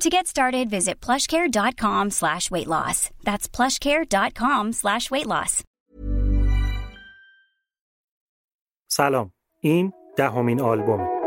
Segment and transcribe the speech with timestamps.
[0.00, 3.10] To get started, visit plushcare.com slash weight loss.
[3.24, 5.62] That's plushcare.com slash weight loss.
[8.88, 11.17] سلام این دهمین آلبومه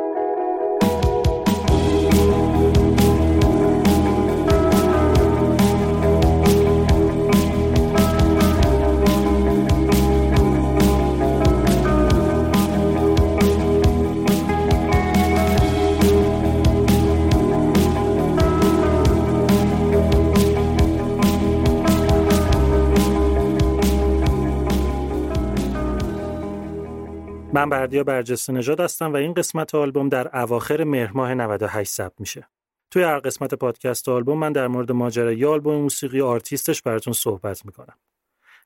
[27.54, 32.20] من بردیا برجسته نژاد هستم و این قسمت آلبوم در اواخر مهر ماه 98 ثبت
[32.20, 32.48] میشه.
[32.90, 37.98] توی هر قسمت پادکست آلبوم من در مورد ماجرای آلبوم موسیقی آرتیستش براتون صحبت می‌کنم.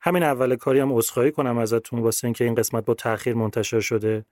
[0.01, 4.25] همین اول کاری هم عذرخواهی کنم ازتون واسه اینکه این قسمت با تاخیر منتشر شده.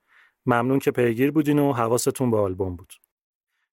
[0.45, 2.93] ممنون که پیگیر بودین و حواستون به آلبوم بود.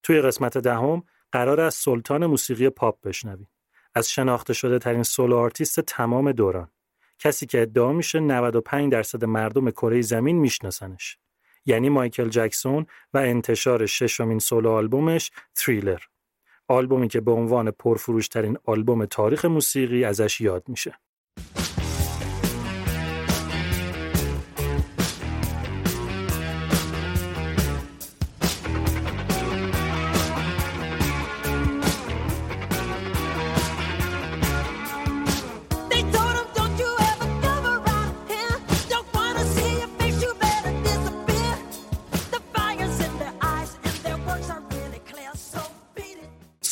[0.03, 3.49] توی قسمت دهم قرار از سلطان موسیقی پاپ بشنویم.
[3.95, 6.69] از شناخته شده ترین solo artist تمام دوران.
[7.23, 11.19] کسی که ادعا میشه 95 درصد مردم کره زمین میشناسنش.
[11.67, 16.01] یعنی مایکل جکسون و انتشار ششمین سولو آلبومش تریلر
[16.69, 20.99] آلبومی که به عنوان پرفروشترین آلبوم تاریخ موسیقی ازش یاد میشه.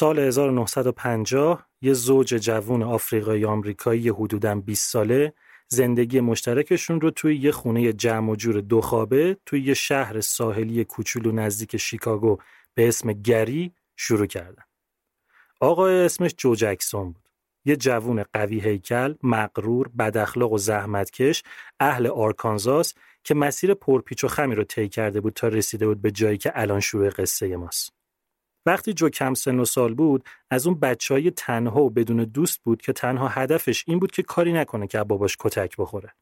[0.01, 5.33] سال 1950 یه زوج جوون آفریقایی آمریکایی حدوداً 20 ساله
[5.69, 10.85] زندگی مشترکشون رو توی یه خونه جمع و جور دو خوابه توی یه شهر ساحلی
[10.85, 12.39] کوچولو نزدیک شیکاگو
[12.75, 14.63] به اسم گری شروع کردن.
[15.61, 17.29] آقای اسمش جو جکسون بود.
[17.65, 21.43] یه جوون قوی هیکل، مغرور، بداخلاق و زحمتکش،
[21.81, 22.95] اهل آرکانزاس
[23.25, 26.53] که مسیر پرپیچ و خمی رو طی کرده بود تا رسیده بود به جایی که
[26.55, 28.00] الان شروع قصه ماست.
[28.71, 32.63] وقتی جو کم سن و سال بود از اون بچه های تنها و بدون دوست
[32.63, 36.15] بود که تنها هدفش این بود که کاری نکنه که باباش کتک بخوره.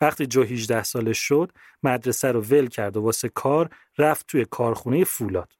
[0.00, 5.04] وقتی جو 18 سالش شد مدرسه رو ول کرد و واسه کار رفت توی کارخونه
[5.04, 5.52] فولاد.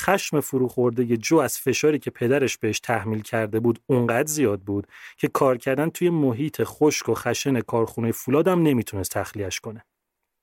[0.00, 4.86] خشم فروخورده جو از فشاری که پدرش بهش تحمیل کرده بود اونقدر زیاد بود
[5.16, 9.84] که کار کردن توی محیط خشک و خشن کارخونه فولادم نمی‌تونست تخلیهش کنه.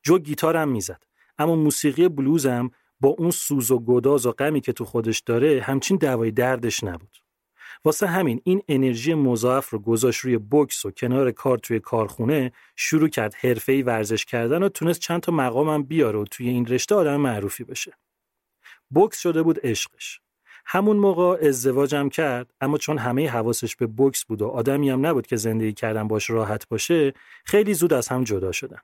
[0.03, 1.03] جو گیتار هم می‌زد
[1.37, 5.61] اما موسیقی بلوز هم با اون سوز و گداز و غمی که تو خودش داره
[5.61, 7.17] همچین دوای دردش نبود.
[7.85, 13.09] واسه همین این انرژی مضاعف رو گذاشت روی بوکس و کنار کار توی کارخونه شروع
[13.09, 17.21] کرد حرفه‌ای ورزش کردن و تونست چند تا مقامم بیاره و توی این رشته آدم
[17.21, 17.93] معروفی بشه.
[18.89, 20.21] بوکس شده بود عشقش.
[20.65, 25.27] همون موقع ازدواجم کرد اما چون همه حواسش به بوکس بود و آدمی هم نبود
[25.27, 27.13] که زندگی کردن باش راحت باشه
[27.45, 28.79] خیلی زود از هم جدا شدن.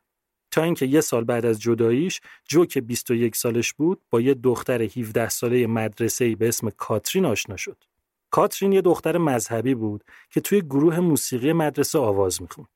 [0.52, 4.82] تا اینکه یه سال بعد از جداییش جو که 21 سالش بود با یه دختر
[4.82, 7.84] 17 ساله مدرسه‌ای به اسم کاترین آشنا شد.
[8.30, 12.68] کاترین یه دختر مذهبی بود که توی گروه موسیقی مدرسه آواز می‌خوند.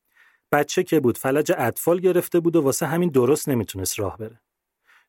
[0.52, 4.40] بچه که بود فلج اطفال گرفته بود و واسه همین درست نمی‌تونست راه بره.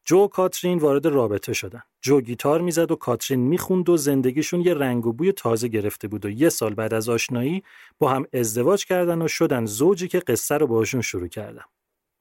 [0.06, 1.84] جو و کاترین وارد رابطه شدن.
[2.02, 6.26] جو گیتار می‌زد و کاترین می‌خوند و زندگیشون یه رنگ و بوی تازه گرفته بود
[6.26, 7.64] و یه سال بعد از آشنایی
[8.00, 11.66] با هم ازدواج کردن و شدن زوجی که قصه رو باشون شروع کردم.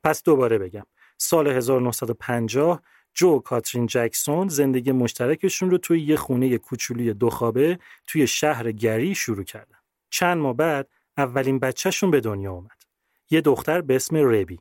[0.06, 0.86] پس دوباره بگم.
[1.18, 2.82] سال 1950
[3.14, 8.72] جو و کاترین جکسون زندگی مشترکشون رو توی یه خونه کوچولی دو خوابه توی شهر
[8.72, 9.78] گری شروع کردن.
[10.10, 12.82] چند ماه بعد اولین بچهشون به دنیا اومد.
[13.30, 14.58] یه دختر به اسم ربی.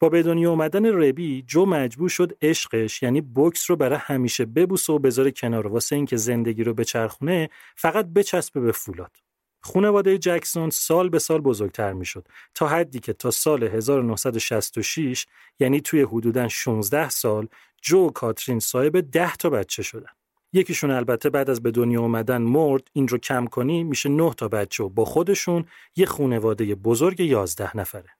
[0.00, 4.92] با به دنیا اومدن ربی جو مجبور شد عشقش یعنی بوکس رو برای همیشه ببوسه
[4.92, 9.23] و بذاره کنار واسه اینکه زندگی رو بچرخونه فقط بچسبه به فولاد.
[9.64, 15.26] خانواده جکسون سال به سال بزرگتر می‌شد تا حدی که تا سال 1966
[15.60, 17.48] یعنی توی حدوداً 16 سال
[17.82, 20.10] جو و کاترین صاحب 10 تا بچه شدن.
[20.52, 24.48] یکیشون البته بعد از به دنیا اومدن مرد این رو کم کنی میشه 9 تا
[24.48, 25.64] بچه و با خودشون
[25.96, 28.10] یه خانواده بزرگ 11 نفره.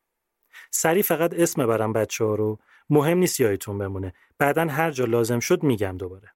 [0.71, 2.59] سری فقط اسم برم بچه ها رو
[2.91, 6.35] مهم نیست یادتون بمونه بعدا هر جا لازم شد میگم دوباره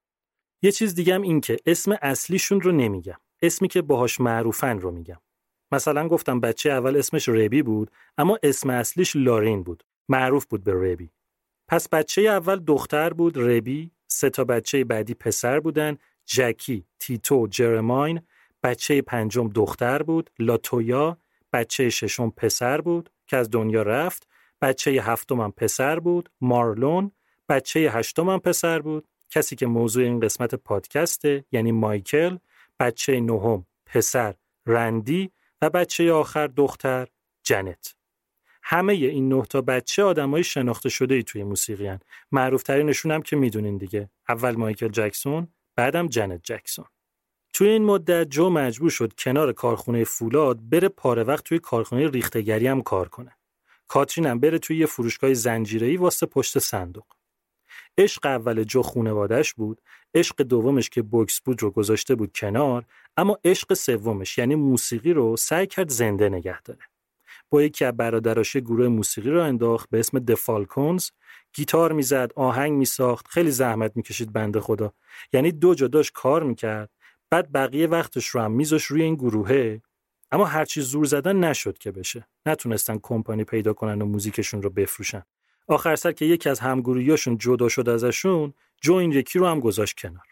[0.61, 5.17] یه چیز دیگم این که اسم اصلیشون رو نمیگم اسمی که باهاش معروفن رو میگم.
[5.71, 9.83] مثلا گفتم بچه اول اسمش ربی بود اما اسم اصلیش لارین بود.
[10.09, 11.09] معروف بود به ربی.
[11.67, 13.91] پس بچه اول دختر بود ربی.
[14.07, 15.97] سه تا بچه بعدی پسر بودن.
[16.25, 18.21] جکی تیتو جرماین.
[18.63, 20.29] بچه پنجم دختر بود.
[20.39, 21.17] لاتویا.
[21.53, 24.27] بچه ششم پسر بود که از دنیا رفت.
[24.61, 26.29] بچه هفتم هم پسر بود.
[26.41, 27.11] مارلون.
[27.49, 29.07] بچه هشتم هم پسر بود.
[29.29, 32.37] کسی که موضوع این قسمت پادکسته یعنی مایکل.
[32.79, 34.35] بچه نهم پسر
[34.65, 35.31] رندی
[35.61, 37.07] و بچه آخر دختر
[37.43, 37.95] جنت
[38.63, 41.99] همه این نه تا بچه آدمای شناخته شده ای توی موسیقی هن.
[42.31, 46.85] معروف ترینشون هم که می‌دونین دیگه اول مایکل جکسون بعدم جنت جکسون
[47.53, 52.67] توی این مدت جو مجبور شد کنار کارخونه فولاد بره پاره وقت توی کارخونه ریختگری
[52.67, 53.37] هم کار کنه.
[53.87, 57.05] کاترین هم بره توی یه فروشگاه زنجیره‌ای واسه پشت صندوق.
[57.97, 59.81] عشق اول جو خونوادش بود،
[60.13, 62.85] عشق دومش که بوکس بود رو گذاشته بود کنار،
[63.17, 66.79] اما عشق سومش یعنی موسیقی رو سعی کرد زنده نگه داره.
[67.49, 71.09] با یکی از برادراش گروه موسیقی رو انداخت به اسم دفالکونز
[71.53, 74.93] گیتار می‌زد آهنگ میساخت خیلی زحمت می‌کشید بنده خدا.
[75.33, 76.89] یعنی دو جداش کار می‌کرد
[77.29, 79.81] بعد بقیه وقتش رو هم میذاش روی این گروهه.
[80.31, 82.27] اما هرچی زور زدن نشد که بشه.
[82.45, 85.23] نتونستن کمپانی پیدا کنن و موزیکشون رو بفروشن.
[85.69, 89.99] آخر سر که یکی از همگروهیاشون جدا شد ازشون جو این یکی رو هم گذاشت
[89.99, 90.27] کنار.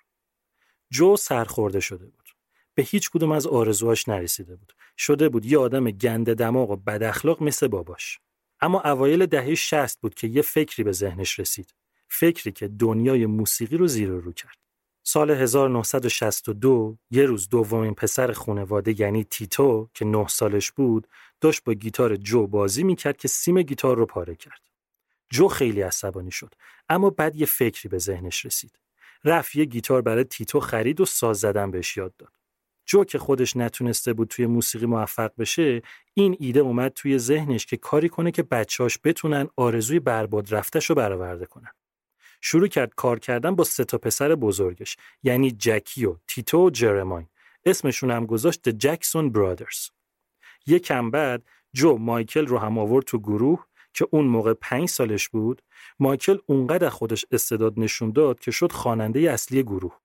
[0.92, 2.30] جو سرخورده شده بود.
[2.76, 4.74] به هیچ کدوم از آرزوهاش نرسیده بود.
[4.98, 8.20] شده بود یه آدم گنده دماغ و بد اخلاق مثل باباش.
[8.62, 11.74] اما اوایل دهه 60 بود که یه فکری به ذهنش رسید.
[12.08, 14.58] فکری که دنیای موسیقی رو زیر رو کرد.
[15.04, 21.08] سال 1962 یه روز دومین پسر خانواده یعنی تیتو که نه سالش بود
[21.42, 24.62] داشت با گیتار جو بازی می‌کرد که سیم گیتار رو پاره کرد.
[25.30, 26.54] جو خیلی عصبانی شد
[26.90, 28.80] اما بعد یه فکری به ذهنش رسید.
[29.24, 32.32] رفت یه گیتار برای تیتو خرید و ساز زدن بهش یاد داد.
[32.86, 35.82] جو که خودش نتونسته بود توی موسیقی موفق بشه
[36.14, 40.96] این ایده اومد توی ذهنش که کاری کنه که بچهاش بتونن آرزوی برباد رفتش رو
[40.96, 41.72] برآورده کنن.
[42.42, 47.28] شروع کرد کار کردن با سه تا پسر بزرگش یعنی جکی و تیتو و جرماین
[47.66, 49.90] اسمشون هم گذاشت جکسون برادرز
[50.68, 51.44] یکم بعد
[51.74, 55.62] جو مایکل رو هم آورد تو گروه که اون موقع پنج سالش بود
[56.00, 60.00] مایکل اونقدر خودش استعداد نشون داد که شد خواننده اصلی گروه.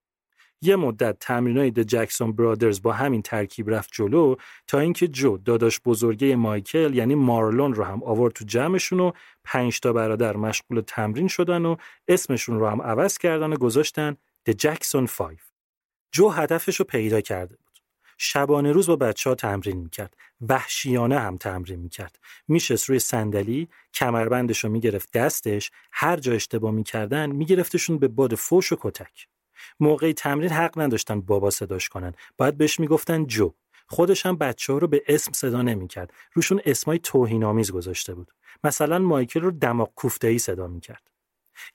[0.65, 4.37] یه مدت تمرینای د جکسون برادرز با همین ترکیب رفت جلو
[4.67, 9.13] تا اینکه جو داداش بزرگه مایکل یعنی مارلون رو هم آورد تو جمعشون و
[9.45, 11.77] پنج تا برادر مشغول تمرین شدن و
[12.09, 15.39] اسمشون رو هم عوض کردن و گذاشتن د جکسون 5
[16.13, 17.72] جو هدفش رو پیدا کرده بود.
[18.25, 20.17] شبانه روز با بچه ها تمرین می‌کرد.
[20.49, 22.19] وحشیانه هم تمرین می‌کرد.
[22.49, 28.73] میشست روی صندلی کمربندش رو می‌گرفت دستش هر جا اشتباه می‌کردن میگرفتشون به باد فوش
[28.73, 29.29] و کتک.
[29.81, 32.13] موقعی تمرین حق نداشتن بابا صداش کنن.
[32.37, 33.53] باید بهش می‌گفتن جو.
[33.87, 36.13] خودش هم بچه ها رو به اسم صدا نمی‌کرد.
[36.33, 38.33] روشون اسمای توهینآمیز گذاشته بود.
[38.65, 41.12] مثلا مایکل رو دماغ کوفته ای صدا می‌کرد.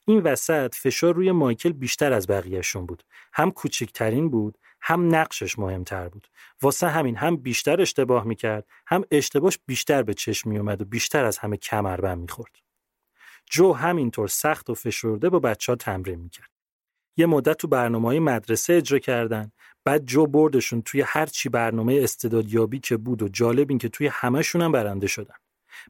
[0.04, 3.02] این وسط فشار روی مایکل بیشتر از بقیهشون بود.
[3.32, 6.28] هم کوچکترین بود هم نقشش مهمتر بود.
[6.62, 11.38] واسه همین هم بیشتر اشتباه می‌کرد هم اشتباهش بیشتر به چشم میومد و بیشتر از
[11.38, 12.56] همه کمربند می‌خورد.
[13.50, 16.50] جو همینطور سخت و فشرده با بچه ها تمرین می‌کرد.
[17.16, 19.52] یه مدت تو برنامه مدرسه اجرا کردن
[19.84, 24.06] بعد جو بردشون توی هر چی برنامه استعدادیابی که بود و جالب این که توی
[24.06, 25.34] همشون هم برنده شدن.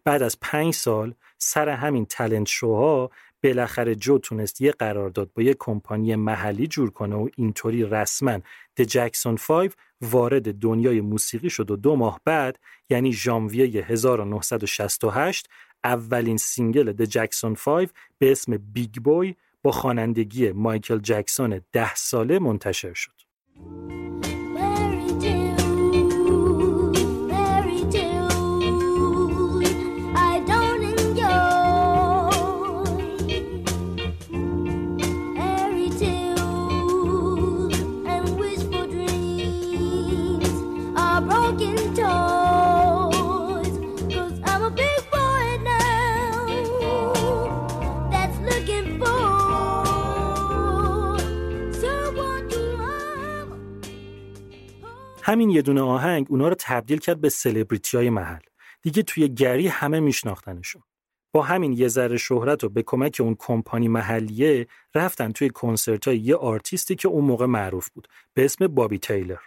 [0.04, 3.11] بعد از پنج سال سر همین talent show ها
[3.45, 8.38] بالاخره جو تونست یه قرارداد با یه کمپانی محلی جور کنه و اینطوری رسما
[8.77, 12.59] The Jackson 5 وارد دنیای موسیقی شد و دو ماه بعد
[12.90, 15.49] یعنی ژانویه 1968
[15.85, 22.38] اولین single The Jackson 5 به اسم Big Boy با خوانندگی مایکل جکسون ده ساله
[22.38, 23.12] منتشر شد.
[55.29, 58.41] همین یه دونه آهنگ اونا رو تبدیل کرد به سلبریتی های محل.
[58.83, 60.83] دیگه توی گری همه میشناختنشون.
[61.33, 66.19] با همین یه ذره شهرت و به کمک اون کمپانی محلیه رفتن توی کنسرت های
[66.19, 69.39] یه آرتیستی که اون موقع معروف بود به اسم بابی تیلر.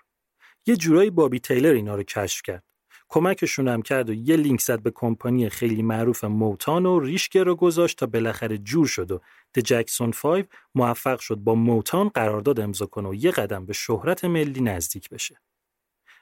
[0.66, 2.64] یه جورایی بابی تیلر اینا رو کشف کرد.
[3.10, 7.56] کمکشون هم کرد و یه لینک زد به کمپانی خیلی معروف موتان و ریشگه رو
[7.56, 9.20] گذاشت تا بالاخره جور شد و
[9.54, 10.46] د جکسون 5
[10.76, 15.42] موفق شد با موتان قرارداد امضا کنه و یه قدم به شهرت ملی نزدیک بشه.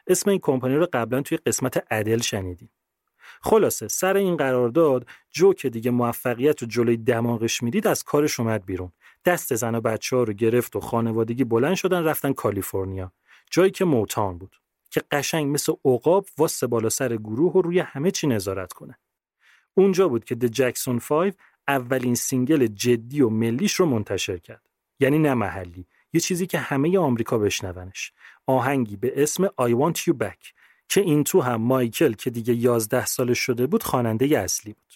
[0.10, 2.70] اسم این کمپانی رو قبلا توی قسمت ادل شنیدیم.
[3.42, 8.66] خلاصه سر این قرارداد جو که دیگه موفقیت رو جلوی دماغش می‌دید از کارش اومد
[8.66, 8.92] بیرون.
[9.26, 13.12] دست زن و بچه ها رو گرفت و خانوادگی بلند شدن رفتن کالیفرنیا.
[13.52, 14.56] جایی که Motown بود.
[14.92, 18.98] که قشنگ مثل عقاب وایسه بالا سر گروه و روی همه چی نظارت کنه.
[19.74, 21.34] اونجا بود که The Jackson 5
[21.68, 24.70] اولین single جدی و ملیش رو منتشر کرد.
[25.00, 28.12] یعنی نه محلی، یه چیزی که همه آمریکا بشنونش.
[28.48, 30.54] آهنگی به اسم I Want You Back
[30.90, 34.94] که این تو هم مایکل که دیگه 11 سالش شده بود خواننده اصلی بود.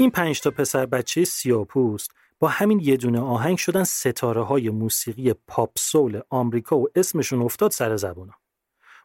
[0.00, 5.32] این پنج تا پسر بچه سیاپوست با همین یه دونه آهنگ شدن ستاره های موسیقی
[5.32, 8.32] پاپ سول آمریکا و اسمشون افتاد سر زبونا.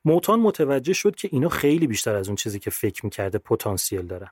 [0.06, 4.30] موتان متوجه شد که اینا خیلی بیشتر از اون چیزی که فکر می‌کرده پتانسیل دارن.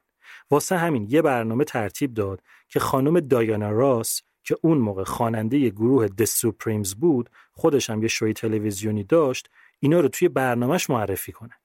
[0.51, 6.08] واسه همین یه برنامه ترتیب داد که خانم دایانا راس که اون موقع خواننده گروه
[6.08, 9.50] د سوپریمز بود خودش هم یه شوی تلویزیونی داشت
[9.80, 11.61] اینا رو توی برنامهش معرفی کنه.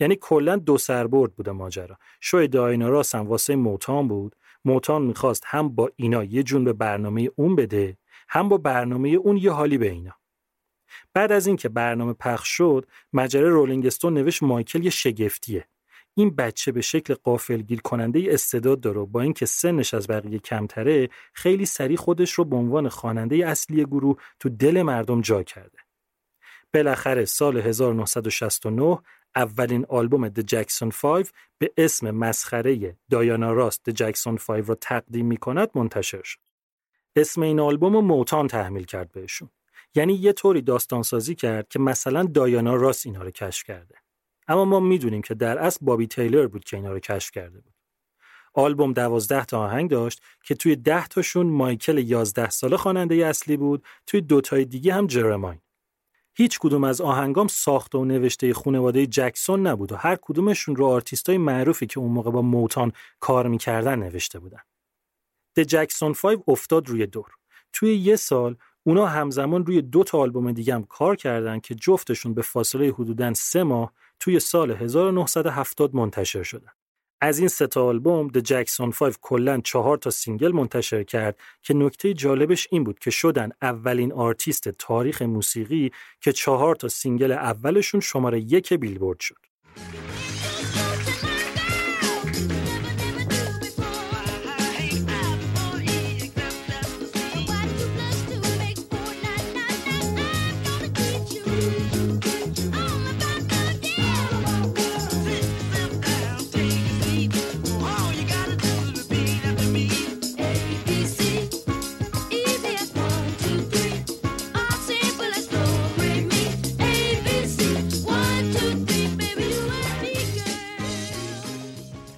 [0.00, 1.98] یعنی کلا دو سربرد بوده ماجرا.
[2.20, 4.36] شوی داینا راس هم واسه موتان بود.
[4.64, 7.96] موتان می‌خواست هم با اینا یه جون به برنامه اون بده
[8.28, 10.14] هم با برنامه اون یه حالی به اینا.
[11.14, 15.64] بعد از اینکه برنامه پخش شد مجله رولینگ استون نوشت مایکل یه شگفتیه.
[16.14, 21.66] این بچه به شکل قافلگیر کننده استعداد داره با اینکه سنش از بقیه کمتره خیلی
[21.66, 25.78] سریع خودش رو به عنوان خواننده اصلی گروه تو دل مردم جا کرده.
[26.74, 28.98] بالاخره سال 1969
[29.36, 35.26] اولین آلبوم د جکسون 5 به اسم مسخره دایانا راست د جکسون 5 را تقدیم
[35.26, 36.38] می کند منتشر شد.
[37.16, 39.50] اسم این آلبوم رو موتان تحمیل کرد بهشون.
[39.94, 43.94] یعنی یه طوری داستان سازی کرد که مثلا دایانا راست اینا رو کشف کرده.
[44.48, 47.74] اما ما می‌دونیم که در اصل بابی تیلر بود که اینا رو کشف کرده بود.
[48.54, 53.84] آلبوم دوازده تا آهنگ داشت که توی ده تاشون مایکل 11 ساله خواننده اصلی بود،
[54.06, 55.60] توی دو تای دیگه هم جرماین.
[56.36, 61.38] هیچ کدوم از آهنگام ساخته و نوشته خانواده جکسون نبود و هر کدومشون رو آرتیستای
[61.38, 64.60] معروفی که اون موقع با Motown کار می‌کردن نوشته بودن.
[65.56, 67.30] The Jackson 5 افتاد روی دور.
[67.72, 72.34] توی یه سال اونا همزمان روی دو تا آلبوم دیگه هم کار کردن که جفتشون
[72.34, 76.70] به فاصله حدوداً سه ماه توی سال 1970 منتشر شدن.
[77.20, 81.74] از این سه تا آلبوم The Jackson 5 کلا چهار تا single منتشر کرد که
[81.74, 88.00] نکته جالبش این بود که شدن اولین آرتیست تاریخ موسیقی که چهار تا single اولشون
[88.00, 89.36] شماره یک بیلبورد شد.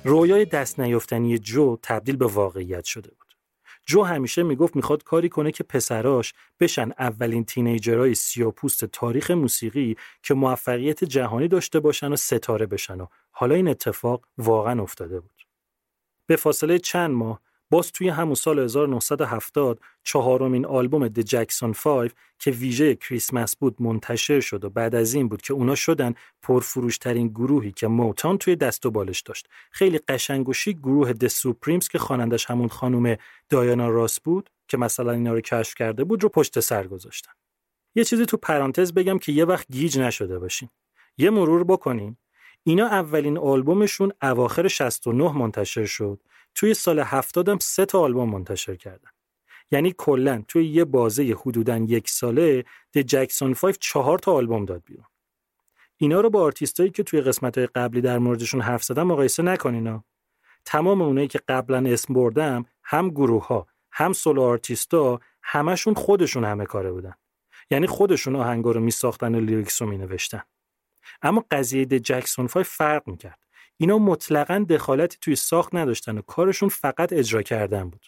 [0.06, 3.34] رویای دست نیافتنی جو تبدیل به واقعیت شده بود.
[3.86, 10.34] جو همیشه می‌گفت می‌خواد کاری کنه که پسراش بشن اولین تینیجرهای سیاپوست تاریخ موسیقی که
[10.34, 15.42] موفقیت جهانی داشته باشن و ستاره بشن و حالا این اتفاق واقعا افتاده بود.
[16.26, 22.50] به فاصله چند ماه باز توی همون سال 1970 چهارمین آلبوم د جکسون 5 که
[22.50, 27.72] ویژه کریسمس بود منتشر شد و بعد از این بود که اونا شدن پرفروشترین گروهی
[27.72, 29.48] که Motown توی دست و بالش داشت.
[29.70, 33.16] خیلی قشنگ و شیک گروه The Supremes که خوانندش همون خانم
[33.48, 37.32] دایانا راس بود که مثلا اینا رو کشف کرده بود رو پشت سر گذاشتن.
[37.94, 40.68] یه چیزی تو پرانتز بگم که یه وقت گیج نشده باشین.
[41.18, 42.18] یه مرور بکنیم.
[42.62, 46.20] اینا اولین آلبومشون اواخر 69 منتشر شد.
[46.56, 49.10] توی سال 70 هم سه تا آلبوم منتشر کردن.
[49.70, 54.82] یعنی کلا توی یه بازه حدوداً یک ساله The Jackson 5 چهار تا آلبوم داد
[54.84, 55.06] بیرون.
[55.96, 60.04] اینا رو با آرتیستایی که توی قسمت‌های قبلی در موردشون حرف زدم مقایسه نکنینا.
[60.64, 66.44] تمام اونایی که قبلا اسم بردم هم گروه ها هم solo artist ا همشون خودشون
[66.44, 67.14] همه کاره بودن.
[67.70, 70.42] یعنی خودشون آهنگا رو میساختن و lyrics رو مینوشتن.
[71.22, 73.45] اما قضیه The Jackson 5 فرق می‌کرد.
[73.76, 78.06] اینا مطلقا دخالتی توی ساخت نداشتن و کارشون فقط اجرا کردن بود.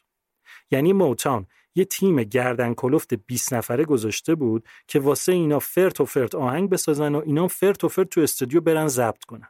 [0.70, 6.04] یعنی Motown یه تیم گردن کلفت 20 نفره گذاشته بود که واسه اینا فرت و
[6.04, 9.48] فرت آهنگ بسازن و اینا فرت و فرت تو استودیو برن ضبط کنن.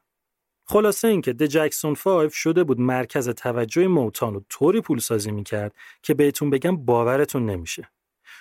[0.64, 5.74] خلاصه اینکه The Jackson 5 شده بود مرکز توجه Motown و طوری پول سازی می‌کرد
[6.02, 7.90] که بهتون بگم باورتون نمیشه.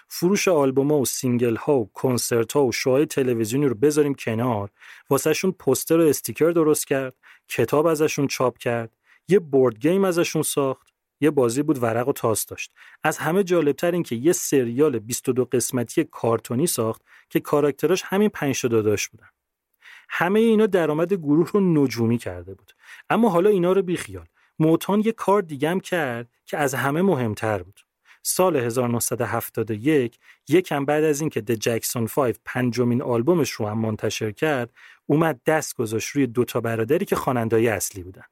[0.07, 4.69] فروش آلبوم‌ها و single ها و کنسرت ها و شوهای تلویزیونی رو بذاریم کنار.
[5.09, 7.15] واسهشون پوستر و استیکر درست کرد
[7.47, 8.91] کتاب ازشون چاپ کرد
[9.27, 10.87] یه بورد گیم ازشون ساخت
[11.21, 12.71] یه بازی بود ورق و تاس داشت.
[13.03, 18.61] از همه جالبتر این که یه سریال 22 قسمتی کارتونی ساخت که کاراکتراش همین پنج
[18.61, 19.29] تا داداش بودن.
[20.09, 22.71] همه اینا درآمد گروه رو نجومی کرده بود.
[23.09, 24.27] اما حالا اینا رو بیخیال.
[24.59, 27.79] موتان یه کار دیگم کرد که از همه مهمتر بود.
[28.27, 30.19] سال 1971
[30.49, 34.73] یکم بعد از اینکه د جکسون 5 پنجمین آلبومش رو هم منتشر کرد
[35.05, 38.23] اومد دست گذاشت روی دوتا برادری که خواننده‌های اصلی بودن.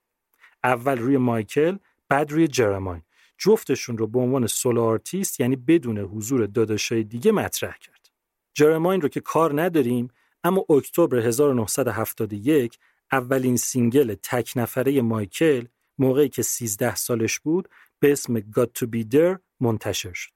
[0.63, 1.77] اول روی مایکل
[2.09, 3.01] بعد روی جرماین
[3.37, 8.09] جفتشون رو به عنوان solo artist یعنی بدون حضور داداشای دیگه مطرح کرد.
[8.53, 10.07] جرماین رو که کار نداریم
[10.43, 12.79] اما اکتبر 1971
[13.11, 15.65] اولین single تک نفره مایکل
[15.97, 17.69] موقعی که 13 سالش بود
[18.05, 20.31] به اسم Got to be there منتشر شد.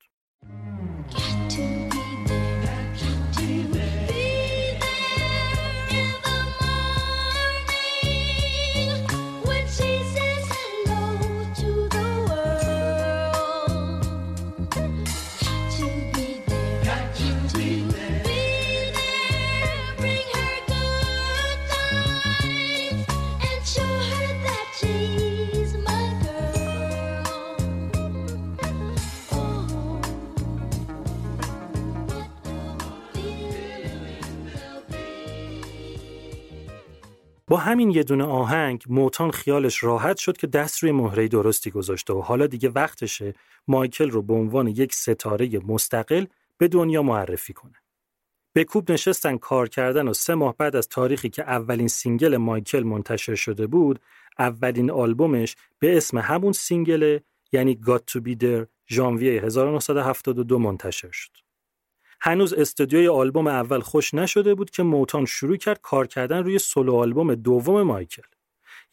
[37.49, 42.13] با همین یه دونه آهنگ Motown خیالش راحت شد که دست روی مهره درستی گذاشته
[42.13, 43.33] و حالا دیگه وقتشه
[43.67, 46.25] مایکل رو به عنوان یک ستاره مستقل
[46.57, 47.73] به دنیا معرفی کنه.
[48.53, 52.83] به کوب نشستن کار کردن و سه ماه بعد از تاریخی که اولین single مایکل
[52.83, 53.99] منتشر شده بود
[54.39, 57.19] اولین آلبومش به اسم همون single
[57.51, 61.48] یعنی Got to be there ژانویه 1972 منتشر شد.
[62.21, 66.95] هنوز استودیوی آلبوم اول خشک نشده بود که Motown شروع کرد کار کردن روی سولو
[66.95, 68.23] آلبوم دوم مایکل.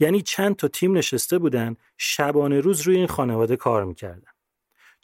[0.00, 4.30] یعنی چند تا تیم نشسته بودن شبانه روز روی این خانواده کار می‌کردن.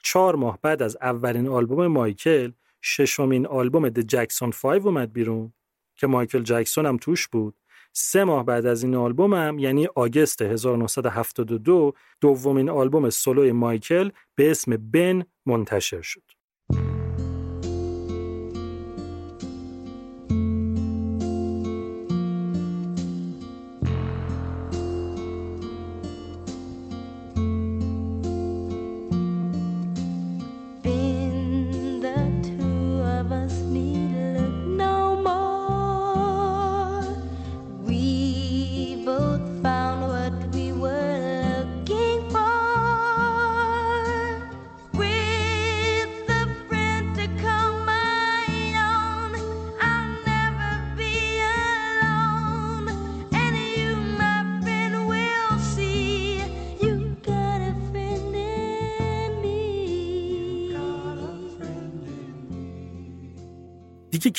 [0.03, 5.53] چهار ماه بعد از اولین آلبوم مایکل ششمین آلبوم د جکسون 5 اومد بیرون
[5.97, 7.55] که مایکل جکسون هم توش بود
[7.93, 14.51] سه ماه بعد از این آلبوم هم یعنی آگست 1972 دومین آلبوم سولوی مایکل به
[14.51, 16.32] اسم بن منتشر شد.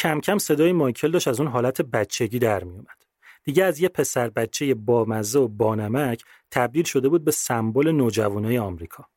[0.03, 3.05] کم کم صدای مایکل داشت از اون حالت بچگی در می اومد.
[3.43, 9.07] دیگه از یه پسر بچه بامزه و بانمک تبدیل شده بود به سمبل نوجوانای آمریکا.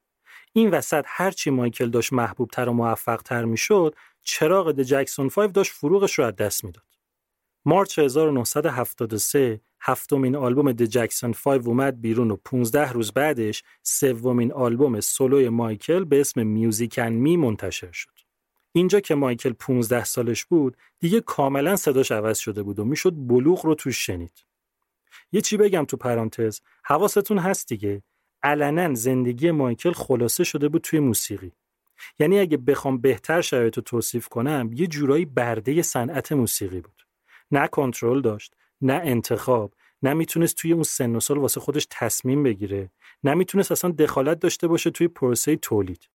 [0.52, 6.18] این وسط هرچی مایکل داشت محبوبتر و موفقتر می‌شد چراغ د جکسون 5 داشت فروغش
[6.18, 6.84] رو از دست می‌داد.
[7.64, 15.00] مارچ 1973 هفتمین آلبوم د جکسون 5 اومد بیرون و 15 روز بعدش سومین آلبوم
[15.00, 18.15] سولوی مایکل به اسم میوزیک ان می منتشر شد.
[18.76, 23.66] اینجا که مایکل 15 سالش بود دیگه کاملا صداش عوض شده بود و می‌شد بلوغ
[23.66, 24.44] رو توش شنید.
[25.32, 28.02] یه چی بگم تو پرانتز حواستون هست دیگه
[28.42, 31.52] علنا زندگی مایکل خلاصه شده بود توی موسیقی.
[32.18, 37.02] یعنی اگه بخوام بهتر شرایط رو توصیف کنم یه جورایی برده صنعت موسیقی بود.
[37.50, 42.42] نه کنترل داشت، نه انتخاب، نه می‌تونست توی اون سن و سال واسه خودش تصمیم
[42.42, 42.90] بگیره،
[43.24, 46.08] نه می‌تونست اصلا دخالت داشته باشه توی پروسه تولید.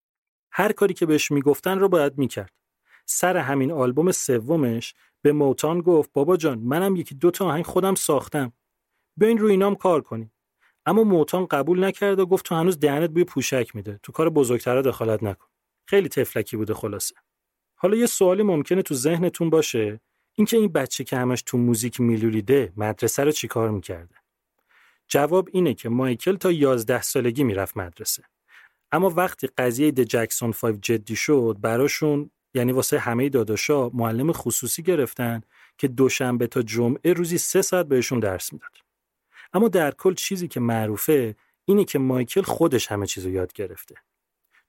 [0.51, 2.53] هر کاری که بهش می‌گفتن رو باید می‌کرد.
[3.05, 7.95] سر همین آلبوم سومش به موتان گفت بابا جان منم یکی دو تا آهنگ خودم
[7.95, 8.53] ساختم.
[9.17, 10.31] بیاین روی اینام کار کنیم.
[10.85, 13.99] اما موتان قبول نکرد و گفت تو هنوز دهنت بوی پوشک میده.
[14.03, 15.47] تو کار بزرگترا دخالت نکن.
[15.87, 17.15] خیلی تفلکی بوده خلاصه.
[17.75, 20.01] حالا یه سوالی ممکنه تو ذهنتون باشه
[20.35, 24.15] اینکه این بچه که همش تو موزیک میلولیده مدرسه رو چیکار می‌کرده؟
[25.07, 28.23] جواب اینه که مایکل تا 11 سالگی می‌رفت مدرسه.
[28.91, 34.83] اما وقتی قضیه د جکسون 5 جدی شد براشون یعنی واسه همه داداشا معلم خصوصی
[34.83, 35.41] گرفتن
[35.77, 38.71] که دوشنبه تا جمعه روزی سه ساعت بهشون درس می‌داد.
[39.53, 43.95] اما در کل چیزی که معروفه اینه که مایکل خودش همه چیزو یاد گرفته.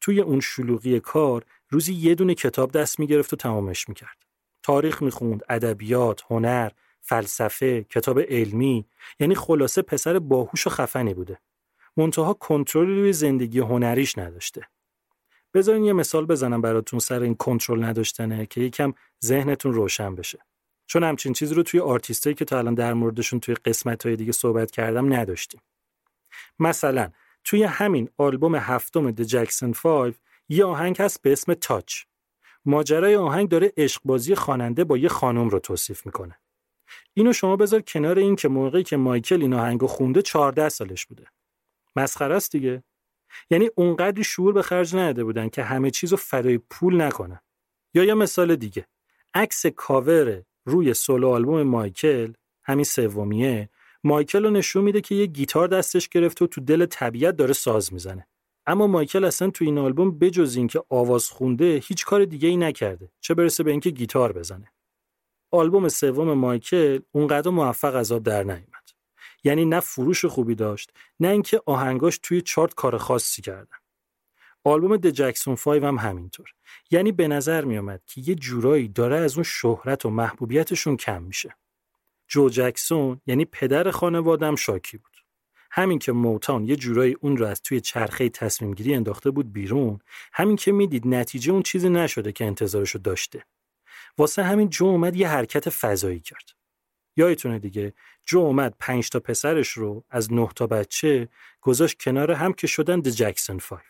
[0.01, 4.17] توی اون شلوغی کار روزی یه دونه کتاب دست می‌گرفت و تمامش می‌کرد.
[4.63, 8.87] تاریخ می‌خوند، ادبیات، هنر، فلسفه، کتاب علمی،
[9.21, 11.39] یعنی خلاصه پسر باهوش و خفنی بوده.
[12.01, 14.63] منتها کنترلی روی زندگی هنریش نداشته.
[15.55, 18.93] بذارین یه مثال بزنم براتون سر این کنترل نداشتنه که یکم
[19.25, 20.39] ذهنتون روشن بشه.
[20.87, 24.71] چون همچین چیزی رو توی آرتیستایی که تا الان در موردشون توی قسمت‌های دیگه صحبت
[24.71, 25.61] کردم نداشتیم.
[26.59, 27.11] مثلا
[27.45, 30.15] توی همین آلبوم هفتم د جکسون 5
[30.49, 32.03] یه آهنگ هست به اسم تاچ.
[32.65, 36.39] ماجرای آهنگ داره عشقبازی خواننده با یه خانم رو توصیف می‌کنه.
[37.15, 41.27] اینو شما بذار کنار این که موقعی که مایکل این آهنگو خونده 14 سالش بوده.
[41.97, 42.83] مسخره است دیگه.
[43.51, 47.41] یعنی اونقدری شعور به خرج نداده بودن که همه چیزو فدای پول نکنن.
[47.95, 48.87] یا یه مثال دیگه.
[49.35, 52.33] عکس کاور روی سولو آلبوم مایکل
[52.65, 53.71] همین سومیه
[54.05, 57.93] مایکل رو نشون میده که یه گیتار دستش گرفته و تو دل طبیعت داره ساز
[57.93, 58.27] می‌زنه.
[58.67, 63.13] اما مایکل اصلا تو این آلبوم بجز اینکه آواز خونده هیچ کار دیگه ای نکرده
[63.21, 64.73] چه برسه به اینکه گیتار بزنه
[65.51, 68.80] آلبوم سوم مایکل اونقدر موفق از آب در نیامد
[69.45, 73.77] یعنی نه فروش خوبی داشت نه اینکه آهنگاش توی چارت کار خاصی کردن.
[74.65, 76.49] آلبوم د جکسون 5 هم همینطور.
[76.91, 81.57] یعنی به نظر میومد که یه جورایی داره از اون شهرت و محبوبیتشون کم میشه.
[82.29, 85.17] جو جکسون یعنی پدر خانوادم شاکی بود.
[85.71, 89.99] همین که موتان یه جورایی اون رو از توی چرخه تصمیم گیری انداخته بود بیرون
[90.33, 93.45] همین که می‌دید نتیجه اون چیزی نشده که انتظارشو داشته.
[94.19, 96.60] واسه همین جو اومد یه حرکت فضایی کرد.
[97.17, 97.93] یادتونه دیگه
[98.27, 101.29] جو اومد پنج تا پسرش رو از نه تا بچه
[101.61, 103.81] گذاشت کنار هم که شدن د جکسون 5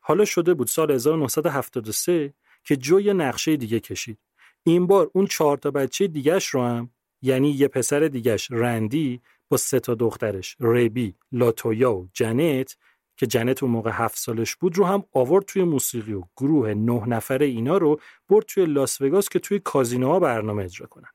[0.00, 2.34] حالا شده بود سال 1973
[2.64, 4.18] که جو یه نقشه دیگه کشید
[4.62, 6.90] این بار اون چهار تا بچه دیگهش رو هم
[7.22, 12.76] یعنی یه پسر دیگهش رندی با سه تا دخترش ریبی، لاتویا و جنت
[13.16, 17.06] که جنت اون موقع هفت سالش بود رو هم آورد توی موسیقی و گروه نه
[17.06, 21.08] نفره اینا رو برد توی لاس وگاس که توی کازینوها برنامه اجرا کنن.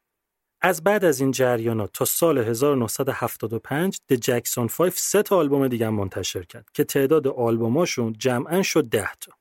[0.65, 5.89] از بعد از این جریانات تا سال 1975 د جکسون 5 سه تا آلبوم دیگه
[5.89, 9.31] منتشر کرد که تعداد آلبوماشون جمعا شد 10 تا.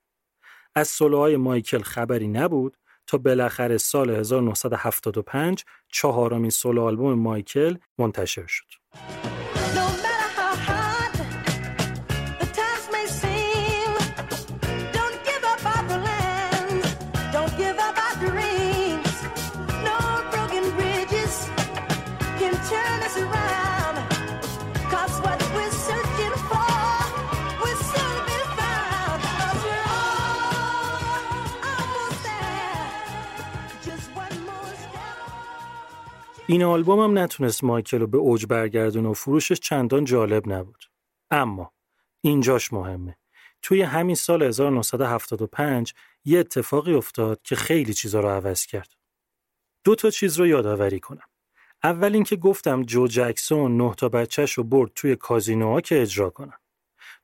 [0.75, 8.67] از سولوهای مایکل خبری نبود تا بالاخره سال 1975 چهارمین سولو آلبوم مایکل منتشر شد.
[36.47, 40.85] این آلبوم هم نتونست مایکل رو به اوج برگردونه و فروشش چندان جالب نبود.
[41.31, 41.73] اما
[42.21, 43.17] اینجاش مهمه.
[43.63, 48.93] توی همین سال 1975 یه اتفاقی افتاد که خیلی چیزا رو عوض کرد.
[49.85, 51.29] دو تا چیز رو یادآوری کنم.
[51.83, 56.59] اول اینکه گفتم جو جکسون نه تا بچهش رو برد توی کازینوها که اجرا کنن.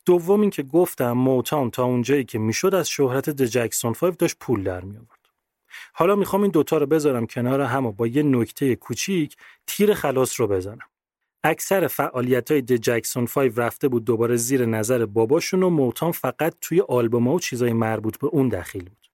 [0.07, 4.63] دوم اینکه گفتم موتان تا اونجایی که می‌شد از شهرت د جکسون 5 داشت پول
[4.63, 4.99] در می.
[5.93, 10.41] حالا می‌خوام این دوتا رو بذارم کنار هم و با یه نکته کوچیک تیر خلاص
[10.41, 10.89] رو بزنم.
[11.45, 16.55] اکثر فعالیت های د جکسون 5 رفته بود دوباره زیر نظر باباشون و موتان فقط
[16.61, 19.09] توی آلبوم و چیزای مربوط به اون دخیل بود.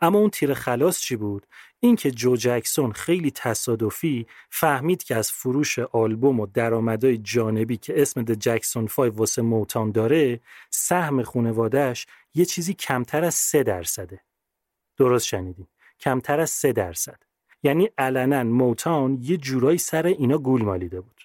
[0.00, 1.46] اما اون تیر خلاص چی بود
[1.80, 8.22] اینکه جو جکسون خیلی تصادفی فهمید که از فروش آلبوم و درآمدهای جانبی که اسم
[8.22, 14.20] د جکسون 5 واسه موتان داره سهم خانوادهش یه چیزی کمتر از 3 درصده
[14.96, 15.68] درست شنیدیم
[16.00, 17.22] کمتر از 3 درصد.
[17.62, 21.22] یعنی علنا Motown یه جورایی سر اینا گول مالیده بود.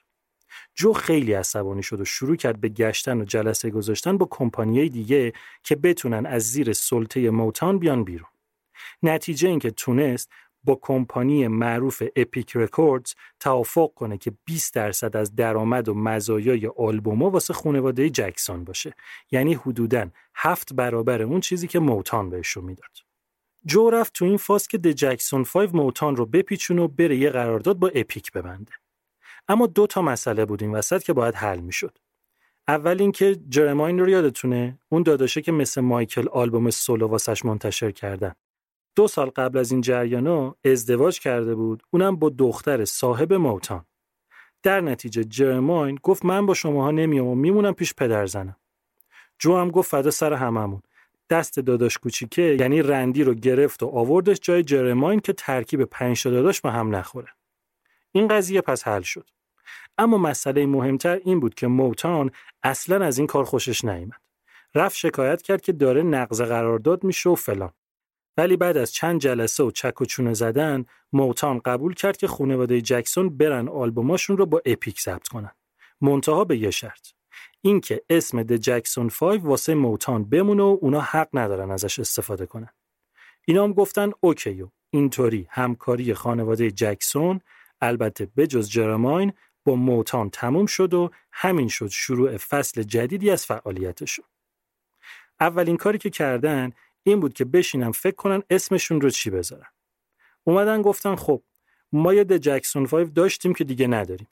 [0.76, 5.34] جو خیلی عصبانی شد و شروع کرد به گشتن و جلسه گذاشتن با کمپانیای دیگه
[5.64, 8.30] که بتونن از زیر سلطه Motown بیان بیرون.
[9.04, 10.32] نتیجه اینکه تونست
[10.64, 17.30] با کمپانی معروف Epic Records توافق کنه که 20 درصد از درآمد و مزایای آلبوما
[17.30, 18.94] واسه خانواده جکسون باشه.
[19.32, 23.11] یعنی حدوداً هفت برابر اون چیزی که موتان بهشون می‌داد.
[23.65, 27.30] جو رفت تو این فاز که د جکسون 5 موتان رو بپیچونه و بره یه
[27.30, 28.71] قرارداد با اپیک ببنده
[29.47, 31.97] اما دو تا مسئله بود این وسط که باید حل می‌شد.
[32.67, 38.34] اول اینکه جرماین رو یادتونه اون داداشه که مثل مایکل آلبوم سولو واسش منتشر کردن.
[38.95, 43.86] دو سال قبل از این جریانا ازدواج کرده بود اونم با دختر صاحب موتان.
[44.63, 48.56] در نتیجه جرماین گفت من با شماها نمیام و میمونم پیش پدر زنم.
[49.39, 50.82] جو هم گفت فدا سر هممون.
[51.32, 56.30] دست داداش کوچیکه یعنی رندی رو گرفت و آوردش جای جرماین که ترکیب پنج تا
[56.30, 57.28] داداش به هم نخوره.
[58.12, 59.30] این قضیه پس حل شد.
[59.98, 62.32] اما مسئله مهمتر این بود که موتان
[62.63, 64.22] اصلا از این کار خوشش نیامد.
[64.76, 67.72] رفت شکایت کرد که داره نقض قرارداد میشه و فلان.
[68.38, 72.82] ولی بعد از چند جلسه و چک و چونه زدن موتان قبول کرد که خانواده
[72.82, 75.52] جکسون برن آلبوماشون رو با اپیک ضبط کنن.
[76.02, 77.08] منتها به یه شرط.
[77.62, 82.70] اینکه اسم د جکسون 5 واسه موتان بمونه و اونا حق ندارن ازش استفاده کنن.
[83.46, 87.41] اینا هم گفتن اوکی و اینطوری همکاری خانواده جکسون
[87.82, 89.34] البته بجز جرماین
[89.65, 94.26] با موتان تموم شد و همین شد شروع فصل جدیدی از فعالیتشون.
[95.39, 96.72] اولین کاری که کردن
[97.04, 99.67] این بود که بشینن فکر کنن اسمشون رو چی بذارن.
[100.44, 101.44] اومدن گفتن خب
[101.91, 104.28] ما یه د جکسون 5 داشتیم که دیگه نداریم.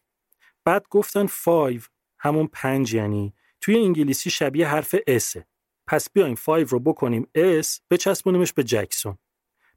[0.65, 1.87] بعد گفتن 5
[2.19, 5.45] همون پنج یعنی توی انگلیسی شبیه حرف اسه.
[5.87, 9.17] پس بیایم 5 رو بکنیم اس بچسبونیمش به جکسون.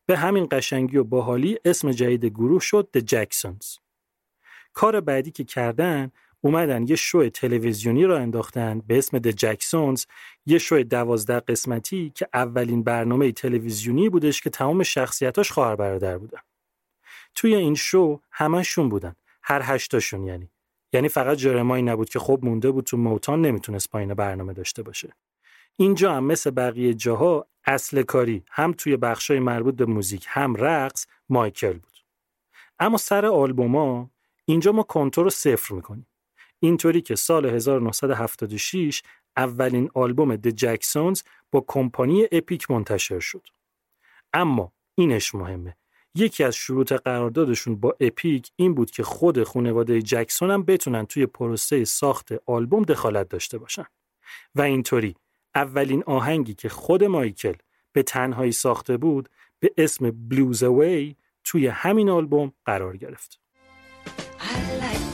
[0.07, 3.79] به همین قشنگی و باحالی اسم جدید گروه شد The Jacksons.
[4.73, 10.07] کار بعدی که کردن اومدن یه شو تلویزیونی را انداختن به اسم The Jacksons
[10.47, 16.41] یه شو دوازده قسمتی که اولین برنامه تلویزیونی بودش که تمام شخصیتاش خواهر برادر بودن.
[17.35, 19.15] توی این شو همشون بودن.
[19.43, 20.51] هر هشتاشون یعنی.
[20.93, 25.13] یعنی فقط جرمایی نبود که خب مونده بود تو موتان نمی‌تونست پایین برنامه داشته باشه.
[25.77, 31.07] اینجا هم مثل بقیه جاها اصل کاری هم توی بخشای مربوط به موزیک هم رقص
[31.29, 31.99] مایکل بود.
[32.79, 34.11] اما سر آلبوما
[34.45, 36.07] اینجا ما کنتور رو صفر می‌کنیم.
[36.61, 39.03] اینطوری که سال 1976
[39.37, 43.47] اولین آلبوم د جکسونز با کمپانی اپیک منتشر شد.
[44.33, 45.77] اما اینش مهمه.
[46.15, 51.27] یکی از شروط قراردادشون با اپیک این بود که خود خانواده جکسون هم بتونن توی
[51.27, 53.87] پروسه ساخت آلبوم دخالت داشته باشن.
[54.55, 55.15] و اینطوری
[55.55, 57.55] اولین آهنگی که خود مایکل
[57.93, 59.29] به تنهایی ساخته بود
[59.61, 63.41] به اسم بلوز اوی توی همین آلبوم قرار گرفت.
[64.39, 65.13] I'd like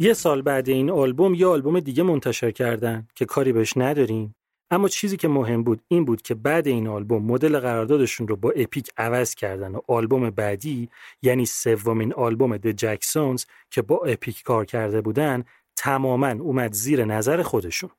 [0.00, 4.34] یه سال بعد این آلبوم یه آلبوم دیگه منتشر کردن که کاری بهش نداریم.
[4.70, 8.50] اما چیزی که مهم بود این بود که بعد این آلبوم مدل قراردادشون رو با
[8.50, 10.88] اپیک عوض کردن و آلبوم بعدی
[11.22, 15.44] یعنی سومین آلبوم د جکسونز که با اپیک کار کرده بودن
[15.76, 17.90] تماما اومد زیر نظر خودشون.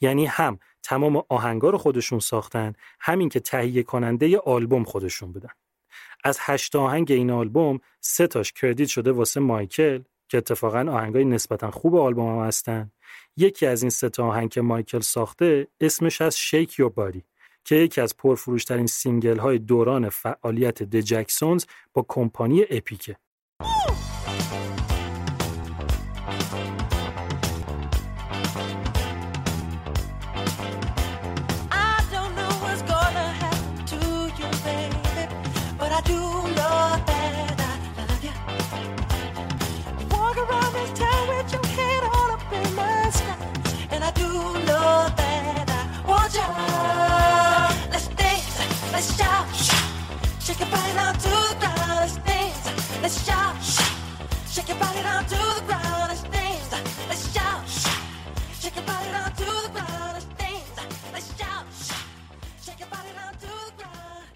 [0.00, 5.50] یعنی هم تمام آهنگا رو خودشون ساختن همین که تهیه کننده آلبوم خودشون بودن.
[6.24, 11.70] از هشت آهنگ این آلبوم سه تاش کردیت شده واسه مایکل که اتفاقا آهنگای نسبتا
[11.70, 12.90] خوب آلبوم هم هستن.
[13.36, 17.24] یکی از این سه تا آهنگ که مایکل ساخته اسمش هست Shake Your Body
[17.64, 23.16] که یکی از پرفروشترین single های دوران فعالیت The Jacksons با کمپانی Epic ه.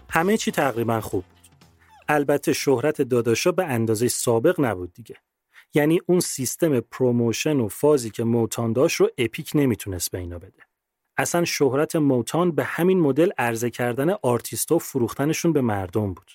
[0.09, 1.49] همه چی تقریبا خوب بود.
[2.07, 5.15] البته شهرت داداشا به اندازه سابق نبود دیگه.
[5.73, 10.63] یعنی اون سیستم promotion و فازی که Motown داشت رو Epic نمی‌تونست به اینا بده.
[11.17, 16.31] اصلا شهرت Motown به همین مدل عرضه کردن آرتیستا و فروختنشون به مردم بود.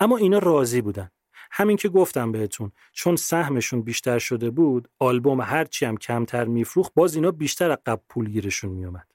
[0.00, 1.10] اما اینا راضی بودن.
[1.56, 7.14] همین که گفتم بهتون چون سهمشون بیشتر شده بود آلبوم هرچی هم کمتر میفروخت باز
[7.14, 9.06] اینا بیشتر از قبل پول گیرشون میومد.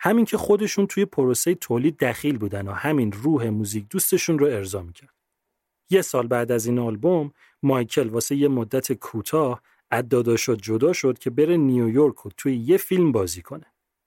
[0.00, 4.82] همین که خودشون توی پروسه تولید دخیل بودن و همین روح موزیک دوستشون رو ارضا
[4.82, 5.14] می‌کرد.
[5.90, 11.18] یه سال بعد از این آلبوم مایکل واسه یه مدت کوتاه از داداشا جدا شد
[11.18, 13.66] که بره نیویورک و توی یه فیلم بازی کنه.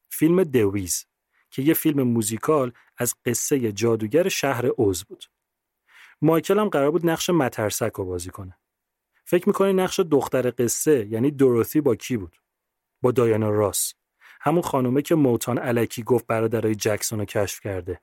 [0.09, 1.05] فیلم دویز
[1.51, 5.25] که یه فیلم موزیکال از قصه جادوگر شهر اوز بود.
[6.21, 8.57] مایکل هم قرار بود نقش مترسک رو بازی کنه.
[9.25, 12.37] فکر می‌کنی نقش دختر قصه یعنی دوروثی با کی بود؟
[13.01, 13.93] با دایانا راس.
[14.41, 17.99] همون خانومه که موتان علکی گفت برادرای جکسون رو کشف کرده.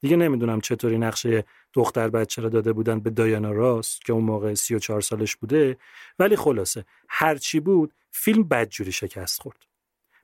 [0.00, 4.54] دیگه نمی‌دونم چطوری نقشه دختر بچه رو داده بودن به دایانا راس که اون موقع
[4.54, 5.76] 34 سالش بوده
[6.18, 9.66] ولی خلاصه هرچی بود فیلم بدجوری شکست خورد.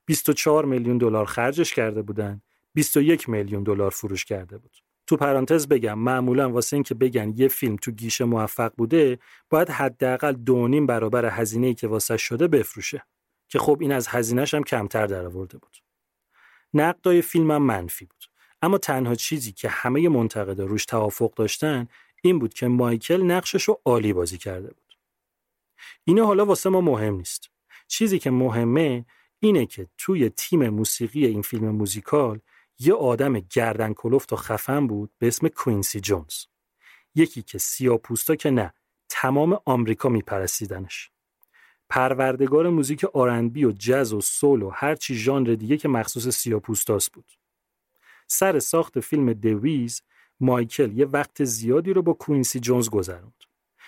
[0.06, 2.42] 24 میلیون دلار خرجش کرده بودن
[2.74, 4.87] 21 میلیون دلار فروش کرده بود.
[5.08, 9.18] تو پرانتز بگم معمولا واسه این که بگن یه فیلم تو گیشه موفق بوده
[9.50, 13.02] باید حداقل دو نیم برابر هزینه‌ای که واسه شده بفروشه
[13.48, 15.76] که خب این از هزینهش هم کمتر درآورده بود.
[16.74, 18.24] نقدای فیلم هم منفی بود.
[18.62, 21.88] اما تنها چیزی که همه منتقدا روش توافق داشتن
[22.22, 24.98] این بود که مایکل نقشش رو عالی بازی کرده بود.
[26.04, 27.50] اینا حالا واسه ما مهم نیست.
[27.86, 29.04] چیزی که مهمه
[29.40, 32.40] اینه که توی تیم موسیقی این فیلم موزیکال
[32.78, 36.44] یه آدم گردن کلفت و خفن بود به اسم کوینسی جونز.
[37.14, 38.74] یکی که سیاپوستا که نه
[39.08, 41.10] تمام آمریکا میپرستیدنش.
[41.88, 47.10] پروردگار موزیک R&B و جز و soul و هر چی ژانر دیگه که مخصوص سیاپوستاس
[47.10, 47.32] بود.
[48.26, 50.02] سر ساخت فیلم The Wiz
[50.40, 53.44] مایکل یه وقت زیادی رو با کوینسی جونز گذروند.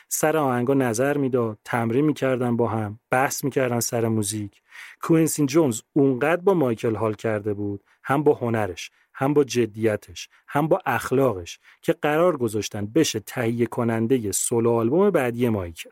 [0.08, 4.62] سر آهنگا نظر می‌داد، تمرین می‌کردن با هم، بحث می‌کردن سر موزیک.
[5.02, 10.68] کوینسی جونز اونقدر با مایکل حال کرده بود، هم با هنرش، هم با جدیتش، هم
[10.68, 15.90] با اخلاقش که قرار گذاشتن بشه تهیه کننده سولو آلبوم بعدی مایکل.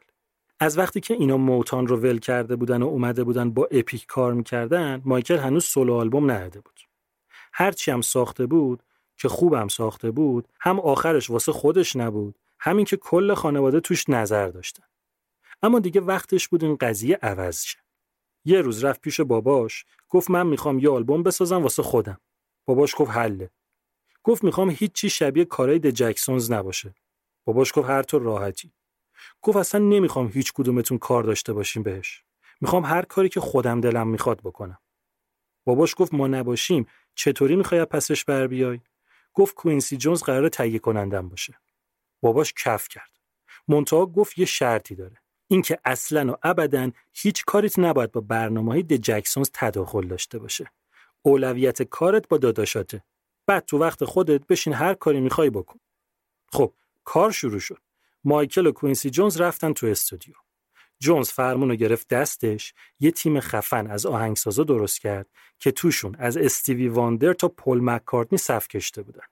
[0.60, 4.32] از وقتی که اینا موتان رو ول کرده بودن و اومده بودن با اپیک کار
[4.32, 6.80] می‌کردن، مایکل هنوز سولو آلبوم نداده بود.
[7.52, 8.82] هرچی هم ساخته بود
[9.16, 14.48] که خوبم ساخته بود هم آخرش واسه خودش نبود همین که کل خانواده توش نظر
[14.48, 14.84] داشتن
[15.62, 17.78] اما دیگه وقتش بود این قضیه عوض شه
[18.48, 22.20] یه روز رفت پیش باباش گفت من می‌خوام یه آلبوم بسازم واسه خودم.
[22.64, 23.50] باباش گفت حله.
[24.24, 26.94] گفت می‌خوام هیچی شبیه کارای د جکسونز نباشه.
[27.44, 28.72] باباش گفت هر طور راحتی.
[29.42, 32.24] گفت اصلا نمی‌خوام هیچ کدومتون کار داشته باشیم بهش.
[32.60, 34.78] می‌خوام هر کاری که خودم دلم می‌خواد بکنم.
[35.64, 36.86] باباش گفت ما نباشیم.
[37.14, 38.80] چطوری می‌خوای پسش بر بیای؟
[39.34, 41.58] گفت کوینسی جونز قرار تهیه کنندم باشه.
[42.20, 43.10] باباش کف کرد.
[43.68, 45.16] منتها گفت یه شرطی داره.
[45.48, 50.70] اینکه اصلا و ابدا هیچ کاریت نباید با برنامه های جکسونز تداخل داشته باشه.
[51.22, 53.04] اولویت کارت با داداشاته.
[53.46, 55.80] بعد تو وقت خودت بشین هر کاری می‌خوای بکن.
[56.52, 57.78] خب کار شروع شد.
[58.24, 60.34] مایکل و کوینسی جونز رفتن تو استودیو.
[61.00, 65.26] جونز فرمون رو گرفت دستش یه تیم خفن از آهنگسازا درست کرد
[65.58, 69.24] که توشون از استیوی واندر تا پل مکارتنی صف کشیده بودن.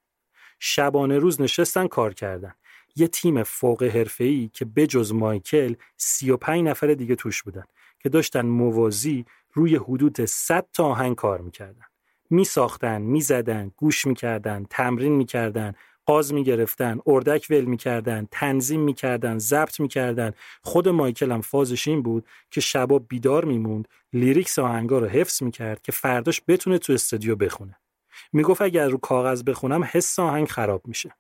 [0.59, 2.55] شبانه روز نشستن کار کردن.
[2.97, 7.65] یه تیم فوق حرفه‌ای که بجز مایکل 35 نفر دیگه توش بودن
[7.99, 11.85] که داشتن موازی روی حدود 100 تا آهنگ کار می‌کردن.
[12.31, 15.73] می ساختن، گوش می‌کردن، تمرین می‌کردن،
[16.07, 20.33] قاز می‌گرفتن، اردک ول می‌کردن، تنظیم می‌کردن، ضبط می‌کردن.
[20.63, 25.83] خود مایکل هم فازش این بود که شبا بیدار میموند، لیریکس آهنگا رو حفظ می‌کرد
[25.83, 27.79] که فرداش بتونه تو استودیو بخونه.
[28.33, 31.15] می‌گفت اگر رو کاغذ بخونم حس آهنگ خراب میشه.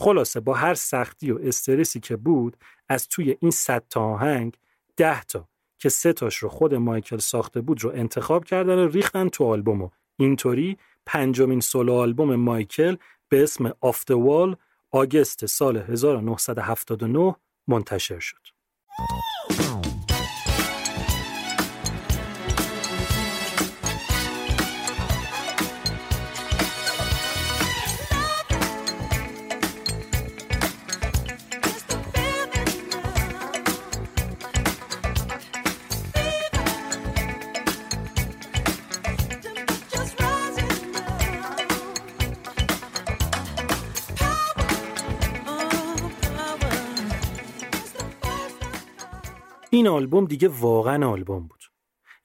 [0.00, 2.56] خلاصه با هر سختی و استرسی که بود
[2.88, 4.56] از توی این صد تا آهنگ
[4.96, 9.28] ده تا که سه تاش رو خود مایکل ساخته بود رو انتخاب کردن و ریختن
[9.28, 12.96] تو آلبوم و اینطوری پنجمین سولو آلبوم مایکل
[13.28, 14.56] به اسم آف وال
[14.90, 17.34] آگست سال 1979
[17.68, 18.46] منتشر شد.
[49.80, 51.62] این آلبوم دیگه واقعا آلبوم بود.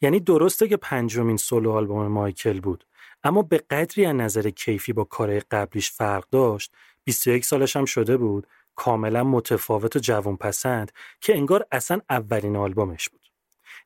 [0.02, 2.86] یعنی درسته که پنجمین سولو آلبوم مایکل بود
[3.24, 6.72] اما به قدری از نظر کیفی با کار قبلیش فرق داشت
[7.04, 10.92] 21 سالش هم شده بود کاملا متفاوت و جوان پسند
[11.22, 13.32] که انگار اصلا اولین آلبومش بود.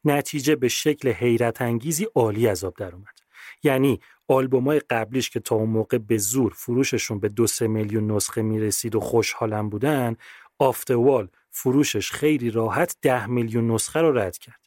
[0.06, 3.20] نتیجه به شکل حیرت انگیزی عالی از آب در اومد.
[3.64, 8.42] یعنی آلبومای قبلیش که تا اون موقع به زور فروششون به دو سه میلیون نسخه
[8.42, 10.16] می‌رسید و خوشحالم بودن
[10.60, 11.28] آفتوال
[11.62, 14.60] فروشش خیلی راحت ده میلیون نسخه رو رد کرد.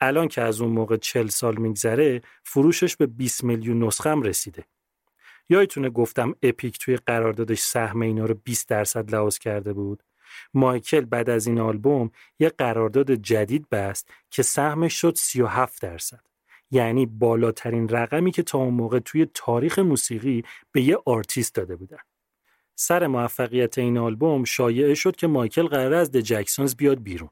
[0.00, 4.64] الان که از اون موقع 40 سال میگذره فروشش به 20 میلیون نسخه هم رسیده.
[5.48, 10.02] یادتونه گفتم اپیک توی قراردادش سهم اینا رو 20 درصد لحاظ کرده بود.
[10.54, 16.20] مایکل بعد از این آلبوم یه قرارداد جدید بست که سهمش شد 37 درصد.
[16.70, 22.07] یعنی بالاترین رقمی که تا اون موقع توی تاریخ موسیقی به یه آرتیست داده بودن.
[22.80, 27.30] سر موفقیت این آلبوم شایعه شد که مایکل قراره از Jacksons بیاد بیرون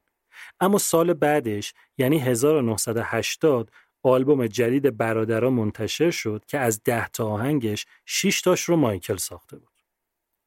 [0.61, 3.71] اما سال بعدش یعنی 1980
[4.03, 9.59] آلبوم جدید برادرها منتشر شد که از ده تا آهنگش 6 تاش رو مایکل ساخته
[9.59, 9.83] بود.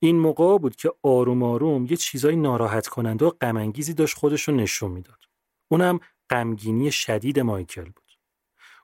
[0.01, 4.55] این موقع بود که آروم آروم یه چیزای ناراحت کننده و غمانگیزی داشت خودش رو
[4.55, 5.19] نشون می‌داد.
[5.71, 7.98] اونم غمگینی شدید مایکل بود.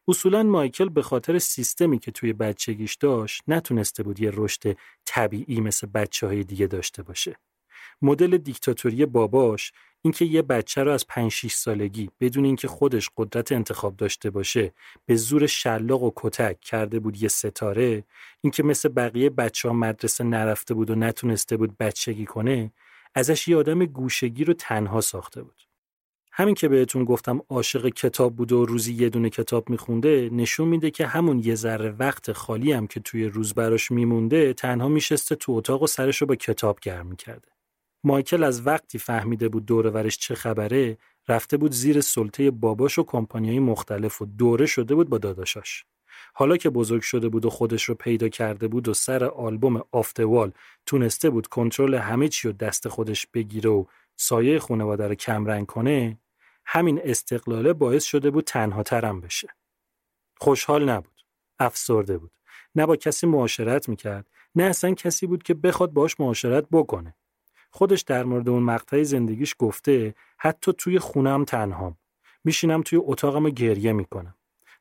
[0.07, 5.87] اصولا مایکل به خاطر سیستمی که توی بچگیش داشت نتونسته بود یه رشد طبیعی مثل
[5.87, 7.35] بچه های دیگه داشته باشه.
[8.01, 13.51] مدل دیکتاتوری باباش اینکه یه بچه رو از 5 6 سالگی بدون اینکه خودش قدرت
[13.51, 14.73] انتخاب داشته باشه
[15.05, 18.03] به زور شلاق و کتک کرده بود یه ستاره
[18.41, 22.71] اینکه مثل بقیه بچه ها مدرسه نرفته بود و نتونسته بود بچگی کنه
[23.15, 25.64] ازش یه آدم گوشگیر رو تنها ساخته بود
[26.37, 30.91] همین که بهتون گفتم عاشق کتاب بود و روزی یه دونه کتاب میخونده نشون میده
[30.91, 35.51] که همون یه ذره وقت خالی هم که توی روز براش میمونده تنها میشسته تو
[35.51, 37.47] اتاق و سرش رو با کتاب گرم می‌کرده.
[38.03, 43.03] مایکل از وقتی فهمیده بود دور ورش چه خبره رفته بود زیر سلطه باباش و
[43.03, 45.85] کمپانیای مختلف و دوره شده بود با داداشاش.
[46.33, 50.51] حالا که بزرگ شده بود و خودش رو پیدا کرده بود و سر آلبوم آفتوال
[50.85, 56.17] تونسته بود کنترل همه چی رو دست خودش بگیره و سایه خانواده رو کمرنگ کنه
[56.65, 59.47] همین استقلاله باعث شده بود تنها ترم بشه.
[60.37, 61.21] خوشحال نبود.
[61.59, 62.31] افسرده بود.
[62.75, 67.15] نه با کسی معاشرت می‌کرد نه اصلا کسی بود که بخواد باش معاشرت بکنه.
[67.71, 71.97] خودش در مورد اون مقطع زندگیش گفته حتی توی خونم تنهام.
[72.43, 74.35] میشینم توی اتاقم و گریه می‌کنم.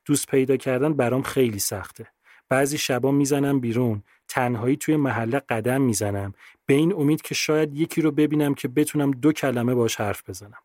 [0.04, 2.06] دوست پیدا کردن برام خیلی سخته.
[2.48, 6.32] بعضی شبا می‌زنم بیرون تنهایی توی محله قدم می‌زنم
[6.66, 10.63] به این امید که شاید یکی رو ببینم که بتونم دو کلمه باش حرف بزنم.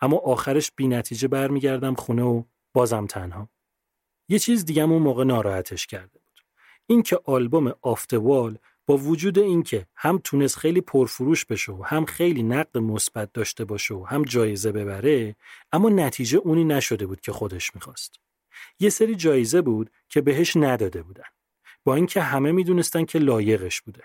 [0.00, 2.42] اما آخرش بی نتیجه برمیگردم خونه و
[2.72, 3.48] بازم تنها.
[4.28, 6.44] یه چیز دیگه اون موقع ناراحتش کرده بود.
[6.86, 12.78] اینکه آلبوم آفتوال با وجود اینکه هم تونست خیلی پرفروش بشه و هم خیلی نقد
[12.78, 15.36] مثبت داشته باشه و هم جایزه ببره
[15.72, 18.14] اما نتیجه اونی نشده بود که خودش می‌خواست.
[18.80, 21.24] یه سری جایزه بود که بهش نداده بودن.
[21.84, 24.02] با اینکه همه می‌دونستن که لایقش بوده.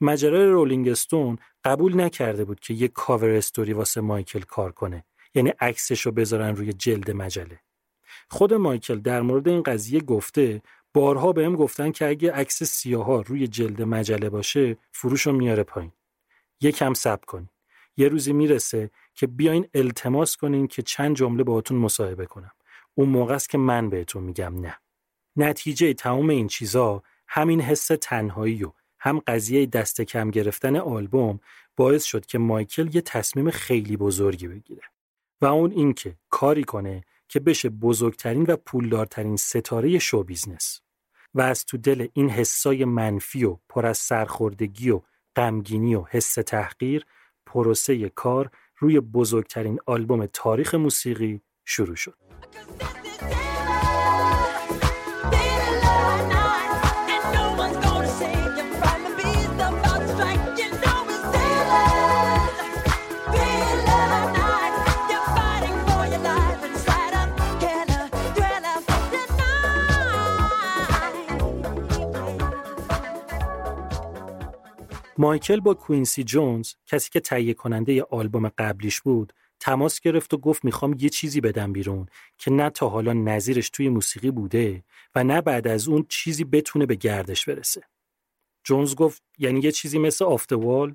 [0.00, 5.04] مجله Rolling Stone قبول نکرده بود که یه cover story واسه مایکل کار کنه.
[5.34, 7.60] یعنی عکسش رو بذارن روی جلد مجله.
[8.28, 10.62] خود مایکل در مورد این قضیه گفته
[10.94, 15.92] بارها بهم گفتن که اگه عکس سیاها روی جلد مجله باشه فروش رو میاره پایین.
[16.60, 17.48] یکم صبر کنین
[17.96, 22.52] یه روزی می‌رسه که بیاین التماس کنین که چند جمله باهاتون مصاحبه کنم.
[22.94, 24.76] اون موقع است که من بهتون میگم نه.
[25.36, 31.40] نتیجه تمام این چیزا همین حس تنهایی و هم قضیه دست کم گرفتن آلبوم
[31.76, 34.82] باعث شد که مایکل یه تصمیم خیلی بزرگی بگیره.
[35.40, 40.80] و اون اینکه کاری کنه که بشه بزرگترین و پولدارترین ستاره show business
[41.34, 45.00] و از تو دل این حسای منفی و پر از سرخوردگی و
[45.36, 47.06] غمگینی و حس تحقیر
[47.46, 52.16] پروسه کار روی بزرگترین آلبوم تاریخ موسیقی شروع شد.
[75.20, 80.64] مایکل با کوینسی جونز کسی که تهیه کننده آلبوم قبلیش بود تماس گرفت و گفت
[80.64, 82.06] می‌خوام یه چیزی بدم بیرون
[82.38, 86.86] که نه تا حالا نظیرش توی موسیقی بوده و نه بعد از اون چیزی بتونه
[86.86, 87.82] به گردش برسه.
[88.64, 90.94] جونز گفت یعنی یه چیزی مثل Off the Wall؟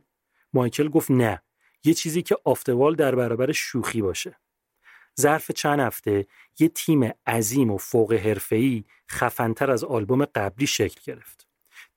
[0.53, 1.41] مایکل گفت نه
[1.83, 4.39] یه چیزی که Off the Wall در برابر شوخی باشه.
[5.19, 6.27] ظرف چند هفته
[6.59, 11.44] یه تیم عظیم و فوق حرفه‌ای خفنتر از آلبوم قبلی شکل گرفت.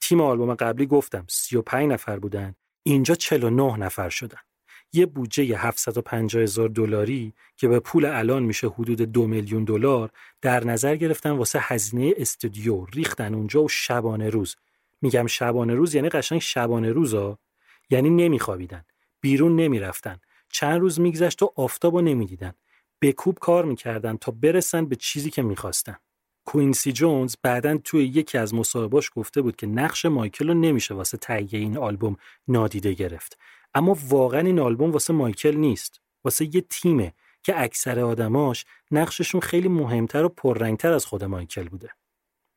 [0.01, 2.55] تیم آلبوم قبلی گفتم 35 نفر بودن.
[2.83, 4.39] اینجا 49 نفر شدن.
[4.93, 10.11] یه بودجه 750 هزار دلاری که به پول الان میشه حدود دو میلیون دلار
[10.43, 12.85] در نظر گرفتن واسه هزینه استودیو.
[12.85, 14.57] ریختن اونجا و شبانه روز.
[15.03, 17.39] میگم شبانه روز یعنی قشنگ شبانه روزا.
[17.91, 18.85] یعنی نمیخوابیدن.
[19.21, 20.21] بیرون نمی‌رفتن.
[20.53, 22.53] چند روز میگذشت و آفتاب نمی‌دیدن.
[22.99, 25.97] به کوب کار می‌کردن تا برسن به چیزی که می‌خواستن.
[26.49, 31.17] کوینسی جونز بعدا توی یکی از مصاحبهاش گفته بود که نقش مایکل رو نمیشه واسه
[31.17, 32.17] تهیه این آلبوم
[32.49, 33.39] نادیده گرفت.
[33.75, 36.01] اما واقعا این آلبوم واسه مایکل نیست.
[36.25, 41.91] واسه یه تیمه که اکثر آدماش نقششون خیلی مهمتر و پررنگتر از خود مایکل بوده.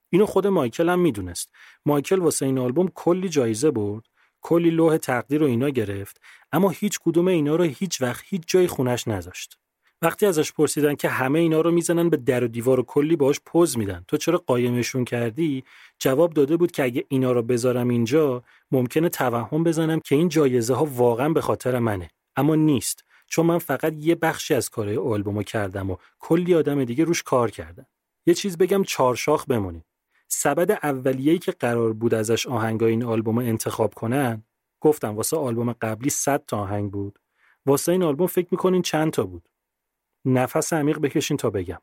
[0.10, 1.50] اینو خود مایکل هم می‌دونست.
[1.86, 4.06] مایکل واسه این آلبوم کلی جایزه برد
[4.42, 6.22] کلی لوح تقدیر و اینا گرفت
[6.52, 9.61] اما هیچ کدوم اینا رو هیچ وقت هیچ جای خونش نذاشت.
[10.04, 13.40] وقتی ازش پرسیدن که همه اینا رو می‌زنن به در و دیوار و کلی باهاش
[13.46, 14.04] پوز میدن.
[14.08, 15.64] تو چرا قایمشون کردی؟
[16.00, 20.74] جواب داده بود که اگه اینا رو بذارم اینجا ممکنه توهم بزنم که این جایزه
[20.74, 22.10] ها واقعا به خاطر منه.
[22.36, 27.04] اما نیست چون من فقط یه بخشی از کارهای آلبومو کردم و کلی آدم دیگه
[27.04, 27.86] روش کار کردن.
[28.26, 29.86] یه چیز بگم چارشاخ بمونید
[30.28, 34.44] سبد اولیه‌ای که قرار بود ازش آهنگای این آلبوم انتخاب کنن
[34.82, 37.20] گفتم واسه آلبوم قبلی 100 تا آهنگ بود.
[37.66, 39.50] واسه این آلبوم فکر می‌کنین چند تا بود؟
[40.26, 41.82] نفس عمیق بکشین تا بگم.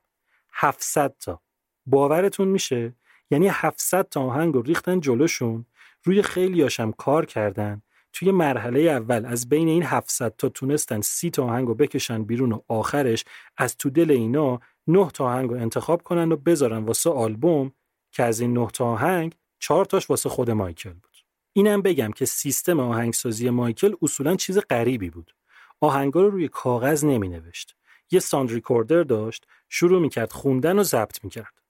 [0.53, 1.41] 700 تا.
[1.87, 2.95] باورتون میشه؟
[3.31, 5.67] یعنی 700 تا آهنگ رو ریختن جلوشون
[6.05, 7.83] روی خیلی هاشم کار کردن
[8.13, 12.53] توی مرحله اول از بین این 700 تا تونستن 30 تا آهنگ رو بکشن بیرون
[12.53, 13.25] و آخرش
[13.57, 17.73] از تو دل اینا 9 تا آهنگ رو انتخاب کنن و بذارن واسه آلبوم
[18.13, 21.17] که از این 9 تا آهنگ 4 تاش واسه خود مایکل بود.
[21.53, 25.35] اینم بگم که سیستم آهنگسازی مایکل اصولا چیز غریبی بود.
[25.81, 27.78] آهنگا رو روی کاغذ نمی نوشت
[28.11, 31.63] یه sound recorder داشت شروع می‌کرد خوندن و ضبط می‌کرد.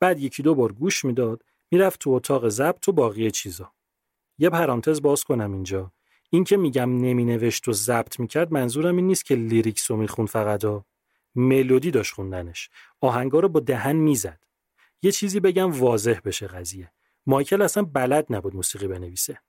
[0.00, 3.72] بعد یکی دو بار گوش می‌داد می‌رفت تو اتاق ضبط و باقی چیزا.
[4.38, 5.92] یه پرانتز باز کنم اینجا.
[6.30, 10.28] این که میگم نمی نوشت و ضبط می‌کرد منظورم این نیست که lyrics رو می‌خوند
[10.28, 10.86] فقط ها.
[11.34, 12.70] ملودی داشت خوندنش.
[13.00, 14.44] آهنگا رو با دهن می‌زد.
[15.02, 16.92] یه چیزی بگم واضح بشه قضیه.
[17.26, 19.40] مایکل اصلا بلد نبود موسیقی بنویسه.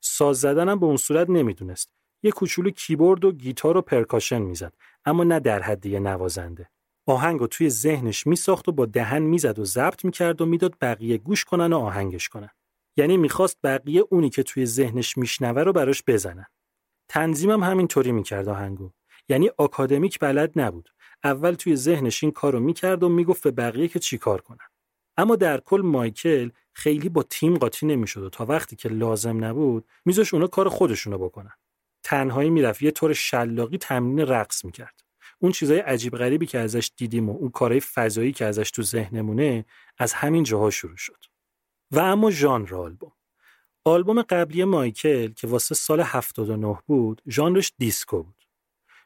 [0.00, 1.92] ساز زدنم به اون صورت نمی‌دونست.
[2.22, 6.70] یه کوچولو کیبورد و گیتار و پرکاشن می‌زد اما نه در حد نوازنده.
[7.06, 11.18] آهنگ رو توی ذهنش میساخت و با دهن می‌زد و ضبط می‌کرد و می‌داد بقیه
[11.18, 12.50] گوش کنن و آهنگش کنن.
[12.96, 16.46] یعنی می‌خواست بقیه اونی که توی ذهنش میشنوه رو براش بزنن.
[17.08, 18.90] تنظیمم همینطوری می‌کرد آهنگو.
[19.28, 20.88] یعنی آکادمیک بلد نبود.
[21.24, 24.68] اول توی ذهنش این کارو می‌کرد و می‌گفت به بقیه که چیکار کنن.
[25.16, 29.88] اما در کل مایکل خیلی با تیم قاطی نمی‌شد و تا وقتی که لازم نبود
[30.04, 31.52] میذاش اونا کار خودشونو بکنن.
[32.10, 35.02] تنهایی می‌رفت یه طور شلاقی تمرین رقص می‌کرد.
[35.38, 39.64] اون چیزای عجیب غریبی که ازش دیدیم و اون کارهای فضایی که ازش تو ذهنمونه
[39.98, 41.24] از همین جاها شروع شد.
[41.90, 43.12] و اما ژانر آلبوم.
[43.84, 48.44] آلبوم قبلی مایکل که واسه سال 79 بود ژانرش دیسکو بود.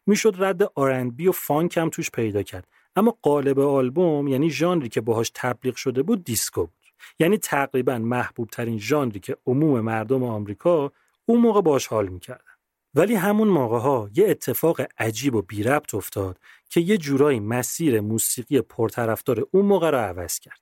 [0.07, 2.69] می‌شد رد R&B و فانک هم توش پیدا کرد.
[2.97, 6.85] اما قالب آلبوم یعنی ژانری که باهاش تبلیغ شده بود دیسکو بود.
[7.19, 10.93] یعنی تقریبا محبوب ترین ژانری که عموم مردم آمریکا
[11.27, 12.54] اون موقع باش حال می‌کردن.
[12.95, 16.39] ولی همون موقع ها یه اتفاق عجیب و بی ربط افتاد
[16.69, 20.61] که یه جورایی مسیر موسیقی پرطرفدار اون موقع رو عوض کرد.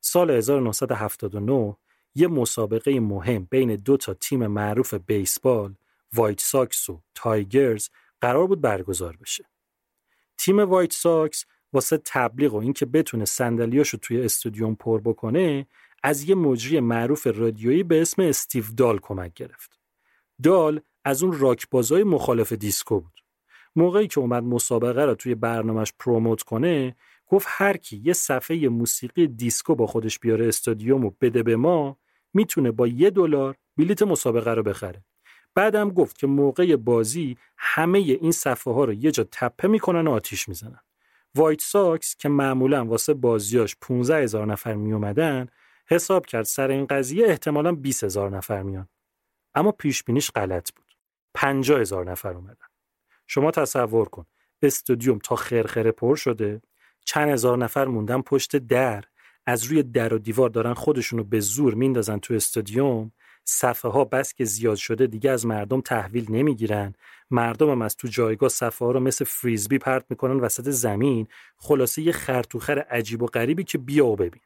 [0.00, 1.76] سال 1979
[2.14, 5.74] یه مسابقه مهم بین دو تا تیم معروف بیسبال
[6.12, 7.88] وایت ساکس و تایگرز
[8.20, 9.44] قرار بود برگزار بشه.
[10.38, 15.66] تیم وایت ساکس واسه تبلیغ و اینکه بتونه صندلیاشو توی استادیوم پر بکنه
[16.02, 19.78] از یه مجری معروف رادیویی به اسم استیو دال کمک گرفت.
[20.42, 23.20] دال از اون راکبازای مخالف دیسکو بود.
[23.76, 26.96] موقعی که اومد مسابقه رو توی برنامهش promote کنه
[27.26, 31.96] گفت هر کی یه صفحه موسیقی دیسکو با خودش بیاره استادیوم و بده به ما
[32.34, 35.04] می‌تونه با یه دلار بلیت مسابقه رو بخره.
[35.54, 40.10] بعدم گفت که موقع بازی همه این صفحه ها رو یه جا تپه می‌کنن و
[40.10, 40.80] آتیش می‌زنن.
[41.34, 45.46] وایت ساکس که معمولا واسه بازیاش 15 هزار نفر می اومدن
[45.86, 48.88] حساب کرد سر این قضیه احتمالا 20 هزار نفر میان.
[49.54, 50.87] اما پیش بینیش غلط بود.
[51.34, 52.66] 50 هزار نفر اومدن.
[53.26, 54.26] شما تصور کن
[54.62, 56.62] استودیوم تا خرخره پر شده
[57.04, 59.04] چند هزار نفر موندن پشت در
[59.46, 63.12] از روی در و دیوار دارن خودشونو به زور میندازن تو استادیوم
[63.44, 66.94] صفحه ها بس که زیاد شده دیگه از مردم تحویل نمی‌گیرن
[67.30, 71.26] مردم هم از تو جایگاه صفحه ها رو مثل فریزبی پرت می‌کنن وسط زمین
[71.56, 74.42] خلاصه یه خرطوخر عجیب و غریبی که بیا و ببین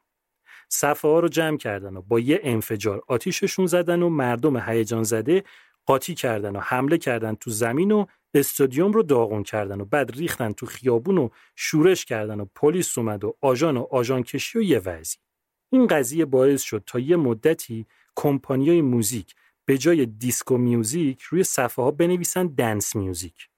[0.69, 5.43] صفحه ها رو جمع کردن و با یه انفجار آتیششون زدن و مردم هیجان زده
[5.85, 10.51] قاطی کردن و حمله کردن تو زمین و استادیوم رو داغون کردن و بعد ریختن
[10.51, 14.79] تو خیابون و شورش کردن و پلیس اومد و آژان و آژان کشی و یه
[14.79, 15.17] وضعی.
[15.71, 21.85] این قضیه باعث شد تا یه مدتی کمپانیای موزیک به جای disco music روی صفحه
[21.85, 23.49] ها بنویسن dance music.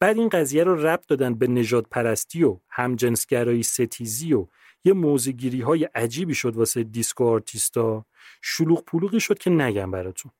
[0.00, 4.46] بعد این قضیه رو ربط دادن به نژاد پرستی و همجنسگرایی ستیزی و
[4.84, 8.06] یه موضع‌گیری های عجیبی شد واسه دیسکو آرتیستا.
[8.42, 10.32] شلوغ پلوغی شد که نگم براتون.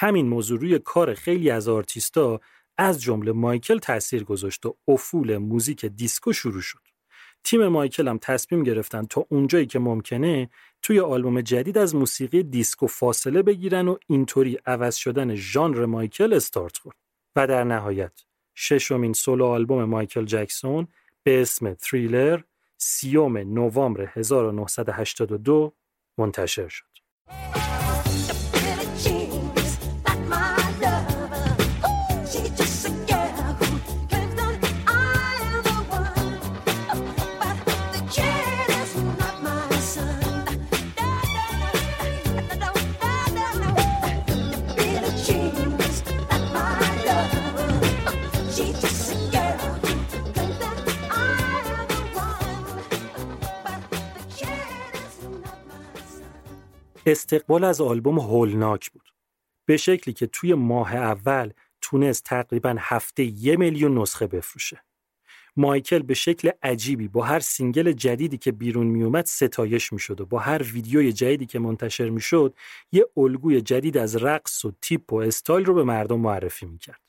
[0.00, 2.40] همین موضوع روی کار خیلی از آرتیستا
[2.78, 6.78] از جمله مایکل تاثیر گذاشت و افول موزیک دیسکو شروع شد
[7.44, 10.50] تیم مایکل هم تصمیم گرفتن تا اونجایی که ممکنه
[10.82, 16.76] توی آلبوم جدید از موسیقی دیسکو فاصله بگیرن و اینطوری عوض شدن ژانر مایکل استارت
[16.76, 16.96] خورد
[17.36, 18.12] و در نهایت
[18.54, 20.88] ششمین solo album مایکل جکسون
[21.22, 22.40] به اسم تریلر
[22.76, 25.72] سیوم نوامبر 1982
[26.18, 26.90] منتشر شد.
[57.06, 59.14] استقبال از آلبوم هولناک بود.
[59.66, 64.84] به شکلی که توی ماه اول تونست تقریبا هفته یه میلیون نسخه بفروشه.
[65.56, 70.38] مایکل به شکل عجیبی با هر single جدیدی که بیرون میومد ستایش می‌شد و با
[70.38, 72.54] هر ویدیوی جدیدی که منتشر می‌شد
[72.92, 77.00] یه الگوی جدید از رقص و تیپ و استایل رو به مردم معرفی می‌کرد.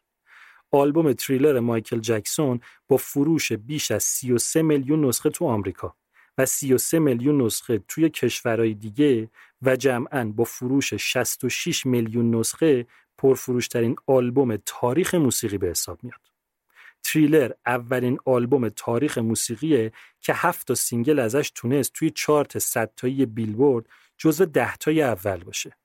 [0.72, 5.96] آلبوم تریلر مایکل جکسون با فروش بیش از 33 میلیون نسخه تو آمریکا
[6.38, 9.30] و 33 میلیون نسخه توی کشورهای دیگه
[9.62, 16.32] و جمعاً با فروش 66 میلیون نسخه پرفروشترین آلبوم تاریخ موسیقی به حساب میاد.
[17.04, 23.26] تریلر اولین آلبوم تاریخ موسیقیه که هفت تا single ازش تونست توی چارت صد تایی
[23.26, 23.86] بیلبورد
[24.18, 25.78] جزو ده تای اول باشه.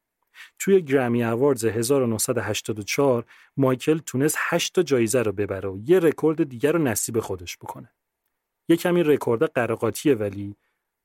[0.58, 3.24] توی Grammy Awards 1984
[3.56, 7.90] مایکل تونست 8 تا جایزه رو ببره و یه رکورد دیگر رو نصیب خودش بکنه.
[8.68, 10.56] یه کمی رکورد قروقاطیه ولی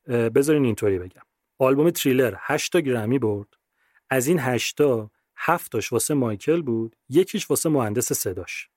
[0.08, 1.22] بذارین اینطوری بگم.
[1.60, 3.48] آلبوم تریلر 8 تا گرمی برد.
[4.10, 8.70] از این 8 تا 7 تاش واسه مایکل بود، یکیش واسه مهندس صداش.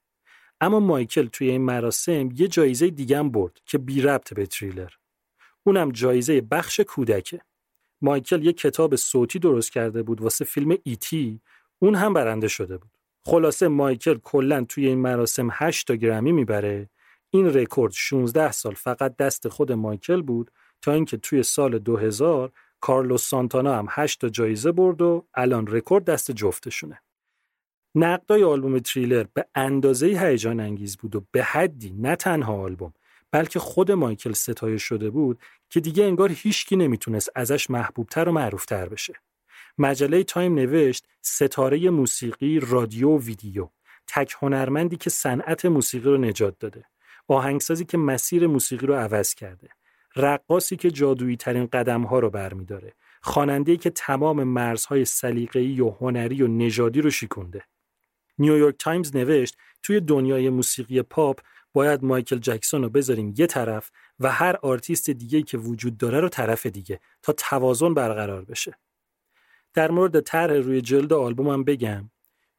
[0.61, 4.91] اما مایکل توی این مراسم یه جایزه دیگه هم برد که بی ربط به تریلر.
[5.62, 7.41] اونم جایزه بخش کودکه.
[8.01, 11.41] مایکل یه کتاب صوتی درست کرده بود واسه فیلم E.T.
[11.78, 12.91] اون هم برنده شده بود.
[13.24, 16.91] خلاصه مایکل کلا توی این مراسم 8 تا گرمی می‌بره.
[17.35, 20.51] این رکورد 16 سال فقط دست خود مایکل بود
[20.82, 26.05] تا اینکه توی سال 2000 کارلوس سانتانا هم 8 تا جایزه برد و الان رکورد
[26.05, 27.03] دست جفتشونه.
[27.95, 32.95] نقدای آلبوم تریلر به اندازه‌ای هیجان انگیز بود و به حدی نه تنها آلبوم
[33.30, 38.89] بلکه خود مایکل ستایش شده بود که دیگه انگار هیچکی نمی‌تونست ازش محبوبتر و معروفتر
[38.89, 39.14] بشه.
[39.78, 43.68] مجله تایم نوشت ستاره موسیقی، رادیو و ویدیو،
[44.07, 46.85] تک هنرمندی که صنعت موسیقی رو نجات داده،
[47.29, 49.68] آهنگسازی که مسیر موسیقی رو عوض کرده،
[50.16, 56.43] رقاصی که جادویی ترین قدم ها رو برمیداره، خواننده‌ای که تمام مرزهای سلیقه‌ای و هنری
[56.43, 57.64] و نژادی رو شکونده.
[58.39, 61.41] نیویورک تایمز نوشت توی دنیای موسیقی پاپ
[61.72, 66.29] باید مایکل جکسون رو بذاریم یه طرف و هر آرتیست دیگه که وجود داره رو
[66.29, 68.79] طرف دیگه تا توازن برقرار بشه.
[69.75, 72.11] در مورد طرح روی جلد آلبومم بگم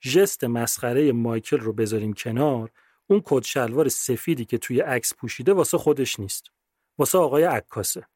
[0.03, 2.71] ژست مسخره مایکل رو بذاریم کنار
[3.07, 6.45] اون کت شلوار سفیدی که توی عکس پوشیده واسه خودش نیست.
[6.97, 8.07] واسه آقای عکاسه.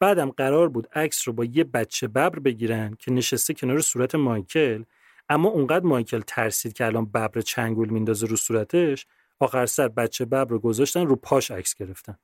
[0.00, 4.84] بعدم قرار بود عکس رو با یه بچه ببر بگیرن که نشسته کنار صورت مایکل
[5.28, 9.06] اما اونقدر مایکل ترسید که الان ببر چنگول میندازه رو صورتش
[9.40, 12.18] آخر سر بچه ببر رو گذاشتن رو پاش عکس گرفتن.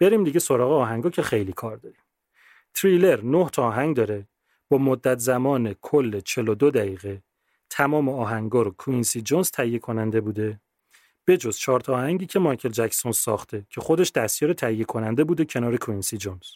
[0.00, 2.00] بریم دیگه سراغ آهنگا که خیلی کار داریم.
[2.74, 4.28] تریلر 9 تا آهنگ داره
[4.68, 7.22] با مدت زمان کل 42 دقیقه
[7.70, 10.60] تمام آهنگا رو کوینسی جونز تهیه کننده بوده.
[11.27, 15.77] بجز چهار تا آهنگی که مایکل جکسون ساخته که خودش دستیار تهیه کننده بوده کنار
[15.77, 16.47] کوینسی جونز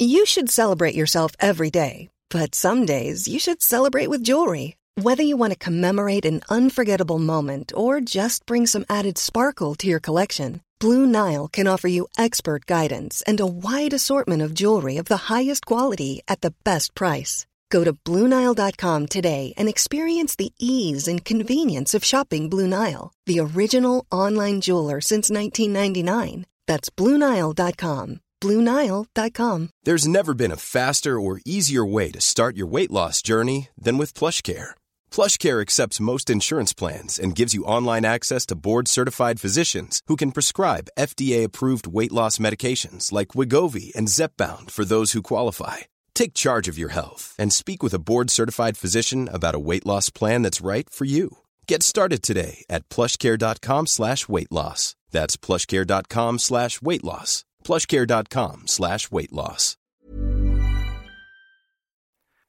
[0.00, 4.76] You should celebrate yourself every day, but some days you should celebrate with jewelry.
[5.06, 9.86] Whether you want to commemorate an unforgettable moment or just bring some added sparkle to
[9.86, 14.96] your collection, Blue Nile can offer you expert guidance and a wide assortment of jewelry
[14.96, 17.46] of the highest quality at the best price.
[17.73, 23.39] Go to BlueNile.com today and experience the ease and convenience of shopping Blue Nile, the
[23.39, 26.45] original online jeweler since 1999.
[26.67, 28.19] That's BlueNile.com.
[28.39, 29.69] BlueNile.com.
[29.85, 33.97] There's never been a faster or easier way to start your weight loss journey than
[33.97, 34.71] with PlushCare.
[35.09, 40.31] PlushCare accepts most insurance plans and gives you online access to board-certified physicians who can
[40.31, 45.77] prescribe FDA-approved weight loss medications like Wigovi and Zepbound for those who qualify.
[46.14, 50.10] Take charge of your health and speak with a board-certified physician about a weight loss
[50.10, 51.38] plan that's right for you.
[51.66, 54.94] Get started today at plushcare.com slash weight loss.
[55.10, 57.44] That's plushcare.com slash weight loss.
[57.64, 59.76] plushcare.com slash weight loss.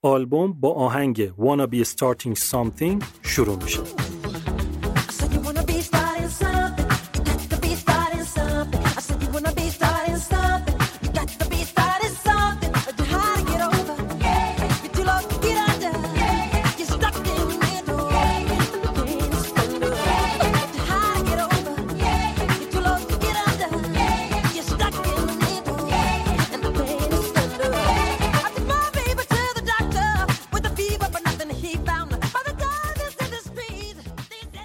[0.03, 3.79] آلبوم با آهنگ Wanna Be Starting Something شروع میشه.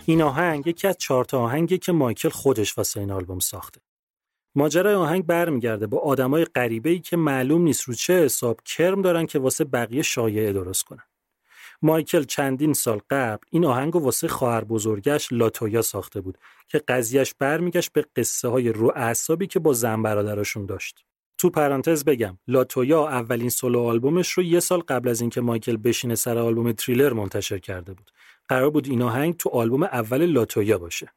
[0.10, 3.82] این آهنگ یکی از چهار تا آهنگی که مایکل خودش واسه این آلبوم ساخته.
[4.56, 9.40] ماجرای آهنگ برمیگرده با آدمای غریبه‌ای که معلوم نیست رو چه حساب کرم دارن که
[9.40, 11.04] واسه بقیه شایعه درست کنن.
[11.82, 16.38] مایکل چندین سال قبل این آهنگ رو واسه خواهر بزرگش لاتویا ساخته بود
[16.68, 21.06] که قضیهش برمیگشت به قصه های رو اعصابی که با زن برادراشون داشت.
[21.38, 26.16] تو پرانتز بگم لاتویا اولین سولو آلبومش رو یه سال قبل از اینکه مایکل بشینه
[26.16, 28.12] سر آلبوم تریلر منتشر کرده بود.
[28.50, 31.14] قرار بود این آهنگ تو آلبوم اول لاتویا باشه.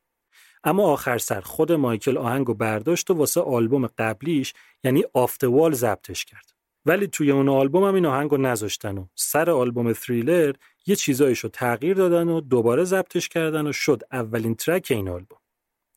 [0.65, 4.55] اما آخر سر خود مایکل آهنگ رو برداشت و واسه آلبوم قبلیش
[4.85, 6.53] یعنی آفت وال ضبطش کرد.
[6.87, 10.55] ولی توی اون آلبوم هم این آهنگ رو نذاشتن و سر آلبوم تریلر
[10.87, 15.39] یه چیزایشو تغییر دادن و دوباره ضبطش کردن و شد اولین ترک این آلبوم.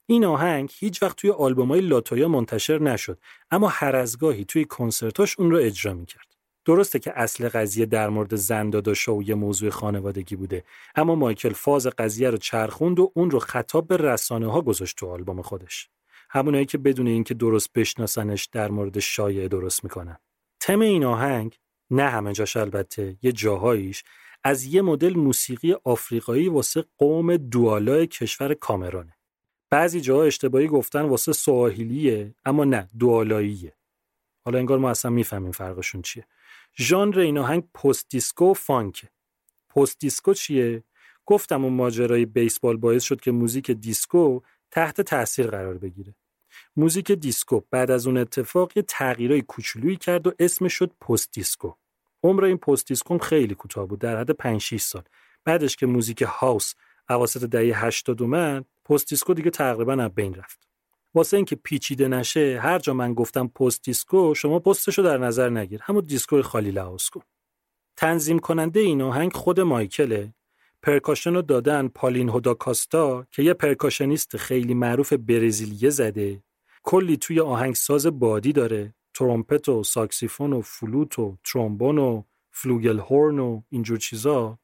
[0.10, 3.20] این آهنگ هیچ وقت توی آلبومای لاتویا منتشر نشد
[3.52, 6.35] اما هر از گاهی توی کنسرتاش اون رو اجرا می‌کرد.
[6.66, 10.64] درسته که اصل قضیه در مورد زن داداشا و یه موضوع خانوادگی بوده
[10.96, 15.08] اما مایکل فاز قضیه رو چرخوند و اون رو خطاب به رسانه ها گذاشت تو
[15.08, 15.90] آلبوم خودش.
[16.30, 20.18] همونایی که بدون اینکه درست بشناسنش در مورد شایعه درست می‌کنن.
[20.60, 21.60] تم این آهنگ
[21.92, 24.04] نه همه جاش البته یه جاهاییش
[24.44, 29.14] از یه مدل موسیقی آفریقایی واسه قوم دوالای کشور کامرانه.
[29.70, 33.74] بعضی جاها اشتباهی گفتن واسه سواحیلیه اما نه دوالاییه.
[34.46, 36.28] حالا انگار ما اصلا می‌فهمیم فرقشون چیه.
[36.80, 39.10] ژانر این آهنگ پست دیسکو و فانکه.
[39.70, 40.84] پست دیسکو چیه؟
[41.26, 46.16] گفتم اون ماجرای بیسبال باعث شد که موزیک دیسکو تحت تاثیر قرار بگیره.
[46.76, 51.74] موزیک دیسکو بعد از اون اتفاق یه تغییرای کوچولویی کرد و اسمش شد پست دیسکو.
[52.24, 55.04] عمر این پست دیسکو خیلی کوتاه بود در حد 5 6 سال.
[55.46, 56.74] بعدش که موزیک هاوس
[57.10, 60.68] اواسط دهه 80 اومد، پست دیسکو دیگه تقریبا از بین رفت.
[61.16, 65.80] واسه اینکه پیچیده نشه هر جا من گفتم پست دیسکو شما پستشو در نظر نگیر.
[65.84, 67.22] همون دیسکو خالی لحاظ کن
[67.98, 70.34] تنظیم کننده این آهنگ خود مایکله.
[70.82, 76.44] percussion رو دادن پالینهو داکاستا که یه percussionist خیلی معروف برزیلیه زده.
[76.84, 78.94] کلی توی آهنگ ساز بادی داره.
[79.14, 84.60] ترومپت و ساکسیفون و فلوت و ترومبون و فلوگل هورن و اینجور چیزا.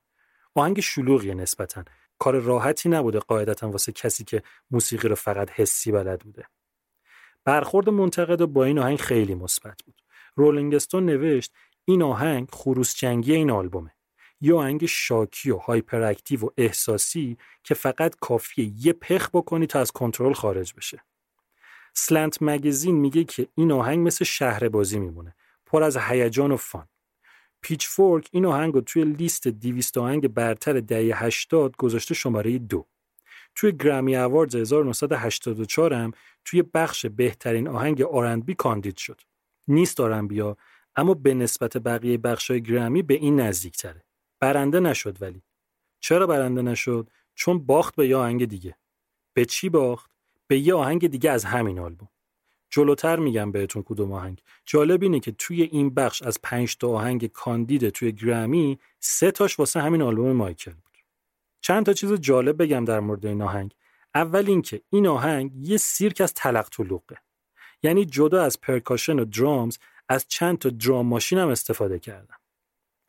[0.55, 1.83] آهنگ شلوغیه نسبتاً.
[2.21, 6.45] کار راحتی نبوده قاعدتا واسه کسی که موسیقی رو فقط حسی بلد بوده.
[7.45, 10.01] برخورد منتقد با این آهنگ خیلی مثبت بود.
[10.35, 11.53] رولینگ استون نوشت
[11.85, 13.95] این آهنگ خروس جنگی این آلبومه.
[14.41, 19.91] یه آهنگ شاکی و hyperactive و احساسی که فقط کافیه یه پخ بکنی تا از
[19.91, 21.03] کنترل خارج بشه.
[21.93, 25.35] Slant Magazine میگه که این آهنگ مثل شهر بازی میمونه.
[25.65, 26.87] پر از هیجان و fun.
[27.61, 32.87] پیچ فورک این آهنگ رو توی لیست 200 آهنگ برتر دهه 80 گذاشته شماره دو.
[33.55, 36.11] توی گرمی اواردز 1984 هم
[36.45, 39.21] توی بخش بهترین آهنگ آرندبی کاندید شد.
[39.67, 40.57] نیست آرنبیا
[40.95, 44.03] اما به نسبت بقیه بخشای گرمی به این نزدیک تره.
[44.39, 45.43] برنده نشد ولی.
[45.99, 48.77] چرا برنده نشد؟ چون باخت به یه آهنگ دیگه.
[49.33, 50.11] به چی باخت؟
[50.47, 52.09] به یه آهنگ دیگه از همین آلبوم.
[52.71, 54.41] جلوتر میگم بهتون کدوم آهنگ.
[54.65, 59.59] جالب اینه که توی این بخش از پنج تا آهنگ کاندید توی گرمی سه تاش
[59.59, 60.97] واسه همین آلبوم مایکل بود.
[61.61, 63.73] چند تا چیز جالب بگم در مورد این آهنگ.
[64.15, 67.17] اول اینکه این آهنگ یه سیرک از تلق طلوقه.
[67.83, 69.77] یعنی جدا از پرکاشن و درامز
[70.09, 72.35] از چند تا درام ماشین هم استفاده کردن.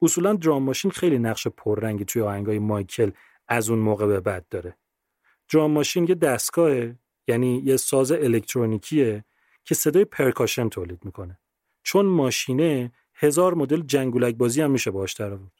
[0.02, 3.10] اصولا درام ماشین خیلی نقش پررنگی توی آهنگای مایکل
[3.48, 4.76] از اون موقع به بعد داره.
[5.52, 6.96] درام ماشین یه دستگاهه
[7.28, 9.24] یعنی یه ساز الکترونیکیه
[9.64, 11.38] که صدای پرکاشن تولید می‌کنه.
[11.82, 15.52] چون ماشینه هزار مدل جنگولک بازی هم میشه باش در آورد.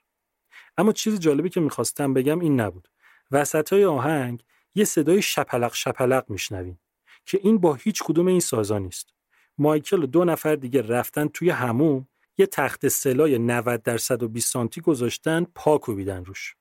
[0.76, 2.88] اما چیز جالبی که می‌خواستم بگم این نبود.
[3.30, 4.44] وسط های آهنگ
[4.74, 6.80] یه صدای شپلق شپلق میشنویم
[7.26, 9.14] که این با هیچ کدوم این سازا نیست.
[9.59, 14.80] مایکل و دو نفر دیگه رفتن توی هموم یه تخت سلای 90 در 120 سانتی
[14.80, 16.57] گذاشتن پا کوبیدن روش.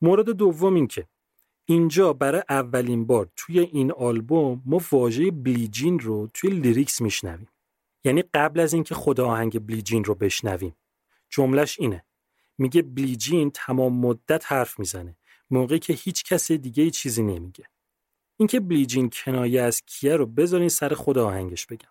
[0.00, 1.06] مورد دوم این که
[1.66, 7.48] اینجا برای اولین بار توی این آلبوم ما واژه بلیجین رو توی لیریکس میشنویم.
[8.04, 10.76] یعنی قبل از اینکه خود آهنگ بلیجین رو بشنویم.
[11.30, 12.04] جملش اینه.
[12.58, 15.16] میگه بلیجین تمام مدت حرف می‌زنه.
[15.50, 17.64] موقعی که هیچ کس دیگه چیزی نمیگه.
[18.36, 21.88] اینکه بلیجین کنایه از کیه رو بذارین سر خود آهنگش بگم.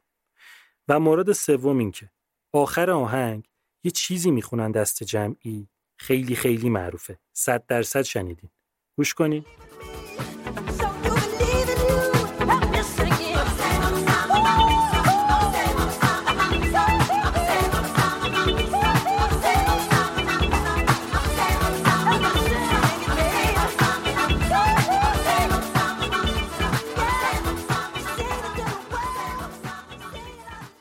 [0.87, 2.11] و مورد سوم این که
[2.51, 3.49] آخر آهنگ
[3.83, 5.67] یه چیزی می‌خونن دست جمعی.
[5.97, 7.19] خیلی خیلی معروفه.
[7.33, 8.49] صد درصد شنیدین.
[8.97, 9.43] گوش it.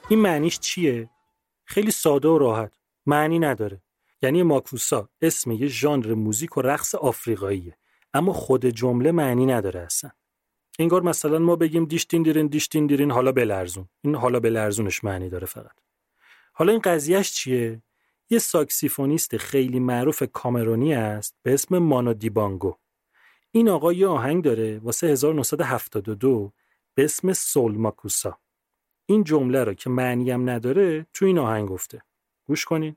[0.09, 1.11] این معنیش چیه؟
[1.65, 2.73] خیلی ساده و راحت.
[3.07, 3.83] معنی نداره.
[4.23, 7.77] یعنی ماکوسا اسم یه ژانر موزیک و رقص آفریقاییه.
[8.15, 10.11] اما خود جمله معنی نداره اصلا.
[10.79, 13.89] انگار مثلا ما بگیم دیشتین دیرین دیشتین دیرین حالا بلرزون.
[14.01, 15.77] این حالا بلرزونش معنی داره فقط.
[16.53, 17.83] حالا این قضیهش چیه؟
[18.31, 22.75] یه ساکسیفونیست خیلی معروف کامرونی است به اسم مانو دیبانگو.
[23.51, 26.53] این آقا یه آهنگ داره واسه 1972
[26.95, 28.39] به اسم سول ماکوسا.
[29.07, 32.03] این جمله رو که معنی هم نداره تو این آهنگ گفته.
[32.47, 32.97] گوش کنین.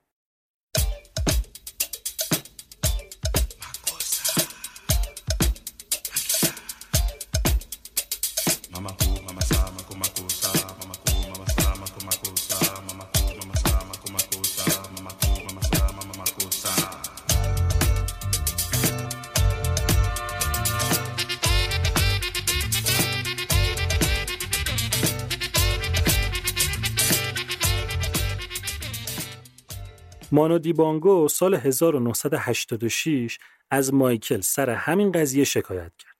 [30.46, 33.38] مانو دیبانگو سال 1986
[33.70, 36.16] از مایکل سر همین قضیه شکایت کرد.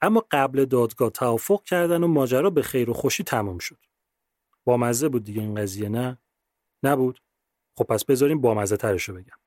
[0.00, 3.78] اما قبل دادگاه توافق کردن و ماجرا به خیر و خوشی تمام شد.
[4.64, 6.18] بامزه بود دیگه این قضیه نه؟
[6.82, 7.22] نبود؟
[7.76, 9.38] خب پس بذاریم بامزه ترشو بگم.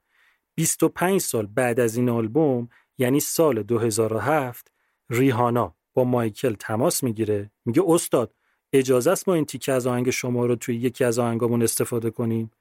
[0.55, 4.71] 25 سال بعد از این آلبوم یعنی سال 2007
[5.09, 8.35] ریهانا با مایکل تماس می‌گیره میگه استاد
[8.73, 12.51] اجازه است ما این تیکه از آهنگ شما رو توی یکی از آهنگامون استفاده کنیم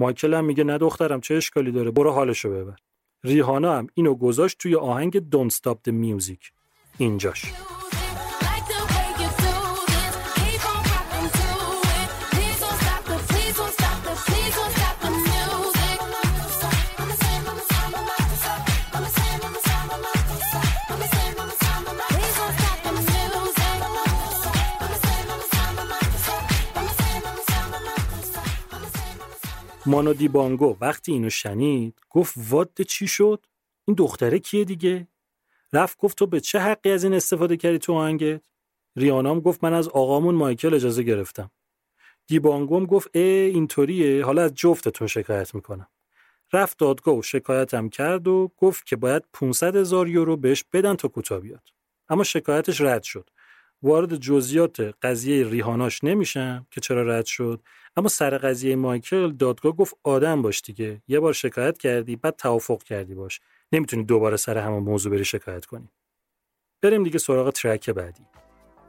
[0.00, 2.76] مایکل هم میگه نه دخترم چه اشکالی داره؟ برو حالشو ببر.
[3.24, 6.50] ریهانا هم اینو گذاشت توی آهنگ Don't Stop the Music.
[6.98, 7.44] اینجاش.
[29.90, 33.46] مانو دیبانگو وقتی اینو شنید گفت وات چی شد؟
[33.84, 35.08] این دختره کیه دیگه؟
[35.72, 38.40] رفت گفت تو به چه حقی از این استفاده کردی تو آهنگت؟
[38.96, 41.50] ریانام گفت من از آقامون مایکل اجازه گرفتم.
[42.26, 44.24] دیبانگوم گفت اه اینطوریه.
[44.24, 45.88] حالا از جفتتون شکایت می‌کنم.
[46.52, 51.08] رفت دادگاه و شکایتم کرد و گفت که باید 500 هزار یورو بهش بدن تا
[51.08, 51.68] کوتاه بیاد.
[52.08, 53.30] اما شکایتش رد شد.
[53.82, 57.60] وارد جزئیات قضیه ریحاناش نمیشم که چرا رد شد.
[57.96, 61.02] اما سر قضیه مایکل دادگاه گفت آدم باش دیگه.
[61.08, 63.40] یه بار شکایت کردی بعد توافق کردی باش.
[63.72, 65.88] نمی‌تونی دوباره سر همون موضوع بری شکایت کنی.
[66.82, 68.22] بریم دیگه سراغ ترک بعدی.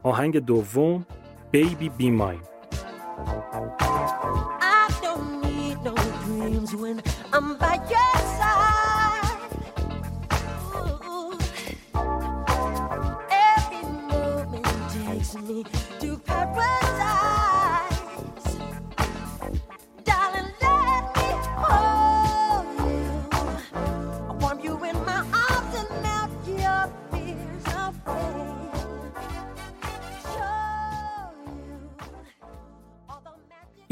[0.02, 1.06] آهنگ دوم
[1.54, 2.52] Baby Be Mine.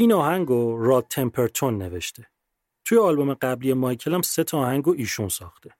[0.01, 2.27] این آهنگو راد تمپرتون نوشته.
[2.85, 5.71] توی آلبوم قبلی مایکل هم سه تا آهنگو ایشون ساخته.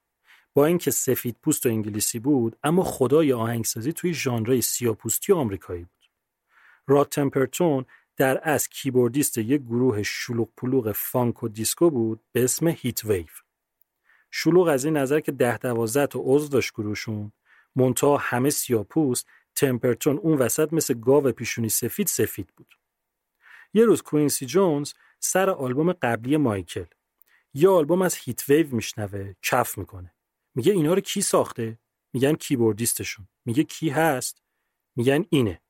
[0.54, 5.84] با اینکه سفید پوست و انگلیسی بود اما خدای آهنگسازی توی ژانرهای سیاپوستی و آمریکایی
[5.84, 6.10] بود.
[6.86, 7.84] راد تمپرتون
[8.16, 13.26] در اصل کیبوردیست یک گروه شلوغ پلوغ فانک و دیسکو بود به اسم هیت ویو
[14.30, 17.32] شلوغ از این نظر که ده دوازده تا عضو داشت گروهشون
[17.76, 22.81] منتها همه سیاپوست تمپرتون اون وسط مثل گاو پیشونی سفید سفید بود.
[23.74, 26.84] یه روز کوینسی جونز سر آلبوم قبلی مایکل.
[27.54, 30.14] یه آلبوم از هیت ویو میشنوه کف می‌کنه.
[30.54, 31.78] میگه اینا رو کی ساخته؟
[32.12, 33.28] میگن کیبوردیستشون.
[33.44, 34.42] میگه کی هست؟
[34.96, 35.60] میگن اینه.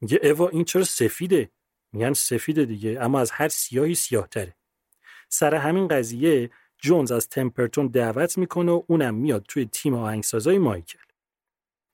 [0.00, 1.50] میگه اوا این چرا سفیده؟
[1.92, 4.56] میگن سفیده دیگه اما از هر سیاهی سیاهتره.
[5.28, 10.98] سر همین قضیه جونز از تمپرتون دعوت می‌کنه و اونم میاد توی تیم آهنگسازای مایکل.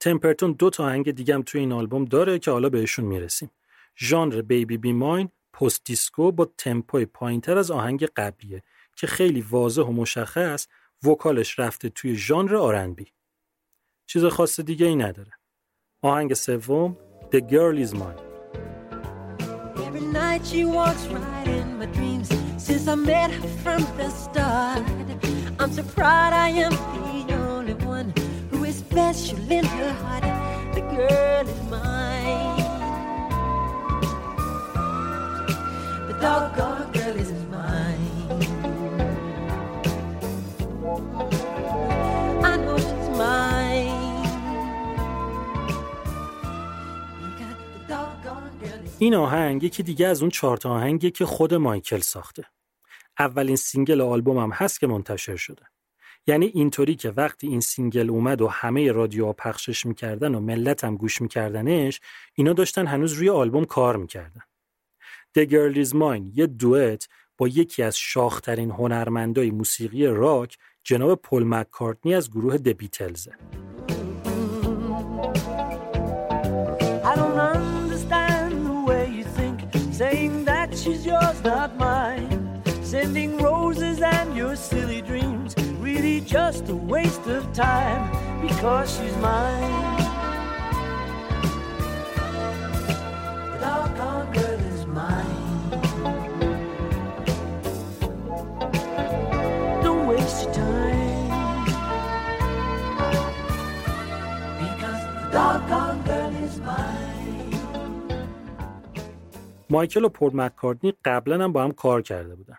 [0.00, 3.50] تمپرتون دو تا آهنگ دیگه هم توی این آلبوم داره که حالا بهشون می‌رسیم.
[3.98, 8.62] ژانر Baby Be Mine پست دیسکو با تمپوی پایینتر از آهنگ قبلیه
[8.96, 10.66] که خیلی واضح و مشخص
[11.02, 13.06] vocal ش رفته توی ژانر R&B
[14.06, 15.32] چیز خاص دیگه ای نداره
[16.02, 16.96] آهنگ سوم
[17.32, 18.22] The Girl Is Mine
[19.86, 21.88] Every night she walks right in my
[22.66, 24.82] since I met her from the start.
[25.60, 26.72] I'm so proud I am
[27.28, 28.08] the only one
[28.50, 30.24] who is special in her heart.
[30.76, 32.27] The girl is mine.
[37.22, 38.08] Is mine.
[49.00, 52.44] این آهنگ یکی دیگه از اون چهار تا آهنگیه که خود مایکل ساخته.
[53.18, 55.62] اولین single آلبوم هم هست که منتشر شده.
[56.26, 60.96] یعنی اینطوری که وقتی این single اومد و همه رادیوها پخشش می‌کردن و ملت هم
[60.96, 62.00] گوش میکردنش
[62.34, 64.40] اینا داشتن هنوز روی آلبوم کار می‌کردن.
[65.38, 71.44] The Girl Is Mine یه دوئت با یکی از شاخترین هنرمندای موسیقی راک جناب پل
[71.46, 72.56] مککارتنی از گروه
[81.78, 82.62] mine.
[82.82, 85.50] Sending roses and your silly dreams,
[85.86, 88.02] really just a waste of time
[88.46, 89.74] because she's mine.
[93.52, 94.47] The doggone
[109.70, 112.56] مایکل و پل مککارتنی قبلا هم با هم کار کرده بودن.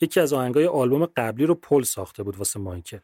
[0.00, 2.98] یکی از آهنگای آلبوم قبلی رو پل ساخته بود واسه مایکل.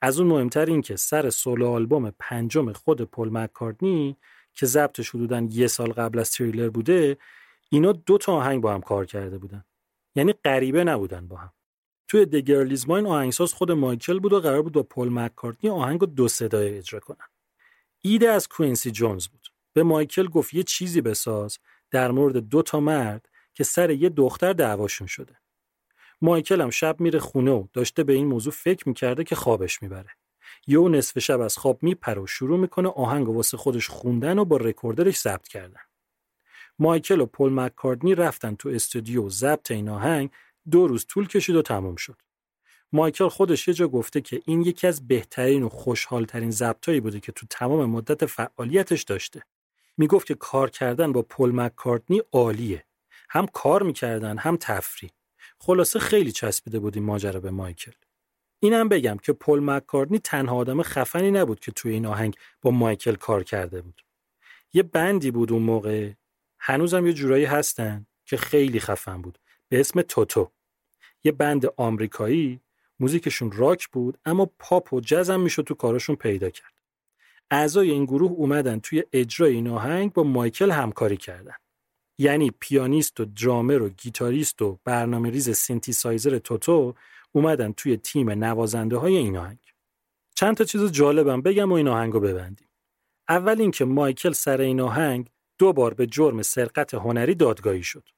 [0.00, 4.16] از اون مهمتر این که سر سولو آلبوم پنجم خود پل مککارتنی
[4.54, 7.16] که ضبطش حدوداً یه سال قبل از تریلر بوده
[7.68, 9.64] اینا دو تا آهنگ با هم کار کرده بودن.
[10.14, 11.52] یعنی غریبه نبودن با هم.
[12.08, 15.70] توی The Girl Is Mine آهنگساز خود مایکل بود و قرار بود با پل مککارتنی
[15.70, 17.26] آهنگ رو دو صدایی اجرا کنن.
[18.02, 19.48] ایده از کوینسی جونز بود.
[19.72, 21.58] به مایکل گفت یه چیزی بساز
[21.90, 25.36] در مورد دو تا مرد که سر یه دختر دعواشون شده.
[26.20, 30.10] مایکل هم شب میره خونه و داشته به این موضوع فکر می‌کرده که خوابش می‌بره.
[30.66, 34.56] یهو نصف شب از خواب میپره و شروع می‌کنه آهنگ واسه خودش خوندن و با
[34.56, 35.80] رکوردرش ضبط کردن.
[36.78, 40.30] مایکل و پل مککارتنی رفتن تو استودیو ضبط این آهنگ
[40.70, 42.16] دو روز طول کشید و تمام شد.
[42.92, 47.32] مایکل خودش یه جا گفته که این یکی از بهترین و خوشحالترین ضبطایی بوده که
[47.32, 49.42] تو تمام مدت فعالیتش داشته.
[49.96, 52.84] می‌گفت که کار کردن با پل مککارتنی عالیه.
[53.30, 55.10] هم کار می‌کردن هم تفریح.
[55.58, 57.92] خلاصه خیلی چسبیده بود این ماجرا به مایکل.
[58.60, 63.14] اینم بگم که پل مککارتنی تنها آدم خفنی نبود که توی این آهنگ با مایکل
[63.14, 64.02] کار کرده بود.
[64.72, 66.12] یه بندی بود اون موقع
[66.58, 69.38] هنوزم یه جورایی هستن که خیلی خفن بود
[69.68, 70.52] به اسم توتو.
[71.24, 72.60] یه بند آمریکایی
[73.00, 76.75] موزیکشون راک بود اما پاپ و جز هم می‌شد تو کاراشون پیدا کرد.
[77.50, 81.54] اعضای این گروه اومدن توی اجرای این آهنگ با مایکل همکاری کردن.
[82.18, 86.94] یعنی پیانیست و درامر و گیتاریست و برنامه ریز سینتی سایزر توتو
[87.32, 89.58] اومدن توی تیم نوازنده های این آهنگ.
[90.34, 92.68] چند تا چیز جالبم بگم و این آهنگ رو ببندیم.
[93.28, 98.08] اول اینکه مایکل سر این آهنگ دو بار به جرم سرقت هنری دادگاهی شد.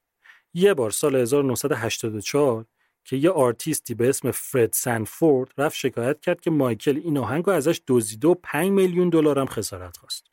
[0.55, 2.66] یه بار سال 1984
[3.09, 7.52] که یه آرتیستی به اسم فرد سنفورد رفت شکایت کرد که مایکل این آهنگ رو
[7.52, 10.26] ازش دزدیده و 5 میلیون دلار هم خسارت خواست.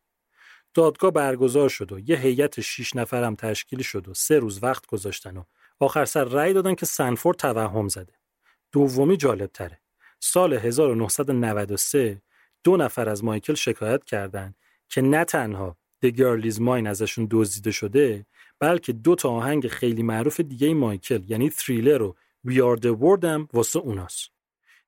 [0.73, 5.37] دادگاه برگزار شد و یه هیئت 6 نفرم تشکیل شد و سه روز وقت گذاشتن
[5.37, 5.43] و
[5.79, 8.13] آخر سر رأی دادن که سنفورد توهم زده.
[8.71, 9.79] دومی جالب تره.
[10.19, 12.21] سال 1993
[12.63, 14.55] دو نفر از مایکل شکایت کردند
[14.89, 18.25] که نه تنها The Girl Is Mine ازشون دزدیده شده
[18.59, 22.15] بلکه دو تا آهنگ خیلی معروف دیگه مایکل یعنی تریلر و
[22.47, 24.29] World هم واسه اوناست.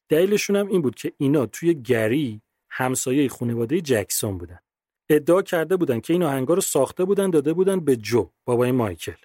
[0.09, 4.59] دلیلشون هم این بود که اینا توی گری همسایه خانواده جکسون بودن.
[5.09, 9.15] ادعا کرده بودن که این آهنگا رو ساخته بودن داده بودن به جو بابای مایکل.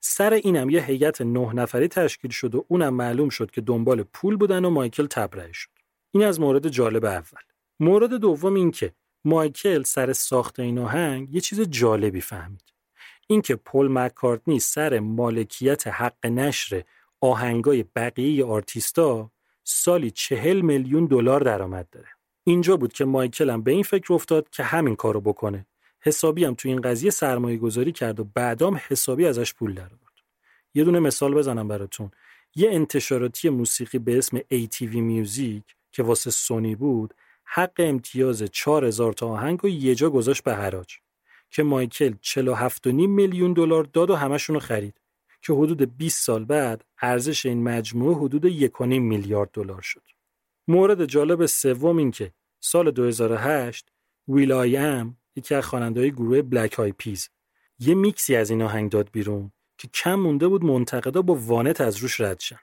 [0.00, 4.36] سر اینم یه هیئت نه نفری تشکیل شد و اونم معلوم شد که دنبال پول
[4.36, 5.70] بودن و مایکل تبرئه شد.
[6.10, 7.40] این از مورد جالب اول.
[7.80, 8.92] مورد دوم این که
[9.24, 12.72] مایکل سر ساخت این آهنگ یه چیز جالبی فهمید.
[13.26, 16.82] اینکه پل مکارتنی سر مالکیت حق نشر
[17.26, 19.30] آهنگای بقیه آرتیستا
[19.64, 22.08] سالی چهل میلیون دلار درآمد داره.
[22.44, 25.66] اینجا بود که مایکل هم به این فکر افتاد که همین کارو بکنه.
[26.00, 30.14] حسابی هم تو این قضیه سرمایه گذاری کرد و بعدام حسابی ازش پول در آورد.
[30.74, 32.10] یه دونه مثال بزنم براتون.
[32.54, 37.14] یه انتشاراتی موسیقی به اسم ATV میوزیک که واسه سونی بود
[37.44, 40.96] حق امتیاز 4000 تا آهنگ رو یه جا گذاشت به حراج
[41.50, 45.00] که مایکل 47.5 میلیون دلار داد و همشون رو خرید
[45.42, 50.02] که حدود 20 سال بعد ارزش این مجموعه حدود 1.5 میلیارد دلار شد.
[50.68, 53.92] مورد جالب سوم این که سال 2008
[54.28, 57.28] ویل آی ام یکی از خواننده‌های گروه بلک های پیز
[57.78, 61.96] یه میکسی از این آهنگ داد بیرون که کم مونده بود منتقدا با وانت از
[61.96, 62.58] روش رد شن.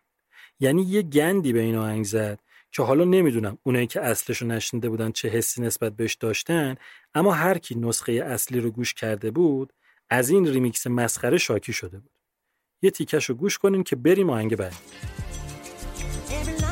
[0.59, 2.39] یعنی یه گندی به این آهنگ زد
[2.71, 6.76] که حالا نمی‌دونم اونایی که اصلشو نشنیده بودن چه حسی نسبت بهش داشتن
[7.13, 9.74] اما هر کی نسخه اصلی رو گوش کرده بود
[10.09, 12.11] از این ریمیکس مسخره شاکی شده بود.
[12.84, 14.73] یه تیکش رو گوش کنین که بریم آهنگ بعد.
[16.29, 16.63] Every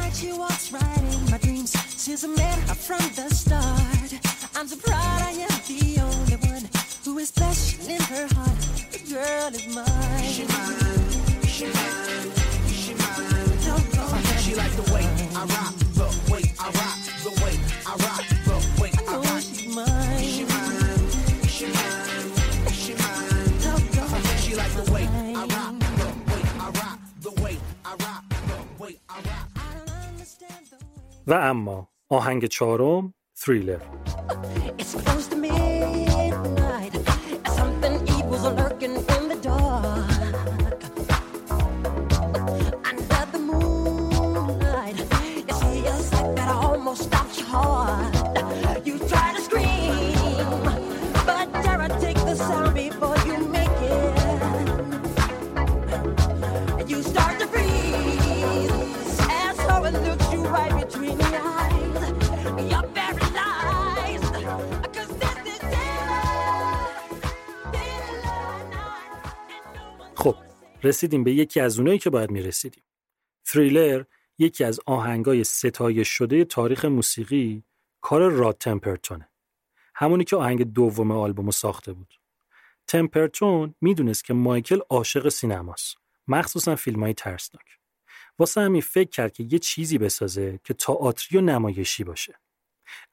[31.32, 33.82] و اما آهنگ چهارم تریلر
[70.84, 72.84] رسیدیم به یکی از اونایی که باید می‌رسیدیم.
[73.46, 74.04] تریلر
[74.38, 77.64] یکی از آهنگای ستایش شده تاریخ موسیقی
[78.02, 79.30] کار راد تمپرتونه
[79.96, 82.20] همونی که آهنگ دوم آلبومو ساخته بود.
[82.88, 87.66] تمپرتون می‌دونست که مایکل عاشق سینماست مخصوصا فیلم های ترسناک.
[88.40, 92.41] واسه همین فکر کرد که یه چیزی بسازه که تئاتری و نمایشی باشه.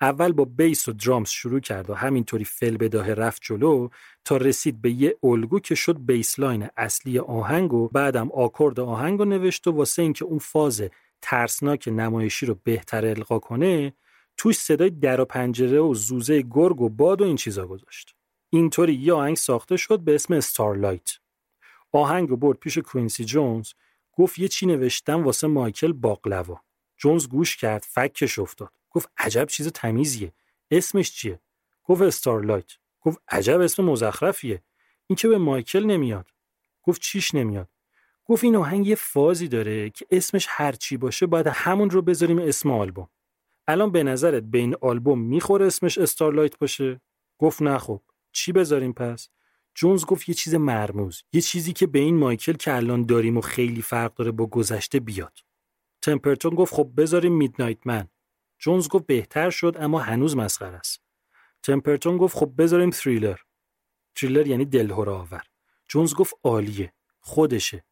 [0.00, 3.88] اول با بیس و درامز شروع کرد و همینطوری فل بداهه رفت جلو
[4.24, 9.24] تا رسید به یه الگو که شد bassline اصلی آهنگ و بعدم آکورد آهنگ رو
[9.24, 10.82] نوشت و واسه اینکه اون فاز
[11.22, 13.92] ترسناک نمایشی رو بهتر القا کنه
[14.36, 18.14] توش صدای در و پنجره و زوزه گرگ و باد و این چیزا گذاشت.
[18.50, 21.10] اینطوری یه آهنگ ساخته شد به اسم Starlight
[21.92, 23.72] آهنگ رو برد پیش کوینسی جونز
[24.12, 26.60] گفت یه چی نوشتم واسه مایکل باقلوا.
[26.96, 28.77] جونز گوش کرد فکش افتاد.
[28.90, 30.32] گفت عجب چیز تمیزیه.
[30.70, 31.40] اسمش چیه؟
[31.84, 32.72] گفت استارلایت.
[33.00, 34.62] گفت عجب اسم مزخرفیه.
[35.06, 36.30] این که به مایکل نمیاد.
[36.82, 37.68] گفت چیش نمیاد.
[38.24, 42.38] گفت این آهنگ یه فازی داره که اسمش هر چی باشه باید همون رو بذاریم
[42.38, 43.08] اسم آلبوم.
[43.68, 47.00] الان به نظرت به این آلبوم می‌خوره اسمش استارلایت باشه؟
[47.38, 48.02] گفت نه خب.
[48.32, 49.28] چی بذاریم پس؟
[49.74, 51.22] جونز گفت یه چیز مرموز.
[51.32, 55.00] یه چیزی که به این مایکل که الان داریم و خیلی فرق داره با گذشته
[55.00, 55.38] بیاد.
[56.02, 58.08] تمپرتون گفت خب بذاریم میدنایت من.
[58.58, 61.02] جونز گفت بهتر شد اما هنوز مسخره است.
[61.62, 63.38] تمپرتون گفت خب بذاریم تریلر
[64.14, 65.42] تریلر یعنی دلهره آور.
[65.88, 67.84] جونز گفت عالیه خودشه.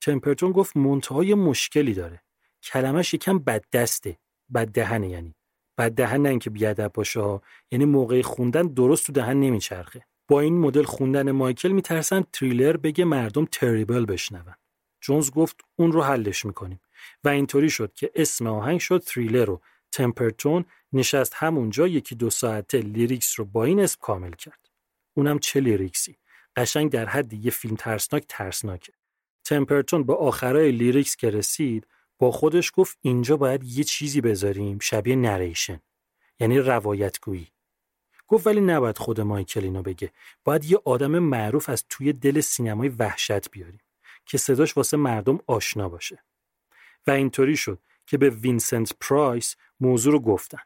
[0.00, 2.22] تمپرتون گفت منتهای مشکلی داره.
[2.62, 4.18] کلمش یکم بد دسته
[4.54, 5.34] بد دهنه یعنی.
[5.78, 7.42] بد دهن نه اینکه بیادب باشه ها.
[7.70, 10.06] یعنی موقع خوندن درست تو دهن نمیچرخه.
[10.28, 14.54] با این مدل خوندن مایکل میترسن تریلر بگه مردم تریبل بشنون.
[15.00, 16.80] جونز گفت اون رو حلش می‌کنیم.
[17.24, 19.60] و اینطوری شد که اسم آهنگ شد تریلر رو.
[19.92, 24.70] تمپرتون نشست همونجا یکی دو ساعته lyrics رو با این اسم کامل کرد.
[25.14, 26.16] اونم چه lyrics ی؟
[26.56, 28.92] قشنگ در حد یه فیلم ترسناک ترسناکه.
[29.44, 31.86] تمپرتون با آخرای lyrics که رسید
[32.18, 35.80] با خودش گفت اینجا باید یه چیزی بذاریم شبیه narration.
[36.40, 37.48] یعنی روایتگویی.
[38.28, 40.12] گفت ولی نباید خود مایکل اینو بگه.
[40.44, 43.80] باید یه آدم معروف از توی دل سینمای وحشت بیاریم
[44.26, 46.24] که صداش واسه مردم آشنا باشه.
[47.06, 50.58] و اینطوری شد که به وینسنت پرایس موضوع رو گفتن.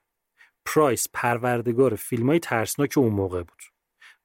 [0.66, 3.62] پرایس پروردگار فیلم های ترسناک اون موقع بود.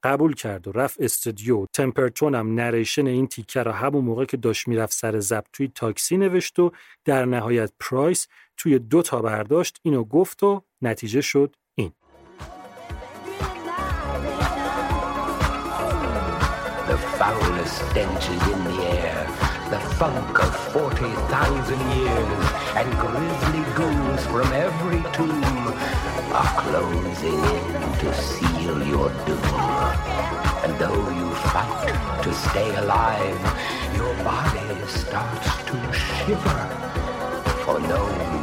[0.04, 1.66] قبول کرد و رفت استودیو.
[1.74, 6.18] تمپرتون هم narration این تیکه رو همون موقع که داشت می‌رفت سر ضبط توی تاکسی
[6.18, 6.72] نوشت و
[7.06, 8.28] در نهایت پرایس
[8.58, 11.92] توی دو تا برداشت اینو گفت و نتیجه شد این.
[16.88, 16.98] The
[19.72, 22.46] the funk of 40,000 years,
[22.76, 25.44] and grisly ghouls from every tomb
[26.34, 29.62] are closing in to seal your doom.
[30.66, 33.42] And though you fight to stay alive,
[33.96, 36.62] your body starts to shiver,
[37.64, 38.41] for no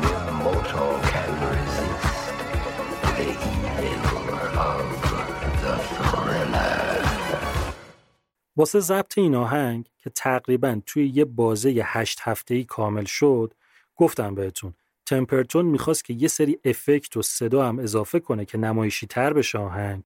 [8.58, 13.54] واسه ضبط این آهنگ که تقریبا توی یه بازه هشت هفته‌ای کامل شد
[13.96, 14.74] گفتم بهتون
[15.06, 19.58] تمپرتون می‌خواست که یه سری افکت و صدا هم اضافه کنه که نمایشی تر بشه
[19.58, 20.02] آهنگ.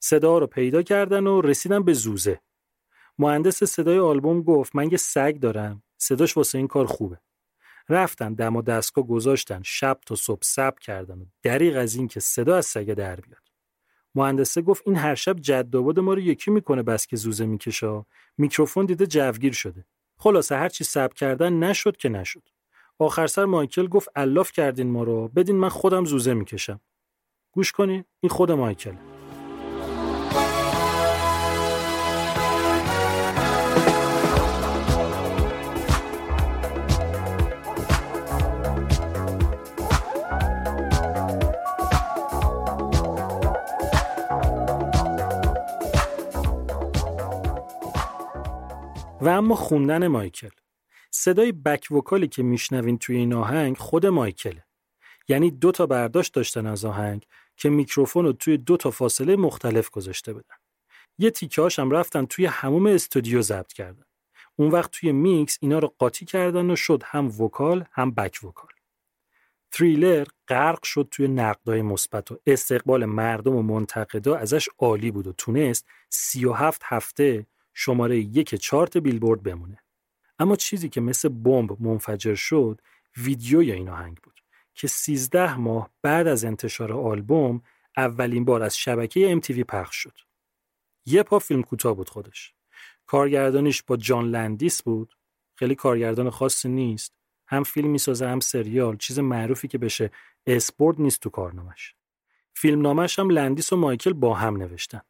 [0.00, 2.40] صدا رو پیدا کردن و رسیدن به زوزه.
[3.18, 7.20] مهندس صدای آلبوم گفت من یه سگ دارم صداش واسه این کار خوبه.
[7.88, 12.20] رفتن دم و دستگاه گذاشتن شب تا صبح سب کردن و دریغ از این که
[12.20, 13.45] صدا از سگه در بیاد.
[14.16, 18.04] مهندسه گفت این هر شب جداباد ما رو یکی می‌کنه بس که زوزه می‌کشه.
[18.38, 19.84] میکروفون دیده جوگیر شده.
[20.18, 22.48] خلاصه هر چی سب کردن نشد که نشد.
[22.98, 25.28] آخر سر مایکل گفت الاف کردین ما رو.
[25.28, 26.80] بدین من خودم زوزه می‌کشم.
[27.52, 28.94] گوش کنین این خود مایکل
[49.20, 50.50] و اما خوندن مایکل.
[51.10, 54.64] صدای back vocal ی که میشنوین توی این آهنگ خود مایکله.
[55.28, 57.26] یعنی دو تا برداشت داشتن از آهنگ
[57.56, 60.56] که میکروفون رو توی دو تا فاصله مختلف گذاشته بودن
[61.18, 64.04] یه تیکه‌هاش هم رفتن توی حموم استودیو ضبط کردن.
[64.56, 68.70] اون وقت توی میکس اینا رو قاطی کردن و شد هم vocal هم back vocal.
[69.70, 75.32] Thriller غرق شد توی نقدای مثبت و استقبال مردم و منتقدا ازش عالی بود و
[75.32, 77.46] تونست 37 هفته
[77.78, 79.78] شماره یک چارت بیلبورد بمونه.
[80.38, 82.80] اما چیزی که مثل بمب منفجر شد
[83.16, 84.40] ویدیوی این آهنگ بود
[84.74, 87.62] که 13 ماه بعد از انتشار آلبوم
[87.96, 90.18] اولین بار از شبکه MTV پخش شد.
[91.06, 92.54] یه پا فیلم کوتاه بود خودش.
[93.06, 95.16] کارگردانیش با جان لندیس بود.
[95.54, 97.16] خیلی کارگردان خاصی نیست.
[97.48, 100.10] هم فیلم می‌سازه هم سریال چیز معروفی که بشه
[100.46, 101.94] اسم برد نیست تو کارنامش.
[102.54, 105.00] فیلمنامش هم لندیس و مایکل با هم نوشتن.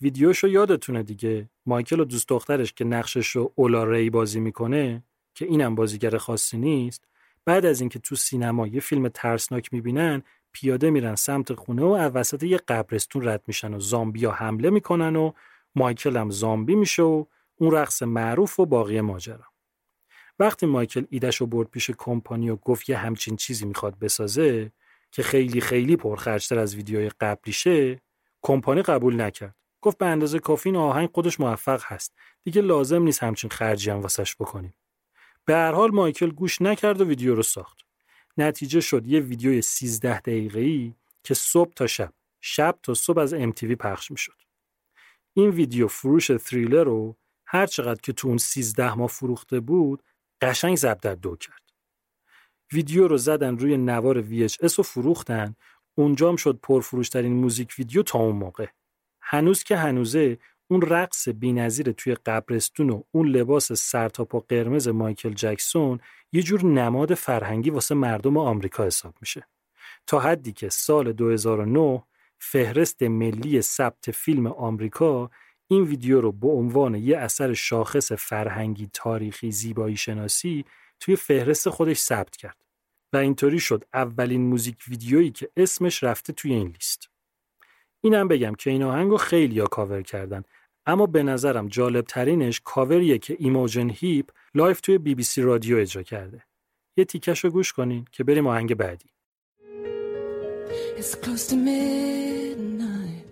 [0.00, 1.48] ویدیوشو یادتونه دیگه.
[1.66, 5.04] مایکل و دوست دخترش که نقشش رو اولا ری بازی می‌کنه
[5.34, 7.04] که اینم بازیگر خاصی نیست
[7.44, 10.22] بعد از اینکه تو سینما یه فیلم ترسناک می‌بینن
[10.52, 15.16] پیاده میرن سمت خونه و از وسط یه قبرستون رد میشن و زامبیا حمله می‌کنن
[15.16, 15.32] و
[15.74, 17.24] مایکل هم زامبی میشه و
[17.56, 19.44] اون رقص معروف و باقی ماجرا.
[20.38, 24.72] وقتی مایکل ایدش رو برد پیش کمپانی و گفت یه همچین چیزی می‌خواد بسازه
[25.10, 28.00] که خیلی خیلی پرخرجتر از ویدیوهای قبلیشه
[28.42, 29.54] کمپانی قبول نکرد.
[29.84, 32.14] گفت به اندازه کافی این آهنگ خودش موفق هست.
[32.44, 34.74] دیگه لازم نیست همچین خرجی هم واسش بکنیم.
[35.44, 37.78] به هر حال مایکل گوش نکرد و ویدیو رو ساخت.
[38.36, 40.94] نتیجه شد یه ویدیوی 13 دقیقه‌ای
[41.24, 44.42] که صبح تا شب شب تا صبح از MTV پخش می‌شد.
[45.34, 47.16] این ویدیو فروش تریلر رو
[47.46, 50.02] هر چقدر که تو اون 13 ماه فروخته بود
[50.40, 51.62] قشنگ زب در دو کرد.
[52.72, 55.56] ویدیو رو زدن روی نوار VHS و فروختن
[55.94, 58.66] اونجام شد پرفروشترین موزیک ویدیو تا اون موقع.
[59.26, 60.38] هنوز که هنوزه
[60.68, 66.00] اون رقص بی‌نظیر توی قبرستون و اون لباس سرتاپا قرمز مایکل جکسون
[66.32, 69.46] یه جور نماد فرهنگی واسه مردم آمریکا حساب میشه.
[70.06, 72.02] تا حدی که سال 2009
[72.38, 75.30] فهرست ملی ثبت فیلم آمریکا
[75.68, 80.64] این ویدیو رو به عنوان یه اثر شاخص فرهنگی تاریخی زیبایی شناسی
[81.00, 82.56] توی فهرست خودش ثبت کرد
[83.12, 87.03] و اینطوری شد اولین موزیک ویدیویی که اسمش رفته توی این لیست.
[88.04, 90.42] اینم بگم که این آهنگو خیلی ها کاور کردن
[90.86, 96.42] اما به نظرم جالب ترینش کاوریه که ایموجن هیپ live توی BBC Radio اجرا کرده
[96.96, 99.08] یه تیکش رو گوش کنین که بریم آهنگ بعدی
[100.98, 103.26] It's close to midnight.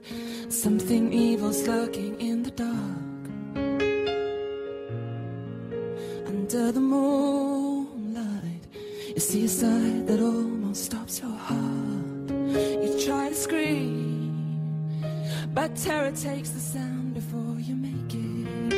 [0.64, 3.22] Something evil's lurking in the dark.
[6.32, 8.64] Under the moonlight,
[9.14, 12.26] you see a sight that almost stops your heart.
[12.84, 14.11] You try to scream,
[15.54, 18.74] but terror takes the sound before you make it.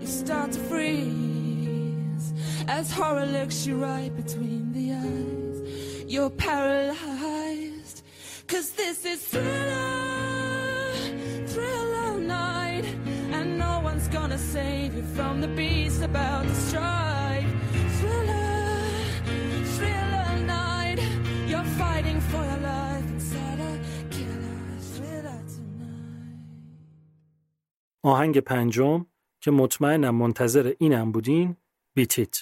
[0.00, 2.32] You start to freeze
[2.68, 6.04] as horror looks you right between the eyes.
[6.06, 8.02] You're paralyzed,
[8.46, 10.92] cause this is thriller,
[11.46, 12.84] thriller night,
[13.32, 17.43] and no one's gonna save you from the beast about to strike.
[28.04, 29.06] آهنگ پنجم
[29.40, 31.56] که مطمئنم منتظر اینم بودین
[31.94, 32.36] بیتیت.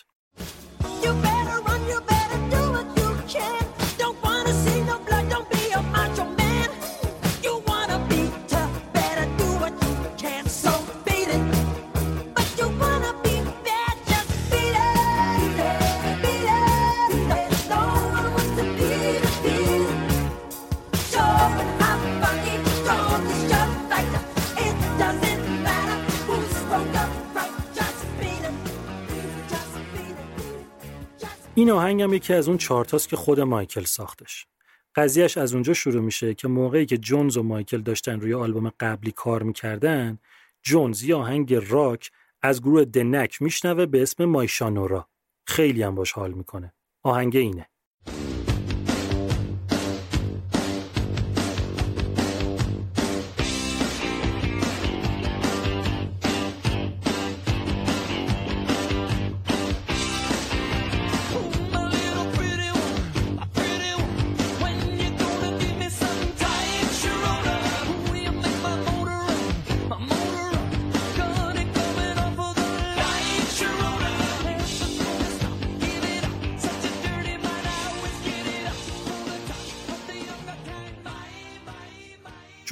[31.63, 34.47] این آهنگ هم یکی از اون چارتاست که خود مایکل ساختش.
[34.95, 39.13] قضیهش از اونجا شروع میشه که موقعی که جونز و مایکل داشتن روی آلبوم قبلی
[39.13, 40.19] کار می‌کردن
[40.63, 42.11] جونز یه آهنگ راک
[42.43, 45.09] از گروه دنک میشنوه به اسم مایشانورا
[45.47, 46.75] خیلی هم باش حال می‌کنه.
[47.03, 47.69] آهنگ اینه.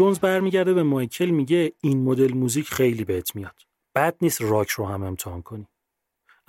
[0.01, 3.55] جونز برمیگرده به مایکل میگه این مدل موزیک خیلی بهت میاد.
[3.94, 5.68] بد نیست راک رو هم امتحان کنی.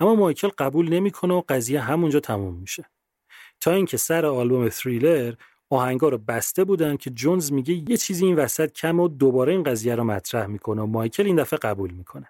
[0.00, 2.84] اما مایکل قبول نمی‌کنه و قضیه همونجا تموم میشه.
[3.60, 5.34] تا اینکه سر آلبوم تریلر
[5.70, 9.62] آهنگا رو بسته بودن که جونز میگه یه چیزی این وسط کم و دوباره این
[9.62, 12.28] قضیه رو مطرح می‌کنه و مایکل این دفعه قبول می‌کنه.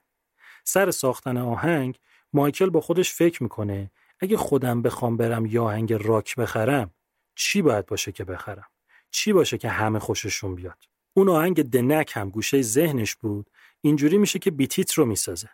[0.65, 1.99] سر ساختن آهنگ
[2.33, 3.91] مایکل با خودش فکر می‌کنه
[4.21, 6.91] اگه خودم بخوام برم یه آهنگ راک بخرم
[7.35, 8.67] چی باید باشه که بخرم؟
[9.11, 13.51] چی باشه که همه خوششون بیاد؟ اون آهنگ دنک هم گوشه ذهنش بود.
[13.81, 15.49] اینجوری میشه که بیتیت رو می‌سازه.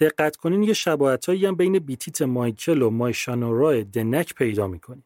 [0.00, 5.04] دقت کنین یه شباهتایی هم بین بیتیت مایکل و مایشانورای دنک پیدا می‌کنی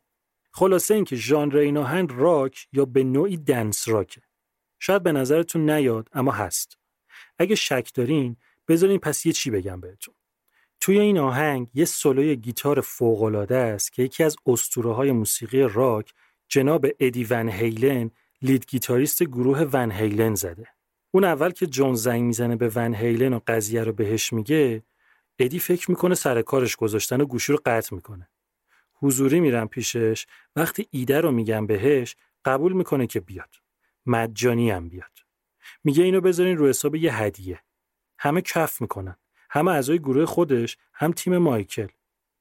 [0.52, 4.22] خلاصه اینکه ژانر این آهنگ راک یا به نوعی دنس راکه.
[4.78, 6.78] شاید به نظرتون نیاد اما هست.
[7.38, 8.36] اگه شک دارین
[8.68, 10.14] بذارین پس یه چی بگم بهتون.
[10.80, 16.12] توی این آهنگ یه سولوی گیتار فوق‌العاده است که یکی از اسطوره های موسیقی راک
[16.48, 18.10] جناب ادی ون هیلن
[18.42, 20.68] لید گیتاریست گروه ون هیلن زده.
[21.10, 24.82] اون اول که جون زنگ می‌زنه به ون هیلن و قضیه رو بهش میگه
[25.38, 28.28] ادی فکر می‌کنه سر کارش گذاشتن و گوشی رو قطع می‌کنه.
[28.92, 30.26] حضوری میرم پیشش
[30.56, 33.54] وقتی ایده رو میگم بهش قبول می‌کنه که بیاد.
[34.06, 35.12] مجانی هم بیاد.
[35.84, 37.60] میگه اینو بذارین رو حساب یه هدیه.
[38.18, 39.16] همه کف می‌کنن.
[39.50, 41.88] همه اعضای گروه خودش هم تیم مایکل.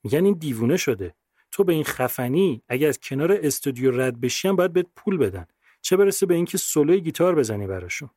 [0.03, 1.15] میگن این دیوونه شده.
[1.51, 5.45] تو به این خفنی اگه از کنار استودیو رد بشی هم باید بهت پول بدن.
[5.85, 8.09] چه برسه به اینکه سولوی گیتار بزنی براشون.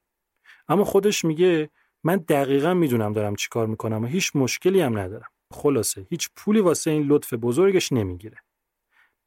[0.69, 1.71] اما خودش میگه
[2.05, 5.29] من دقیقا می‌دونم دارم چی کار می‌کنم و هیچ مشکلی هم ندارم.
[5.53, 8.39] خلاصه هیچ پولی واسه این لطف بزرگش نمی‌گیره.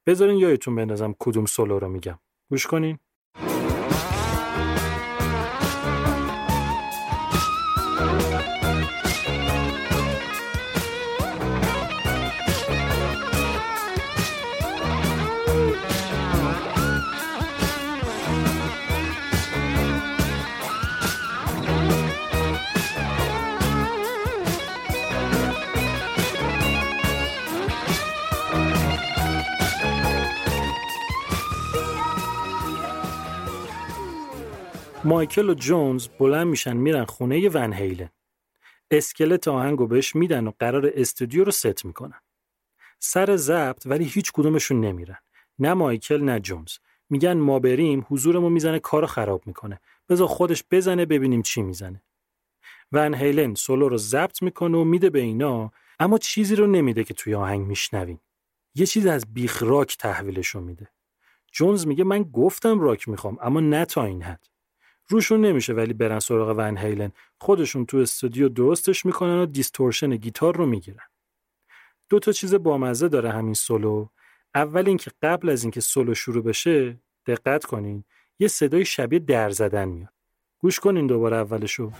[0.05, 2.19] بذارین یادتون بندازم کدوم سولو رو میگم.
[2.49, 2.99] گوش کنین.
[35.03, 38.09] مایکل و جونز بلند میشن میرن خونه ون هیلن.
[38.91, 42.21] اسکلت آهنگو بهش میدن و قرار استودیو رو ست می‌کنن.
[42.99, 45.17] سر ضبط ولی هیچ کدومشون نمیرن.
[45.59, 46.71] نه مایکل نه جونز.
[47.09, 49.79] میگن ما بریم حضورمون می‌زنه کارو خراب می‌کنه.
[50.09, 52.01] بذار خودش بزنه ببینیم چی می‌زنه.
[52.91, 57.13] ون هیلن سولو رو ضبط می‌کنه و میده به اینا اما چیزی رو نمیده که
[57.13, 58.21] توی آهنگ میشنویم.
[58.75, 60.89] یه چیز از بیخ راک تحویلشون میده.
[61.51, 64.50] جونز میگه من گفتم راک می‌خوام اما نه تا این حد.
[65.11, 67.11] روشون نمیشه ولی برن سراغ ون هیلن.
[67.37, 71.05] خودشون تو استودیو درستش می‌کنن و دیستورشن گیتار رو می‌گیرن.
[72.09, 74.07] دو تا چیز بامزه داره همین سولو.
[74.55, 78.03] اول اینکه قبل از اینکه سولو شروع بشه دقت کنین
[78.39, 80.13] یه صدای شبیه در زدن میاد.
[80.59, 81.91] گوش کنین دوباره اولشو.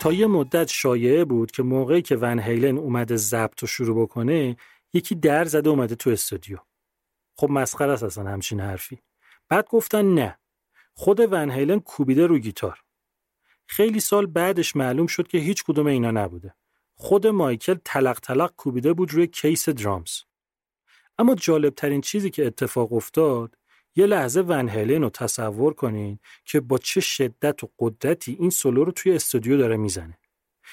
[0.00, 4.56] تا یه مدت شایعه بود که موقعی که ون هیلن اومده ضبط رو شروع بکنه
[4.92, 6.58] یکی در زده اومده تو استودیو.
[7.36, 8.98] خب مسخره است اصلا همچین حرفی.
[9.48, 10.38] بعد گفتن نه.
[10.94, 12.80] خود ون هیلن کوبیده رو گیتار.
[13.66, 16.54] خیلی سال بعدش معلوم شد که هیچ کدوم اینا نبوده.
[16.94, 20.12] خود مایکل تلق تلق کوبیده بود روی کیس درامز.
[21.18, 23.58] اما جالب ترین چیزی که اتفاق افتاد
[23.96, 28.84] یه لحظه ون هیلن رو تصور کنین که با چه شدت و قدرتی این سولو
[28.84, 30.18] رو توی استودیو داره می‌زنه.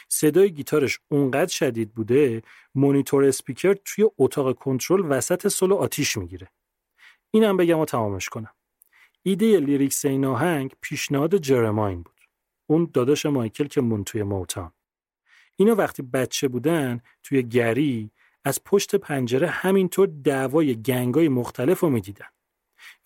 [0.10, 2.42] صدای گیتارش اونقدر شدید بوده
[2.76, 6.52] monitor speaker توی اتاق کنترل وسط سولو آتیش می‌گیره.
[7.32, 8.54] اینم بگم و تمامش کنم.
[9.24, 12.22] ایده lyrics این آهنگ پیشنهاد جرماین بود.
[12.70, 14.72] اون داداش مایکل که موند توی Motown.
[15.56, 18.12] اینا وقتی بچه بودن توی گری
[18.46, 22.28] از پشت پنجره همینطور دعوای gang ای مختلف رو می‌دیدن.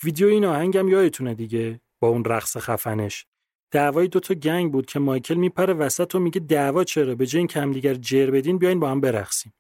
[0.04, 3.26] ویدیو این آهنگم یادتونه دیگه با اون رقص خفنش
[3.72, 7.40] دعوای دو تا گنگ بود که مایکل میپره وسط و میگه دعوا چرا به جای
[7.40, 9.54] اینکه همدیگر جر بدین بیاین با هم برقصیم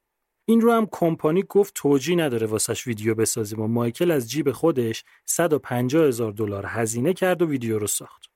[0.45, 5.03] این رو هم کمپانی گفت توجیه نداره واسش ویدیو بسازیم و مایکل از جیب خودش
[5.25, 8.31] 150 هزار دلار هزینه کرد و ویدیو رو ساخت.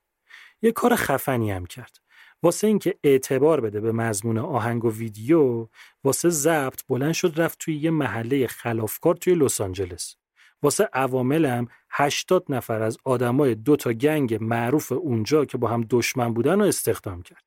[0.62, 1.98] یه کار خفنی هم کرد.
[2.44, 5.68] واسه اینکه اعتبار بده به مضمون آهنگ و ویدیو
[6.04, 10.16] واسه ضبط بلند شد رفت توی یه محله خلافکار توی لس آنجلس.
[10.64, 16.34] واسه عواملم 80 نفر از آدمای دو تا گنگ معروف اونجا که با هم دشمن
[16.34, 17.44] بودن رو استخدام کرد.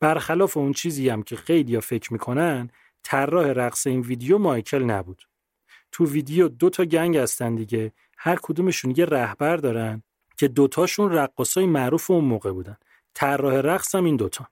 [0.00, 2.70] برخلاف اون چیزی هم که خیلیا فکر می‌کنن
[3.02, 5.22] طراح رقص این ویدیو مایکل نبود.
[5.92, 10.02] تو ویدیو دو تا گنگ هستن دیگه هر کدومشون یه رهبر دارن
[10.36, 12.76] که دوتاشون رقصای معروف اون موقع بودن.
[13.14, 14.48] طراح رقص هم این دوتا.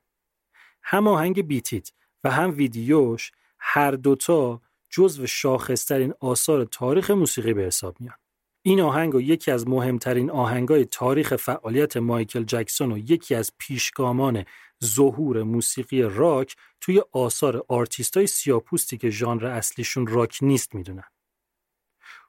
[0.83, 1.93] هم آهنگ بیتیت
[2.25, 8.17] و هم ویدیوش هر دوتا جزو شاخصترین آثار تاریخ موسیقی به حساب میان.
[8.63, 14.45] این آهنگ و یکی از مهمترین آهنگای تاریخ فعالیت مایکل جکسون و یکی از پیشگامان
[14.85, 21.05] ظهور موسیقی راک توی آثار آرتیستای سیاپوستی که ژانر اصلیشون راک نیست می‌دونن.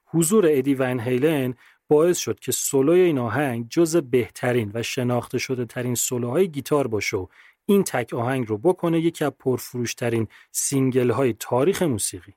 [0.04, 1.54] حضور ادی ون هیلن
[1.88, 7.16] باعث شد که سولوی این آهنگ جز بهترین و شناخته شده ترین سولوهای گیتار باشه
[7.16, 7.26] و
[7.66, 12.34] این تک آهنگ رو بکنه یکی از پرفروشترین single های تاریخ موسیقی.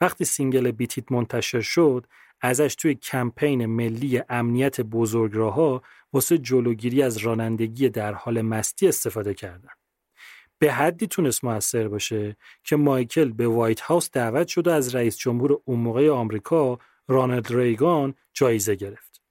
[0.00, 2.06] وقتی single Beat It منتشر شد
[2.40, 5.82] ازش توی کمپین ملی امنیت بزرگراهها
[6.12, 9.70] واسه جلوگیری از رانندگی در حال مستی استفاده کردن.
[10.58, 15.18] به حدی تونست موثر باشه که مایکل به White House دعوت شد و از رئیس
[15.18, 16.78] جمهور اون موقع آمریکا
[17.08, 19.22] رانالد ریگان جایزه گرفت.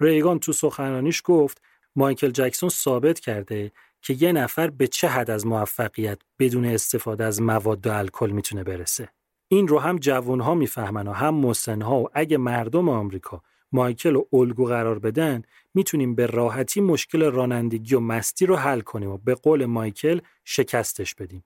[0.00, 1.62] ریگان تو سخنرانیش گفت
[1.96, 7.42] مایکل جکسون ثابت کرده که یه نفر به چه حد از موفقیت بدون استفاده از
[7.42, 9.08] مواد و الکل می‌تونه برسه.
[9.48, 13.42] این رو هم جوانها می‌فهمن و هم مسنها و اگه مردم آمریکا
[13.72, 15.42] مایکل رو الگو قرار بدن
[15.74, 21.14] می‌تونیم به راحتی مشکل رانندگی و مستی رو حل کنیم و به قول مایکل شکستش
[21.14, 21.44] بدیم.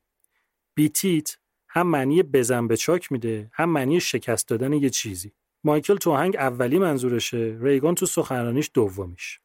[0.74, 1.37] بیتیت
[1.69, 5.33] هم معنی بزن به چاک میده هم معنی شکست دادن یه چیزی.
[5.65, 9.41] مایکل تو آهنگ اولی منظورشه ریگان تو سخنرانیش دومیش.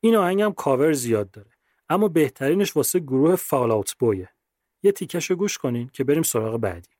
[0.00, 1.50] این آهنگ هم کاور زیاد داره
[1.88, 4.28] اما بهترینش واسه گروه فال اوت بویه.
[4.82, 6.99] یه تیکش گوش کنین که بریم سراغ بعدی.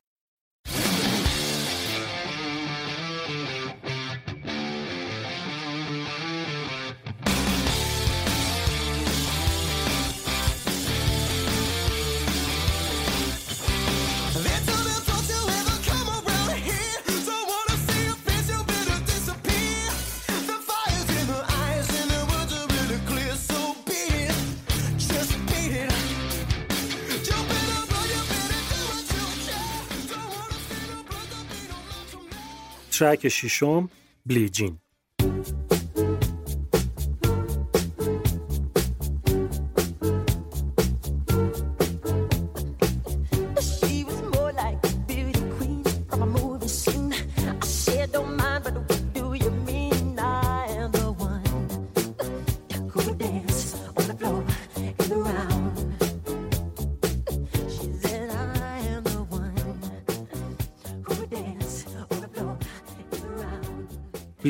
[33.00, 33.90] ترک ششم
[34.26, 34.78] بلیجین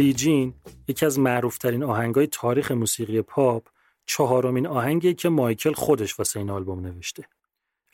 [0.00, 0.54] Billie Jean
[0.88, 3.68] یکی از معروفترین آهنگای تاریخ موسیقی پاپ
[4.06, 7.24] چهارمین آهنگی که مایکل خودش واسه این آلبوم نوشته.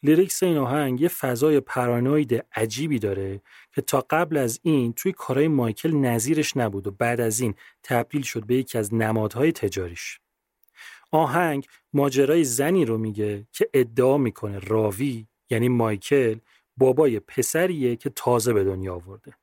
[0.02, 3.40] lyrics این آهنگ یه فضای پارانوید عجیبی داره
[3.74, 8.22] که تا قبل از این توی کارهای مایکل نظیرش نبود و بعد از این تبدیل
[8.22, 10.20] شد به یکی از نمادهای تجاریش.
[11.10, 16.36] آهنگ ماجرای زنی رو میگه که ادعا می‌کنه راوی یعنی مایکل
[16.76, 19.34] بابای پسریه که تازه به دنیا آورده.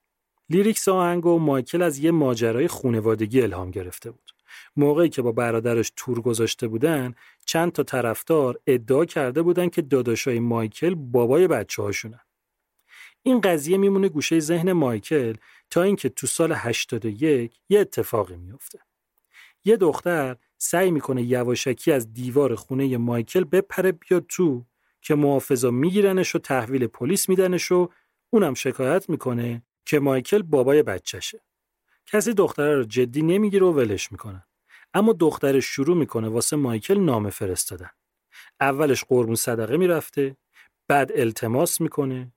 [0.54, 4.32] lyrics آهنگ و مایکل از یه ماجرای خونوادگی الهام گرفته بود.
[4.76, 7.16] موقعی که با برادرش تور گذاشته بودن
[7.46, 12.20] چند تا طرفدار ادعا کرده بودن که داداشای مایکل بابای بچه هاشونن.
[13.24, 15.34] این قضیه میمونه گوشه ذهن مایکل
[15.70, 18.80] تا اینکه تو سال 81 یه اتفاقی میفته.
[19.66, 24.66] یه دختر سعی می‌کنه یواشکی از دیوار خونه مایکل بپره بیاد تو
[25.02, 27.90] که محافظا میگیرنش و تحویل پلیس میدنش و
[28.30, 31.42] اونم شکایت می‌کنه که مایکل بابای بچهشه.
[32.06, 34.44] کسی دختره رو جدی نمی‌گیره و ولش می‌کنن.
[34.94, 37.90] اما دخترش شروع می‌کنه واسه مایکل نامه فرستادن.
[38.60, 40.38] اولش قربون صدقه می‌رفته،
[40.88, 42.34] بعد التماس می‌کنه،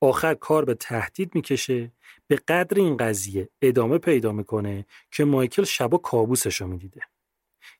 [0.00, 1.92] آخر کار به تهدید می‌کشه،
[2.26, 7.00] به قدر این قضیه ادامه پیدا می‌کنه که مایکل شبا کابوسش رو می‌دیده.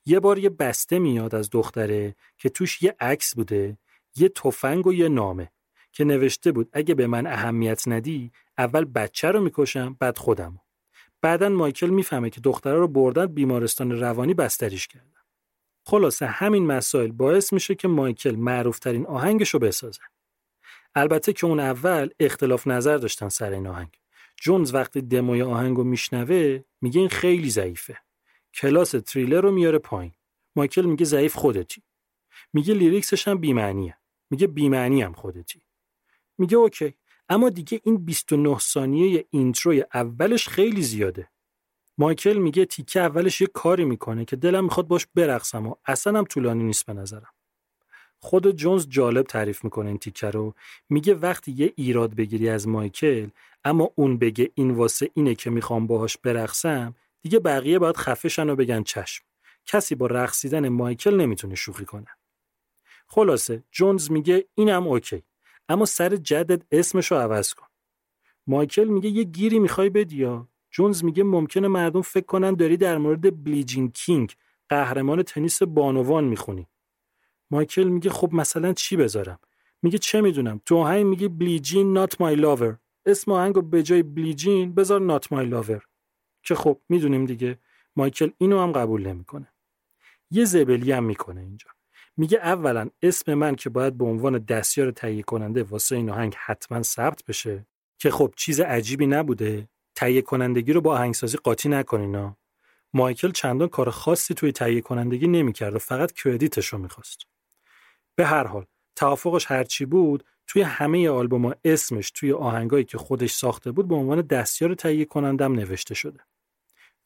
[0.07, 3.79] یه بار یه بسته میاد از دختره که توش یه عکس بوده،
[4.17, 5.53] یه تفنگ و یه نامه
[5.99, 10.61] که نوشته بود اگه به من اهمیت ندی اول بچه رو می‌کشم بعد خودم
[11.23, 15.21] بعدا مایکل می‌فهمه که دختره رو بردن بیمارستان روانی بستریش کردن
[15.87, 20.01] خلاصه همین مسائل باعث میشه که مایکل معروفترین آهنگش رو بسازه.
[20.95, 23.99] البته که اون اول اختلاف نظر داشتن سر این آهنگ.
[24.37, 27.99] جونز وقتی دموی آهنگ رو میشنوه میگه این خیلی ضعیفه.
[28.55, 30.13] کلاس تریلر رو میاره پایین.
[30.57, 31.83] مایکل میگه ضعیف خودتی.
[32.53, 33.99] میگه lyrics ش هم بی‌معنیه.
[34.31, 35.63] میگه بی‌معنی هم خودتی.
[36.39, 36.95] میگه OK.
[37.29, 41.31] اما دیگه این 29 ثانیه intro ی اولش خیلی زیاده.
[41.99, 46.25] مایکل میگه تیکه اولش یه کاری می‌کنه که دلم می‌خواد باش برقصم و اصلا هم
[46.25, 47.33] طولانی نیست به نظرم.
[48.21, 50.55] خود جونز جالب تعریف می‌کنه این تیکه رو.
[50.89, 53.29] میگه وقتی یه ایراد بگیری از مایکل
[53.65, 58.51] اما اون بگه این واسه اینه که می‌خوام باهاش برقصم دیگه بقیه باید خفه شن
[58.51, 59.25] و بگن چشم.
[59.67, 62.07] کسی با رقصیدن مایکل نمی‌تونه شوخی کنه.
[63.07, 65.23] خلاصه جونز میگه اینم OK.
[65.69, 67.67] اما سر جدت اسمشو عوض کن.
[68.47, 72.99] مایکل میگه یه گیری می‌خوای بدی یا؟ جونز میگه ممکنه مردم فکر کنن داری در
[72.99, 74.35] مورد Billie Jean King
[74.69, 76.67] قهرمان تنیس بانوان می‌خونی.
[77.51, 79.39] مایکل میگه خب مثلا چی بذارم؟
[79.83, 84.03] میگه چه می‌دونم؟ تو آهنگ میگه Billie Jean not my lover اسم آهنگو به جای
[84.03, 85.87] بلیجین بذار نات مای لاور
[86.43, 87.59] که خب می‌دونیم دیگه
[87.97, 89.53] مایکل اینو هم قبول نمی‌کنه.
[90.31, 91.71] یه زبلی هم می‌کنه اینجا.
[92.19, 96.83] میگه اولا اسم من که باید به عنوان دستیار تهیه کننده واسه این آهنگ حتما
[96.83, 97.67] ثبت بشه
[97.99, 99.69] که خب چیز عجیبی نبوده.
[99.95, 102.37] تهیه کنندگی رو با آهنگسازی قاطی نکنینا
[102.95, 107.19] مایکل چندان کار خاصی توی تهیه کنندگی نمی‌کرد و فقط کردیتش رو می‌خواست.
[108.17, 108.67] به هر حال
[108.97, 114.21] توافقش هرچی بود توی همه آلبوما اسمش توی آهنگایی که خودش ساخته بود به عنوان
[114.21, 116.21] دستیار تهیه کنندم نوشته شده.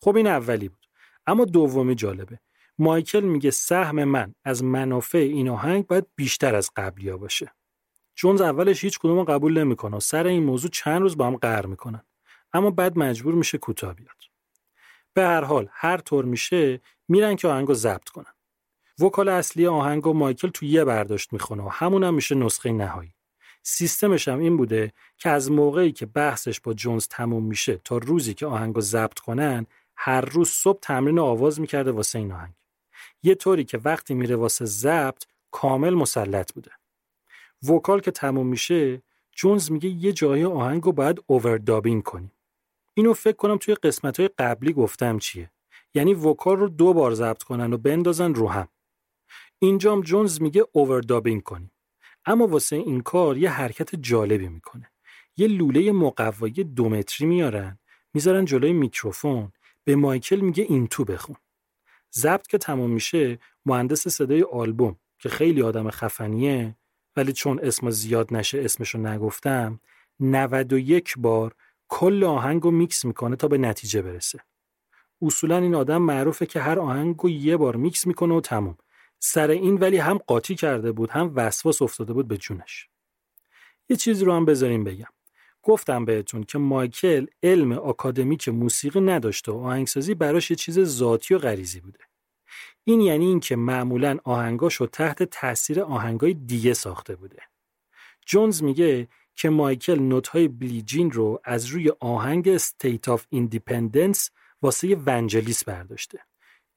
[0.01, 0.87] خب این اولی بود.
[1.27, 2.41] اما دومی جالبه.
[2.79, 7.53] مایکل میگه سهم من از منافع این آهنگ باید بیشتر از قبلیا باشه.
[8.17, 11.67] جونز اولش هیچ کدوم قبول نمی‌کنه و سر این موضوع چند روز با هم قهر
[11.67, 12.03] می‌کنن.
[12.53, 14.17] اما بعد مجبور میشه کوتاه بیاد.
[15.15, 18.35] به هر حال هر طور میشه میرن که آهنگو ضبط کنن.
[18.99, 23.15] وکال اصلی آهنگو مایکل تو یه برداشت می‌خونه و همون هم میشه نسخه نهایی.
[23.63, 28.35] سیستمش هم این بوده که از موقعی که بحثش با جونز تموم میشه تا روزی
[28.35, 29.67] که آهنگو ضبط کنن
[29.97, 32.55] هر روز صبح تمرین آواز می‌کرده واسه این آهنگ.
[33.23, 36.71] یه طوری که وقتی میره واسه ضبط کامل مسلط بوده.
[37.69, 42.33] وکال که تموم میشه جونز میگه یه جایی آهنگو باید اووردابینگ کنیم.
[42.95, 45.51] اینو فکر کنم توی قسمت های قبلی گفتم چیه.
[45.95, 48.69] یعنی وکال رو دو بار ضبط کنن و بندازن رو هم.
[49.59, 51.73] اینجام جونز میگه اووردابینگ کنیم.
[52.25, 54.91] اما واسه این کار یه حرکت جالبی می‌کنه.
[55.37, 57.79] یه لوله مقوایی دو متری میارن
[58.15, 59.53] می‌ذارن جلوی میکروفون
[59.85, 61.37] به مایکل میگه این تو بخون.
[62.15, 66.77] ضبط که تمام میشه مهندس صدای آلبوم که خیلی آدم خفنیه
[67.17, 69.81] ولی چون اسم زیاد نشه اسمشو نگفتم
[70.21, 71.55] 91 بار
[71.89, 74.41] کل آهنگو میکس می‌کنه تا به نتیجه برسه.
[75.23, 78.77] اصولا این آدم معروفه که هر آهنگو یه بار میکس می‌کنه و تموم.
[79.19, 82.89] سر این ولی هم قاطی کرده بود هم وسواس افتاده بود به جونش.
[83.89, 85.07] یه چیزی رو هم بذارین بگم.
[85.63, 91.39] گفتم بهتون که مایکل علم آکادمیک موسیقی نداشته و آهنگسازی براش یه چیز ذاتی و
[91.39, 91.99] غریزی بوده
[92.85, 97.43] این یعنی اینکه معمولا آهنگاشو تحت تاثیر آهنگای دیگه ساخته بوده
[98.27, 104.31] جونز میگه که مایکل نت‌های بیلی جین رو از روی آهنگ State of Independence
[104.63, 106.21] واسه ونجلیس برداشته.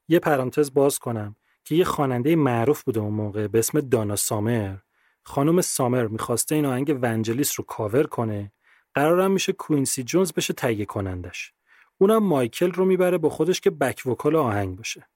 [0.07, 4.77] یه پرانتز باز کنم که یه خواننده معروف بوده اون موقع به اسم دانا سامر.
[5.23, 8.51] خانم سامر می‌خواسته این آهنگ ونجلیس رو کاور کنه.
[8.95, 11.53] قرارم میشه کوینسی جونز بشه تهیه کنندش.
[11.97, 15.07] اونم مایکل رو می‌بره با خودش که back vocal آهنگ باشه.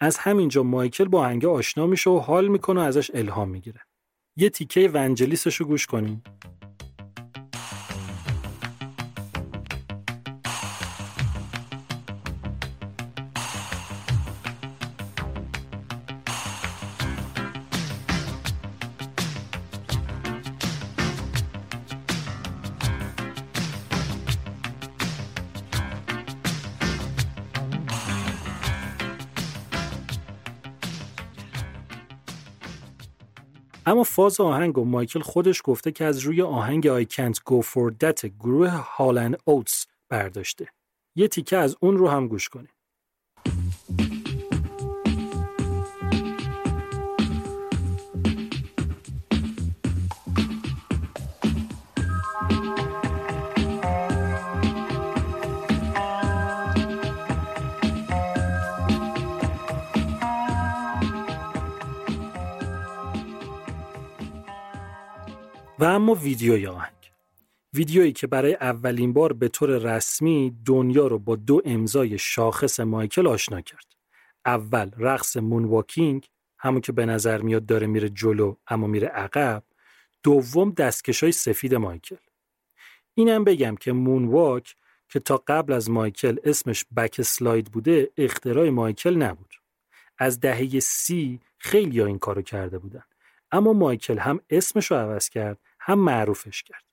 [0.00, 3.80] از همینجا مایکل با آهنگ آشنا میشه و حال می‌کنه و ازش الهام می‌گیره.
[4.36, 6.22] یه تیکه ونجلیسش رو گوش کنیم.
[33.88, 37.92] اما فاز آهنگ و مایکل خودش گفته که از روی آهنگ I Can't Go For
[38.04, 40.68] That گروه هالند اوتس برداشته.
[41.16, 42.77] یه تیکه از اون رو هم گوش کنیم.
[65.78, 67.12] و اما ویدیوی آهنگ.
[67.74, 73.26] ویدیویی که برای اولین بار به طور رسمی دنیا رو با دو امضای شاخص مایکل
[73.26, 73.86] آشنا کرد.
[74.46, 76.28] اول رقص مون واکینگ
[76.58, 79.62] همون که به نظر میاد داره میره جلو اما میره عقب.
[80.22, 82.16] دوم دستکش های سفید مایکل.
[83.14, 84.76] اینم بگم که مون واک
[85.08, 89.54] که تا قبل از مایکل اسمش بک سلاید بوده اختراع مایکل نبود.
[90.18, 93.04] از دهه سی خیلی این کارو کرده بودن.
[93.52, 95.58] اما مایکل هم اسمش رو عوض کرد
[95.88, 96.84] هم معروفش کرد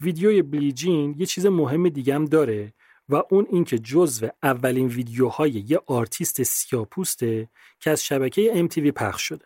[0.00, 2.74] ویدیوی بیلی جین یه چیز مهم دیگه هم داره
[3.08, 7.48] و اون اینکه جزو اولین ویدیوهای یه آرتیست سیاپوسته
[7.80, 9.44] که از شبکه MTV پخش شده.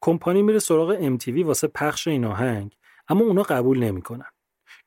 [0.00, 2.76] کمپانی میره سراغ MTV واسه پخش این آهنگ
[3.08, 4.30] اما اونا قبول نمی‌کنن.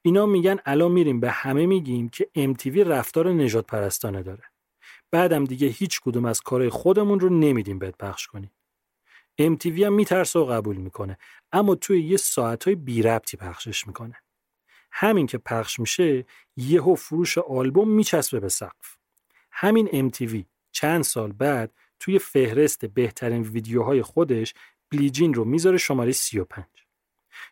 [0.02, 4.44] اینا میگن الان میریم به همه میگیم که MTV رفتار نژادپرستانه داره.
[5.12, 8.52] بعدم دیگه هیچ کدوم از کارهای خودمون رو نمیدیم بهت پخش کنیم.
[9.42, 11.18] MTV هم میترسه و قبول می‌کنه
[11.52, 14.16] اما توی یه ساعتهای بی ربطی پخشش می‌کنه.
[14.92, 16.26] همین که پخش میشه
[16.58, 18.98] یهو فروش آلبوم میچسبه به سقف.
[19.52, 24.54] همین MTV چند سال بعد توی فهرست بهترین ویدیوهای خودش
[24.92, 26.66] بلیجین رو می‌ذاره شماره 35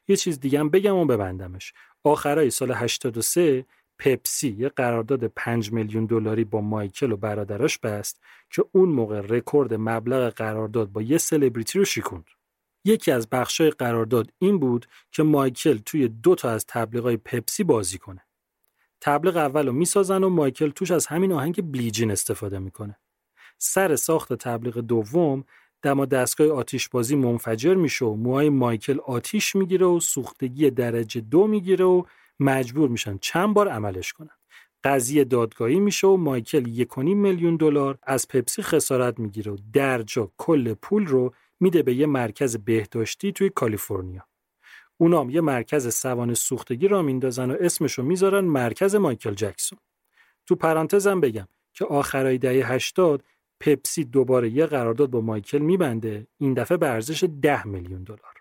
[0.07, 1.73] یه چیز دیگه هم بگم و ببندمش.
[2.03, 3.65] آخرای سال 83
[3.99, 9.73] پپسی یه قرارداد 5 میلیون دلاری با مایکل و برادراش بست که اون موقع رکورد
[9.73, 12.25] مبلغ قرارداد با یه سلبریتی رو شکوند.
[12.87, 17.97] یکی از بخشای قرارداد این بود که مایکل توی دو تا از تبلیغای پپسی بازی
[17.97, 18.21] کنه.
[19.01, 22.97] تبلیغ اول رو می‌سازن و مایکل توش از همین آهنگ بلیجین استفاده می‌کنه.
[23.57, 25.43] سر ساخت تبلیغ دوم
[25.81, 31.47] دما دستگاه آتیش بازی منفجر میشه و موهای مایکل آتیش می‌گیره و سوختگی درجه دو
[31.47, 32.03] می‌گیره و
[32.39, 34.37] مجبور میشن چند بار عملش کنن.
[34.83, 40.73] قضیه دادگاهی میشه و مایکل یک میلیون دلار از پپسی خسارت می‌گیره و درجا کل
[40.73, 44.27] پول رو میده به یه مرکز بهداشتی توی کالیفرنیا.
[44.97, 49.79] اونام یه مرکز سوان سوختگی را میندازن و اسمشو می‌ذارن مرکز مایکل جکسون.
[50.45, 53.23] تو پرانتزم بگم که آخرای دهه 80
[53.59, 58.33] پپسی دوباره یه قرارداد با مایکل میبنده این دفعه به ارزش 10 میلیون دلار.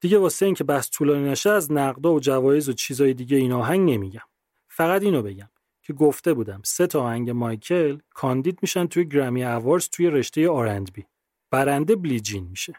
[0.00, 3.90] دیگه واسه اینکه بس طولانی نشه از نقدا و جوایز و چیزای دیگه این آهنگ
[3.90, 4.20] نمیگم.
[4.68, 5.48] فقط اینو بگم
[5.82, 11.02] که گفته بودم سه تا آهنگ مایکل کاندید میشن توی گرمی اواردز توی رشته R&B.
[11.50, 12.74] برنده بیلی جین میشه.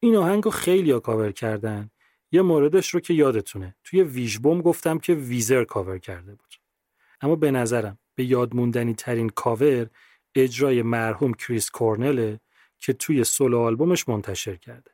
[0.00, 1.90] این آهنگ رو خیلی ها کاور کردن.
[2.32, 3.76] یه موردش رو که یادتونه.
[3.84, 6.54] توی ویژبوم گفتم که ویزر کاور کرده بود.
[7.20, 9.90] اما به نظرم به یاد موندنی ترین کاور
[10.34, 12.40] اجرای مرحوم کریس کورنله
[12.78, 14.90] که توی سولو آلبومش منتشر کرده.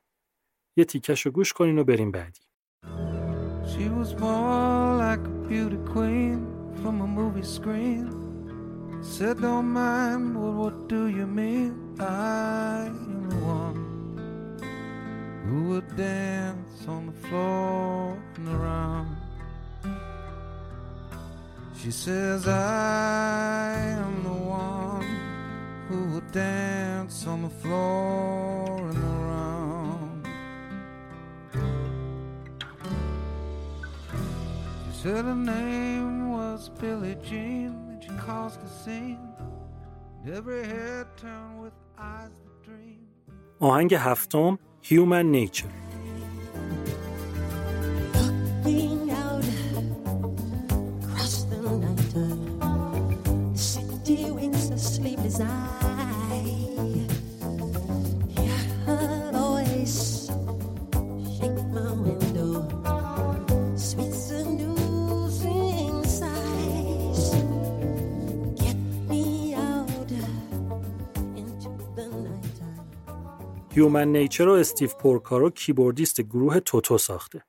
[0.77, 2.41] یه تیکش رو گوش کنین و بریم بعدی.
[3.65, 6.39] She was more like a beauty queen
[6.81, 8.24] from a movie screen.
[9.05, 11.95] Said, Don't mind, well, what do you mean?
[12.01, 13.79] I am the one
[15.47, 19.17] who would dance on the floor and around.
[21.77, 25.07] She says, I am the one
[25.89, 30.27] who would dance on the floor and around.
[34.87, 37.84] She said her name was Billie Jean,
[38.24, 39.20] and she caused a scene.
[40.24, 43.00] And every head turned with eyes that dream.
[43.62, 45.72] آهنگ هفتم Human Nature
[73.75, 77.45] Human Nature رو استیو پورکارو keyboardist گروه توتو ساخته.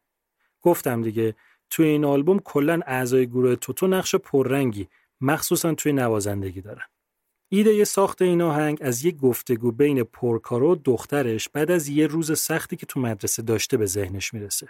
[0.62, 1.36] گفتم دیگه
[1.70, 4.88] توی این آلبوم کلا اعضای گروه توتو نقش پررنگی
[5.22, 6.84] مخصوصا توی نوازندگی دارن.
[7.50, 12.40] ایده‌ی ساخت این آهنگ از یه گفتگو بین پورکارو و دخترش بعد از یه روز
[12.40, 14.68] سختی که تو مدرسه داشته به ذهنش می‌رسه.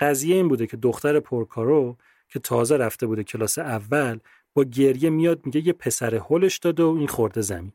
[0.00, 1.96] قضیه این بوده که دختر پورکارو
[2.28, 4.18] که تازه رفته بوده کلاس اول
[4.54, 7.72] با گریه میاد میگه یه پسر هلش داده و این خورده زمین.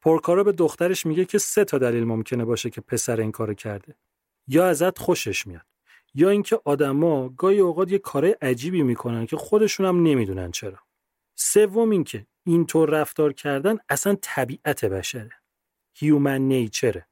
[0.00, 3.94] پورکارو به دخترش میگه که سه تا دلیل ممکنه باشه که پسر این کارو کرده.
[4.48, 5.66] یا ازت خوشش میاد
[6.14, 10.78] یا اینکه آدما گاهی اوقات یه کار عجیبی می‌کنن که خودشون هم نمی‌دونن چرا.
[11.34, 15.32] سوم اینکه اینطور رفتار کردن اصلا طبیعت بشره.
[15.94, 17.06] Human Nature ه.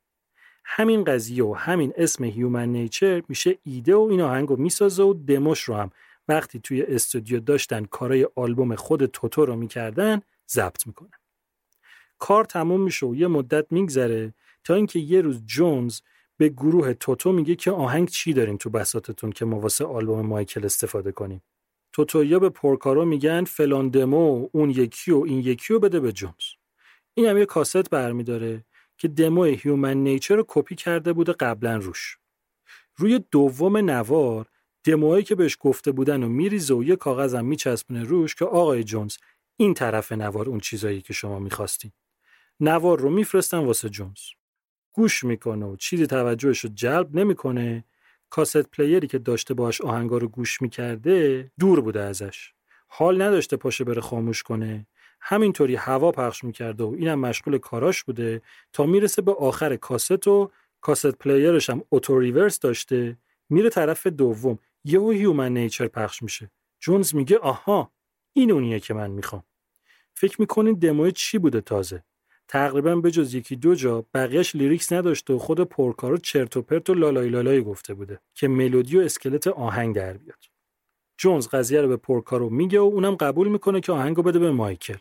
[0.65, 5.61] همین قضیه و همین اسم Human Nature میشه ایده و این آهنگو می‌سازه و دموش
[5.61, 5.91] رو هم
[6.29, 11.19] وقتی توی استودیو داشتن کارای آلبوم خود توتو رو می‌کردن ضبط می‌کنن.
[12.19, 14.35] کار تموم میشه و یه مدت میگذره
[14.65, 16.01] تا اینکه یه روز جونز
[16.37, 20.65] به گروه توتو میگه که آهنگ چی دارین تو بساطتون که ما واسه آلبوم مایکل
[20.65, 21.43] استفاده کنیم.
[21.93, 26.45] توتویا به پورکارو میگن فلان دمو اون یکی و این یکی رو بده به جونز.
[27.15, 28.65] این هم یه کاست برمیداره
[28.99, 32.19] که demo Human Nature رو کپی کرده بوده قبلا روش
[32.97, 34.47] روی دوم نوار
[34.85, 39.17] دموهایی که بهش گفته بودن و میریزه و یه کاغذم میچسبونه روش که آقای جونز
[39.57, 41.93] این طرف نوار اون چیزایی که شما می‌خواستین
[42.61, 44.21] نوار رو میفرستن واسه جونز.
[44.93, 47.85] گوش می‌کنه و چیزی توجهش رو جلب نمی‌کنه.
[48.31, 52.53] کاست پلیری که داشته باش آهنگا رو گوش می‌کرده دور بوده ازش.
[52.89, 54.87] حال نداشته پاشه بره خاموش کنه.
[55.21, 58.43] همینطوری هوا پخش می‌کرده و اینم مشغول کاراش بوده
[58.73, 60.51] تا می‌رسه به آخر کاست و
[60.81, 63.19] کاست پلیرش هم اوتو ریورس داشته.
[63.49, 64.59] میره طرف دوم.
[64.85, 66.51] یهو Human Nature پخش میشه.
[66.81, 67.93] جونز میگه آها
[68.33, 69.43] این اونیه که من می‌خوام.
[70.15, 72.05] فکر می‌کنین دموی چی بوده تازه؟
[72.49, 76.91] تقریبا به جز یکی دو جا بقیهش lyrics نداشته و خود پورکارو چرت و پرت
[76.91, 80.45] و لالای لالای گفته بوده که ملودی و اسکلت آهنگ در بیاد.
[81.19, 84.99] جونز قضیه رو به پورکارو میگه و اونم قبول می‌کنه که آهنگو بده به مایکل.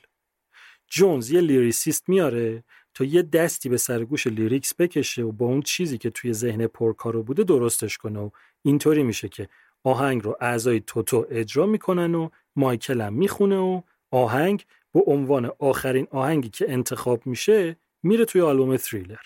[0.87, 2.63] جونز یه lyricist میاره
[2.93, 6.33] تا یه دستی به سر و گوش lyrics بکشه و با اون چیزی که توی
[6.33, 8.29] ذهن پورکارو بوده درستش کنه و
[8.61, 9.49] اینطوری میشه که
[9.83, 13.81] آهنگ رو اعضای توتو اجرا می‌کنن و مایکل هم می‌خونه و
[14.11, 14.65] آهنگ
[14.95, 19.21] به عنوان آخرین آهنگی که انتخاب میشه میره توی آلبوم تریلر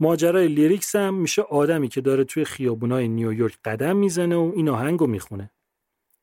[0.00, 5.06] ماجرای lyrics هم میشه آدمی که داره توی خیابونای نیویورک قدم می‌زنه و این آهنگو
[5.06, 5.50] می‌خونه.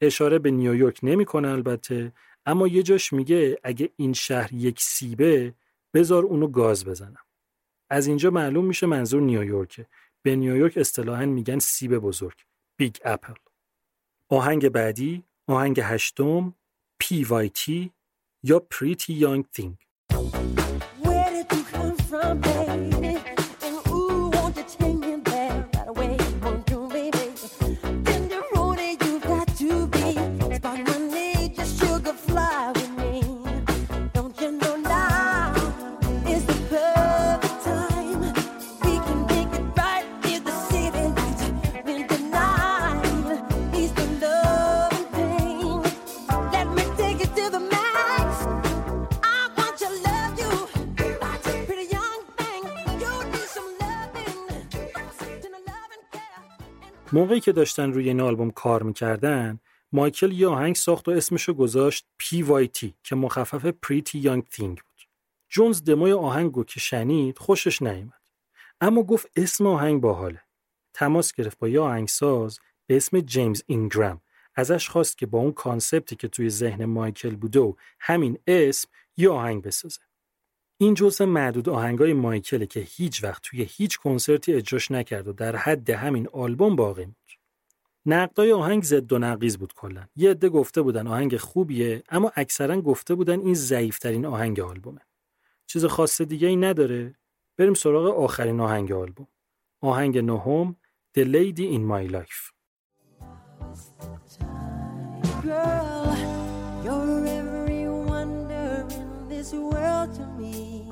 [0.02, 2.14] اشاره به نیویورک نمی‌کنه البته
[2.45, 5.53] اما یه جاش میگه اگه این شهر یک سیبه
[5.94, 7.26] بذار اونو گاز بزنم.
[7.89, 9.85] از اینجا معلوم میشه منظور نیویورکه
[10.22, 12.38] به نیویورک اصطلاحا میگن سیب بزرگ.
[12.78, 13.34] Big Apple.
[14.30, 16.53] آهنگ بعدی آهنگ هشتم
[17.03, 17.89] PYT
[18.43, 19.77] یا Pretty Young Thing
[57.18, 59.60] موقعی که داشتن روی این آلبوم کار می‌کردن
[59.91, 65.07] مایکل یه آهنگ ساخت و اسمشو گذاشت PYT که مخفف Pretty Young Thing بود.
[65.49, 68.22] جونز دموی آهنگو که شنید خوشش نیامد
[68.81, 70.41] اما گفت اسم آهنگ باحاله.
[70.94, 74.22] تماس گرفت با یه آهنگساز به اسم جیمز اینگرام
[74.56, 78.89] ازش خواست که با اون concept ی که توی ذهن مایکل بوده و همین اسم
[79.18, 80.02] یه آهنگ بسازه.
[80.78, 85.56] این جزء معدود آهنگای مایکله که هیچ وقت توی هیچ کنسرتی اجراش نکرد و در
[85.56, 87.16] حد همین آلبوم باقی موند.
[88.06, 90.08] نقدای آهنگ ضد و نقیض بود کلا.
[90.16, 95.02] یه عده گفته بودن آهنگ خوبیه اما اکثرا گفته بودن این ضعیفترین آهنگ آلبومه.
[95.66, 97.16] چیز خاص دیگه ای نداره.
[97.58, 99.28] بریم سراغ آخرین آهنگ آلبوم.
[99.82, 100.76] آهنگ نهم
[101.18, 102.52] The Lady in My Life.
[106.86, 107.27] Girl,
[109.49, 110.84] this world to me.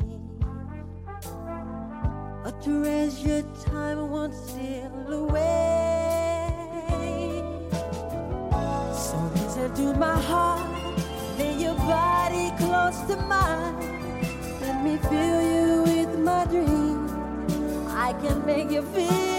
[2.46, 6.54] A treasured time won't steal away.
[8.94, 10.70] So listen to my heart,
[11.38, 13.76] lay your body close to mine.
[14.62, 17.10] Let me fill you with my dream.
[17.90, 19.35] I can make you feel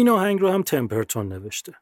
[0.00, 1.74] این آهنگ رو هم تمپرتون نوشته.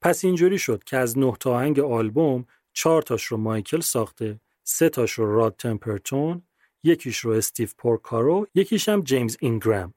[0.00, 4.88] پس اینجوری شد که از نه تا آهنگ آلبوم چهار تاش رو مایکل ساخته، سه
[4.88, 6.42] تاش رو راد تمپرتون،
[6.82, 9.94] یکیش رو استیو پورکارو، یکیش هم جیمز اینگرام.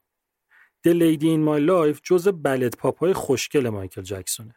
[0.87, 4.55] The Lady in My Life جزء ballad pop های خوشگل مایکل جکسونه.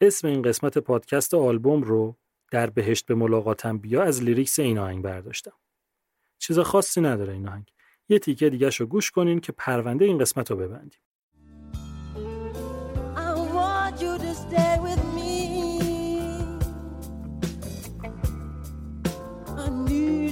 [0.00, 2.16] اسم این قسمت پادکست آلبوم رو
[2.50, 5.56] در بهشت به ملاقاتم بیا از lyrics این آهنگ برداشتم.
[6.38, 7.72] چیز خاصی نداره این آهنگ.
[8.08, 11.00] یه تیکه دیگه رو گوش کنین که پرونده این قسمت رو ببندیم.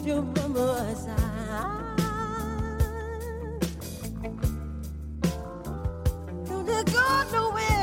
[0.07, 1.97] your mama's eyes.
[6.49, 7.76] Don't let go nowhere.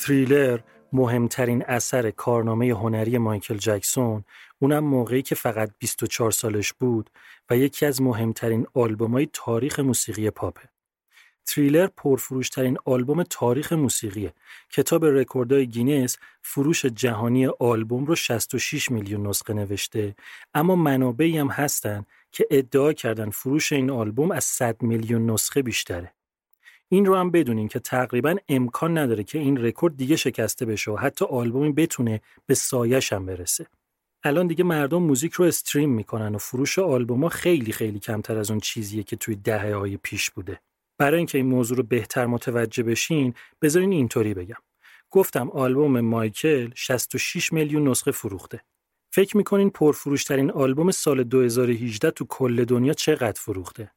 [0.00, 0.60] تریلر
[0.92, 4.24] مهمترین اثر کارنامه هنری مایکل جکسون
[4.58, 7.10] اونم موقعی که فقط 24 سالش بود
[7.50, 10.68] و یکی از مهمترین آلبومای تاریخ موسیقی پاپه.
[11.46, 14.32] تریلر پرفروشترین آلبوم تاریخ موسیقیه.
[14.70, 20.16] کتاب رکوردهای گینس فروش جهانی آلبوم رو 66 میلیون نسخه نوشته
[20.54, 26.12] اما منابعی هم هستن که ادعا کردن فروش این آلبوم از 100 میلیون نسخه بیشتره.
[26.92, 30.96] این رو هم بدونین که تقریبا امکان نداره که این رکورد دیگه شکسته بشه و
[30.96, 33.66] حتی آلبومی بتونه به سایش هم برسه.
[34.24, 38.60] الان دیگه مردم موزیک رو استریم می‌کنن و فروش آلبوما خیلی خیلی کمتر از اون
[38.60, 40.60] چیزیه که توی دهه های پیش بوده.
[40.98, 44.60] برای اینکه این موضوع رو بهتر متوجه بشین بذارین اینطوری بگم.
[45.10, 48.60] گفتم آلبوم مایکل 66 میلیون نسخه فروخته.
[49.12, 53.90] فکر می‌کنین پرفروشترین آلبوم سال 2018 تو کل دنیا چقدر فروخته؟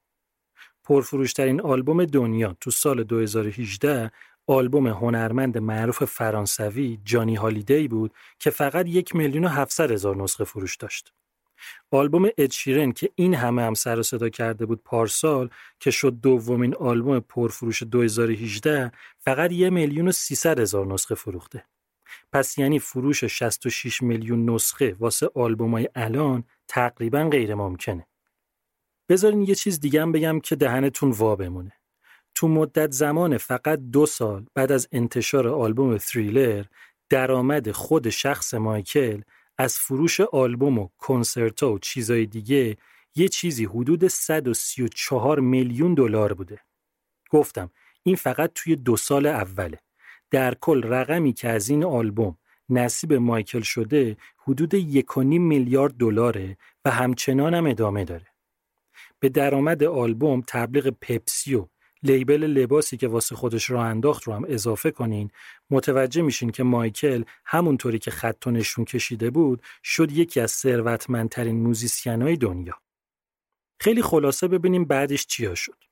[0.84, 4.12] پرفروشترین آلبوم دنیا تو سال 2018
[4.48, 10.44] آلبوم هنرمند معروف فرانسوی جانی هالیدی بود که فقط یک میلیون و 700 هزار نسخه
[10.44, 11.14] فروش داشت.
[11.92, 15.50] آلبوم ادشیرن که این همه هم سر و صدا کرده بود پارسال
[15.80, 21.66] که شد دومین آلبوم پرفروش 2018 فقط یک میلیون و 300 هزار نسخه فروخته.
[22.32, 28.08] پس یعنی فروش 66 میلیون نسخه واسه آلبومای الان تقریبا غیر ممکنه.
[29.14, 31.72] بذارین یه چیز دیگه هم بگم که دهنتون وا بمونه.
[32.36, 36.66] تو مدت زمان فقط دو سال بعد از انتشار آلبوم تریلر
[37.10, 39.22] درآمد خود شخص مایکل
[39.58, 42.78] از فروش آلبوم و کنسرتا و چیزای دیگه
[43.16, 46.60] یه چیزی حدود 134 میلیون دلار بوده.
[47.30, 47.72] گفتم
[48.04, 49.80] این فقط توی دو سال اوله.
[50.32, 52.38] در کل رقمی که از این آلبوم
[52.70, 58.33] نصیب مایکل شده حدود 1.5 میلیارد دلاره و همچنان هم ادامه داره.
[59.24, 61.68] به درآمد آلبوم تبلیغ پپسی و
[62.04, 65.32] لیبل لباسی که واسه خودش راه انداخت رو هم اضافه کنین
[65.70, 71.56] متوجه میشین که مایکل همونطوری که خط و نشون کشیده بود شد یکی از ثروتمندترین
[71.64, 72.74] موزیسینای دنیا.
[73.80, 75.84] خیلی خلاصه ببینیم بعدش چیا شد.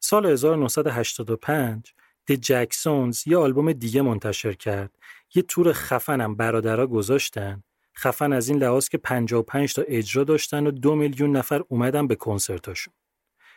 [0.00, 1.92] سال 1985
[2.28, 4.98] د جکسونز یه آلبوم دیگه منتشر کرد.
[5.34, 7.62] یه تور خفنم برادرها گذاشتن.
[7.98, 12.14] خفن از این لحاظ که 55 تا اجرا داشتن و دو میلیون نفر اومدن به
[12.14, 12.94] کنسرتاشون.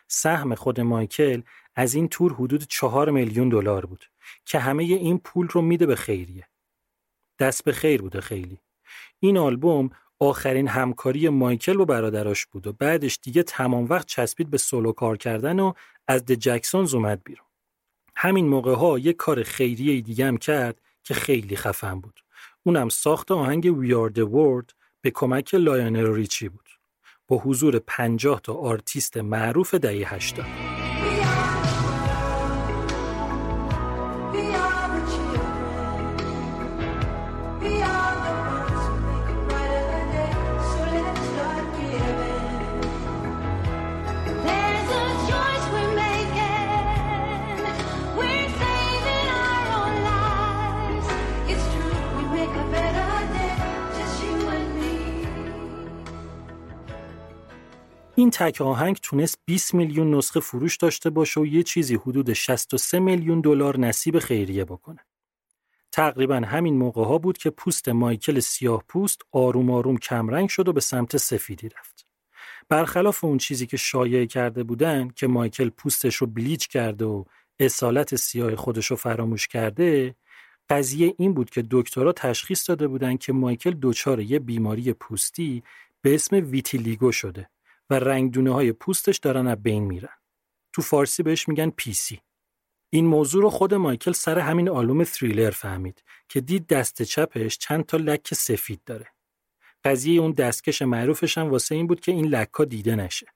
[0.08, 1.42] سهم خود مایکل
[1.76, 4.06] از این تور حدود چهار میلیون دلار بود
[4.46, 6.48] که همه این پول رو میده به خیریه.
[7.40, 8.60] دست به خیر بوده خیلی.
[9.20, 9.90] این آلبوم
[10.20, 15.18] آخرین همکاری مایکل با برادراش بود و بعدش دیگه تمام وقت چسبید به سولو کار
[15.18, 15.74] کردن و
[16.08, 17.46] از د جکسونز اومد بیرون.
[18.16, 22.20] همین موقع ها یه کار خیریه دیگه هم کرد که خیلی خفن بود.
[22.64, 26.70] اونم ساخت آهنگ We Are The World به کمک لایونل ریچی بود.
[27.28, 30.89] با حضور 50 تا آرتیست معروف دهه 80.
[58.20, 63.00] این تک آهنگ تونست 20 میلیون نسخه فروش داشته باشه و یه چیزی حدود 63
[63.00, 65.00] میلیون دلار نصیب خیریه بکنه.
[65.92, 70.74] تقریبا همین موقع ها بود که پوست مایکل سیاه پوست آروم آروم کمرنگ شد و
[70.74, 72.06] به سمت سفیدی رفت.
[72.70, 77.24] برخلاف اون چیزی که شایع کرده بودن که مایکل پوستش رو بلیچ کرده و
[77.60, 80.16] اصالت سیاه خودش رو فراموش کرده
[80.70, 85.64] قضیه این بود که دکترها تشخیص داده بودن که مایکل دچار یه بیماری پوستی
[86.02, 87.50] به اسم ویتیلیگو شده
[87.90, 90.18] و رنگدونه های پوستش دارن از بین میرن.
[90.74, 92.22] تو فارسی بهش میگن پیسی.
[92.90, 97.86] این موضوع رو خود مایکل سر همین آلبوم تریلر فهمید که دید دست چپش چند
[97.86, 99.08] تا لک سفید داره.
[99.84, 103.28] قضیه اون دستکش معروفش هم واسه این بود که این لکا دیده نشه.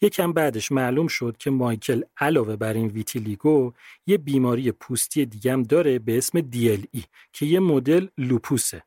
[0.00, 3.72] یکم بعدش معلوم شد که مایکل علاوه بر این ویتیلیگو
[4.06, 7.02] یه بیماری پوستی دیگم داره به اسم DLE
[7.32, 8.82] که یه مدل لوپوسه.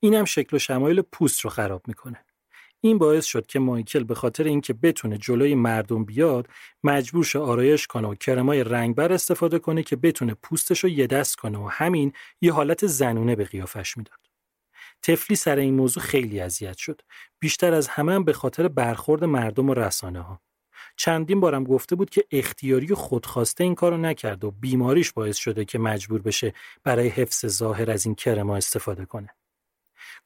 [0.00, 2.25] اینم شکل و شمایل پوست رو خراب می‌کنه.
[2.86, 6.48] این باعث شد که مایکل به خاطر اینکه بتونه جلوی مردم بیاد
[6.84, 11.36] مجبور شه آرایش کنه و کرمای رنگبر استفاده کنه که بتونه پوستش رو یه دست
[11.36, 14.18] کنه و همین یه حالت زنونه به قیافش می‌داد.
[15.02, 17.00] تفلی سر این موضوع خیلی اذیت شد.
[17.38, 20.40] بیشتر از همه هم به خاطر برخورد مردم و رسانه ها.
[20.96, 25.78] چندین بارم گفته بود که اختیاری خودخواسته این کارو نکرد و بیماریش باعث شده که
[25.78, 26.52] مجبور بشه
[26.84, 29.28] برای حفظ ظاهر از این کرما استفاده کنه.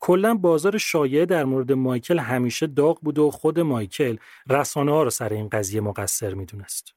[0.00, 4.16] کلا بازار شایعه در مورد مایکل همیشه داغ بوده و خود مایکل
[4.48, 6.94] رسانه ها رو سر این قضیه مقصر می‌دونست.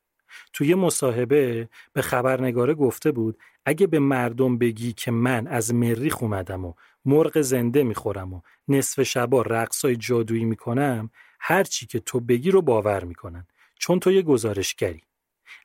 [0.54, 6.66] توی مصاحبه به خبرنگاره گفته بود اگه به مردم بگی که من از مریخ اومدم
[6.66, 6.74] و
[7.06, 11.10] مرغ زنده می‌خورم و نصف شبا رقصای جادویی می‌کنم
[11.40, 13.48] هر چی که تو بگی رو باور می‌کنن
[13.80, 15.02] چون تو یه گزارشگری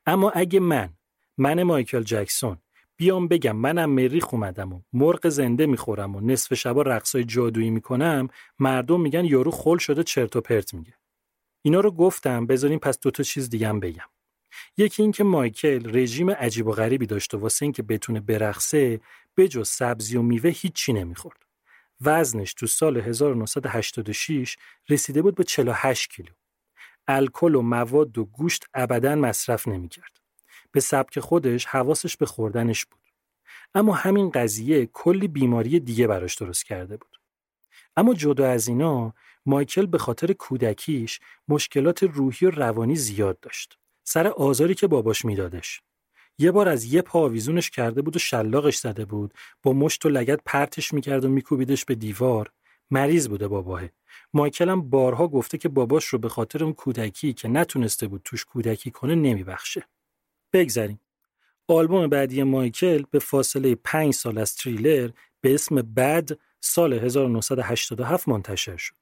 [0.06, 0.88] اما اگه من
[1.38, 2.58] من مایکل جکسون
[2.98, 8.28] بیام بگم منم مریخ اومدم و مرغ زنده می‌خورم و نصف شبا رقصای جادویی می‌کنم
[8.58, 10.94] مردم میگن یارو خل شده چرت و پرت میگه.
[11.62, 14.08] اینا رو گفتم بذارین پس دو تا چیز دیگه بگم.
[14.76, 19.00] یکی اینکه مایکل رژیم عجیب و غریبی داشت واسه اینکه بتونه برقصه
[19.36, 21.46] بجز سبزی و میوه هیچی نمی‌خورد.
[22.00, 24.56] وزنش تو سال 1986
[24.88, 26.32] رسیده بود به 48 کیلو.
[27.08, 30.17] الکل و مواد و گوشت ابدا مصرف نمی‌کرد.
[30.72, 33.00] به سبک خودش حواسش به خوردنش بود.
[33.74, 37.20] اما همین قضیه کلی بیماری دیگه براش درست کرده بود.
[37.96, 39.14] اما جدا از اینا
[39.46, 43.78] مایکل به خاطر کودکیش مشکلات روحی و روانی زیاد داشت.
[44.04, 45.82] سر آزاری که باباش میدادش.
[46.38, 49.34] یه بار از یه پا آویزونش کرده بود و شلاقش زده بود.
[49.62, 52.52] با مشت و لگد پرتش می‌کرد و میکوبیدش به دیوار.
[52.90, 53.82] مریض بوده باباه.
[54.32, 58.44] مایکل هم بارها گفته که باباش رو به خاطر اون کودکی که نتونسته بود توش
[58.44, 59.84] کودکی کنه نمیبخشه.
[60.52, 61.00] بگذریم
[61.68, 65.10] آلبوم بعدی مایکل به فاصله پنج سال از تریلر
[65.40, 66.28] به اسم بد
[66.60, 68.94] سال 1987 منتشر شد.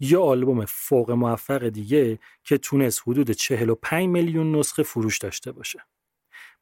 [0.00, 5.80] یه آلبوم فوق موفق دیگه که تونست حدود 45 میلیون نسخه فروش داشته باشه.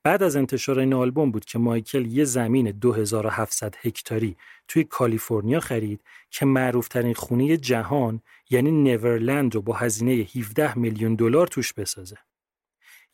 [0.02, 4.36] بعد از انتشار این آلبوم بود که مایکل یه زمین 2700 هکتاری
[4.68, 8.20] توی کالیفرنیا خرید که معروفترین خونه جهان
[8.51, 12.16] یعنی Neverland رو با هزینه 17 میلیون دلار توش بسازه.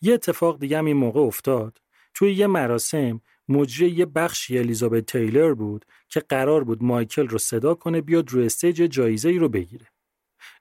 [0.03, 1.79] یه اتفاق دیگه هم این موقع افتاد
[2.15, 7.75] توی یه مراسم مجری یه بخشی الیزابت تیلر بود که قرار بود مایکل رو صدا
[7.75, 9.87] کنه بیاد رو stage جایزه ای رو بگیره.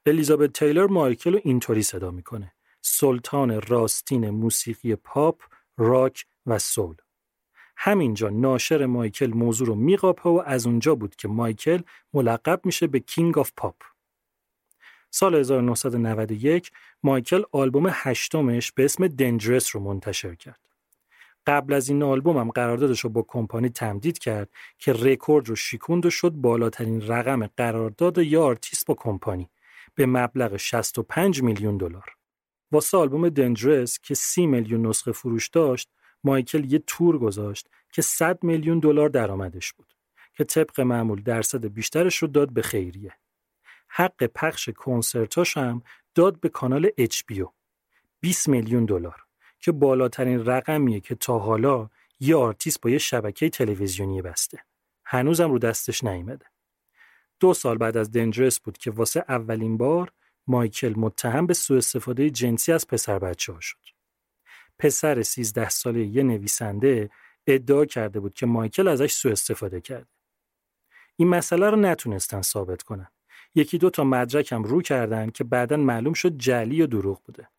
[0.05, 2.53] الیزابت تیلر مایکل رو اینطوری صدا می‌کنه.
[2.81, 5.41] سلطان راستین موسیقی پاپ،
[5.77, 6.95] راک و soul.
[7.77, 11.81] همینجا ناشر مایکل موضوع رو میقاپه و از اونجا بود که مایکل
[12.13, 13.75] ملقب میشه به King of Pop.
[15.11, 16.71] سال 1991
[17.03, 20.59] مایکل آلبوم هشتمش به اسم Dangerous رو منتشر کرد.
[21.47, 26.05] قبل از این آلبوم هم قراردادش رو با کمپانی تمدید کرد که رکورد رو شیکوند
[26.05, 29.49] و شد بالاترین رقم قرارداد یه آرتیست با کمپانی
[29.95, 32.15] به مبلغ 65 میلیون دلار.
[32.71, 35.89] واسه آلبوم Dangerous که 30 میلیون نسخه فروش داشت،
[36.23, 39.93] مایکل یه تور گذاشت که 100 میلیون دلار درآمدش بود
[40.33, 43.13] که طبق معمول درصد بیشترش رو داد به خیریه.
[43.93, 45.83] حق پخش کنسرتاش هم
[46.15, 47.49] داد به کانال HBO
[48.19, 49.25] 20 میلیون دلار
[49.59, 51.89] که بالاترین رقمیه که تا حالا
[52.19, 54.59] یه آرتیست با یه شبکه تلویزیونی بسته.
[55.05, 56.45] هنوزم رو دستش نیامده.
[57.39, 60.11] دو سال بعد از Dangerous بود که واسه اولین بار
[60.47, 63.77] مایکل متهم به سوء استفاده جنسی از پسر بچه ها شد.
[64.79, 67.09] پسر 13 ساله یه نویسنده
[67.47, 70.09] ادعا کرده بود که مایکل ازش سوء استفاده کرده.
[71.15, 73.07] این مسئله رو نتونستن ثابت کنن.
[73.55, 77.49] یکی دو تا مدرک هم رو کردن که بعدا معلوم شد جعلی و دروغ بوده.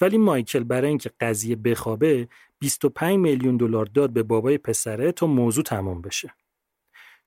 [0.00, 2.28] ولی مایکل برای اینکه قضیه بخوابه
[2.58, 6.34] 25 میلیون دلار داد به بابای پسره تا موضوع تمام بشه.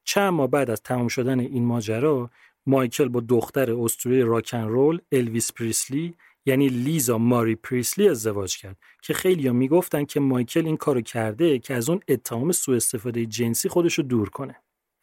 [0.03, 2.29] چند ماه بعد از تمام شدن این ماجرا
[2.65, 6.15] مایکل با دختر اسطوره راکن رول الویس پریسلی
[6.45, 11.73] یعنی لیزا ماری پریسلی ازدواج کرد که خیلی‌ها می‌گفتن که مایکل این کارو کرده که
[11.73, 14.55] از اون اتهام سوء استفاده جنسی خودشو دور کنه.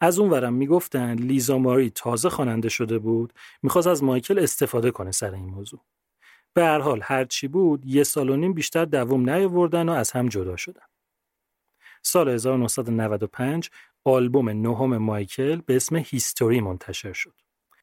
[0.03, 5.11] از اون ورم می‌گفتن لیزا ماری تازه خواننده شده بود می‌خواست از مایکل استفاده کنه
[5.11, 5.79] سر این موضوع.
[6.53, 10.11] به هر حال هر چی بود یه سال و نیم بیشتر دوام نیاوردن و از
[10.11, 10.81] هم جدا شدن.
[12.01, 13.69] سال 1995
[14.05, 17.33] آلبوم نهم مایکل به اسم هیستوری منتشر شد.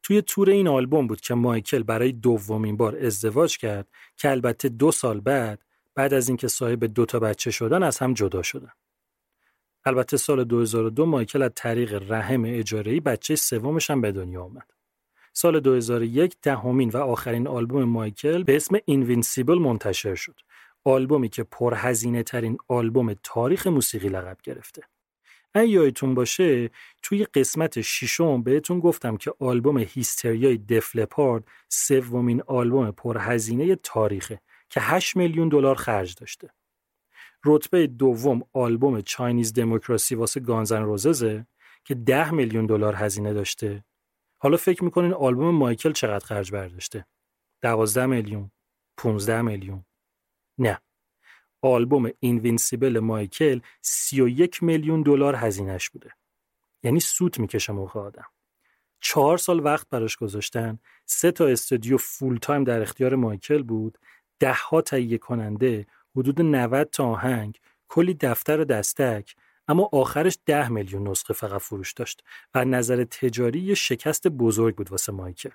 [0.03, 3.87] توی تور این آلبوم بود که مایکل برای دومین بار ازدواج کرد
[4.17, 5.65] که البته دو سال بعد
[5.95, 8.71] بعد از اینکه صاحب دو تا بچه شدن از هم جدا شدن.
[9.85, 14.71] البته سال 2002 مایکل از طریق رحم اجاره‌ای بچه سومش هم به دنیا آمد.
[15.33, 20.39] سال 2001 دهمین و آخرین آلبوم مایکل به اسم Invincible منتشر شد.
[20.83, 24.81] آلبومی که پرهزینه ترین آلبوم تاریخ موسیقی لقب گرفته.
[25.53, 26.69] اگه یادتون باشه
[27.01, 34.81] توی قسمت ششم بهتون گفتم که آلبوم هیستریای دف لپارد سومین آلبوم پرهزینه تاریخه که
[34.81, 36.49] 8 میلیون دلار خرج داشته.
[37.45, 41.47] رتبه دوم آلبوم چاینیز دموکراسی واسه گانزن روززه
[41.83, 43.85] که 10 میلیون دلار هزینه داشته.
[44.37, 47.05] حالا فکر می‌کنین آلبوم مایکل چقدر خرج برداشته؟
[47.61, 48.51] 12 میلیون،
[48.97, 49.85] 15 میلیون.
[50.57, 50.79] نه.
[51.61, 56.11] آلبوم Invincible مایکل 31 میلیون دلار هزینهش بوده.
[56.83, 58.25] یعنی سوت می‌کشه مخ آدم.
[58.99, 63.97] چهار سال وقت براش گذاشتن، سه تا استودیو full time در اختیار مایکل بود،
[64.39, 67.57] ده ها تهیه کننده، حدود 90 تا آهنگ،
[67.87, 69.35] کلی دفتر و دستک،
[69.67, 72.23] اما آخرش 10 میلیون نسخه فقط فروش داشت
[72.55, 75.49] از نظر تجاری یه شکست بزرگ بود واسه مایکل.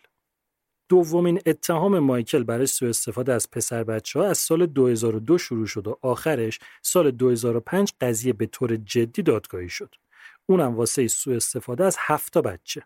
[0.89, 5.87] دومین اتهام مایکل برای سوء استفاده از پسر بچه ها از سال 2002 شروع شد
[5.87, 9.95] و آخرش سال 2005 قضیه به طور جدی دادگاهی شد.
[10.47, 12.83] اونم واسه سوء استفاده از هفت تا بچه.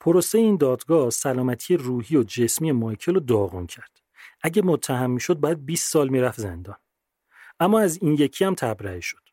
[0.00, 4.02] پروسه این دادگاه سلامتی روحی و جسمی مایکل رو داغون کرد.
[4.42, 6.76] اگه متهم می‌شد باید 20 سال می‌رفت زندان.
[7.62, 9.28] اما از این یکی هم تبرئه شد.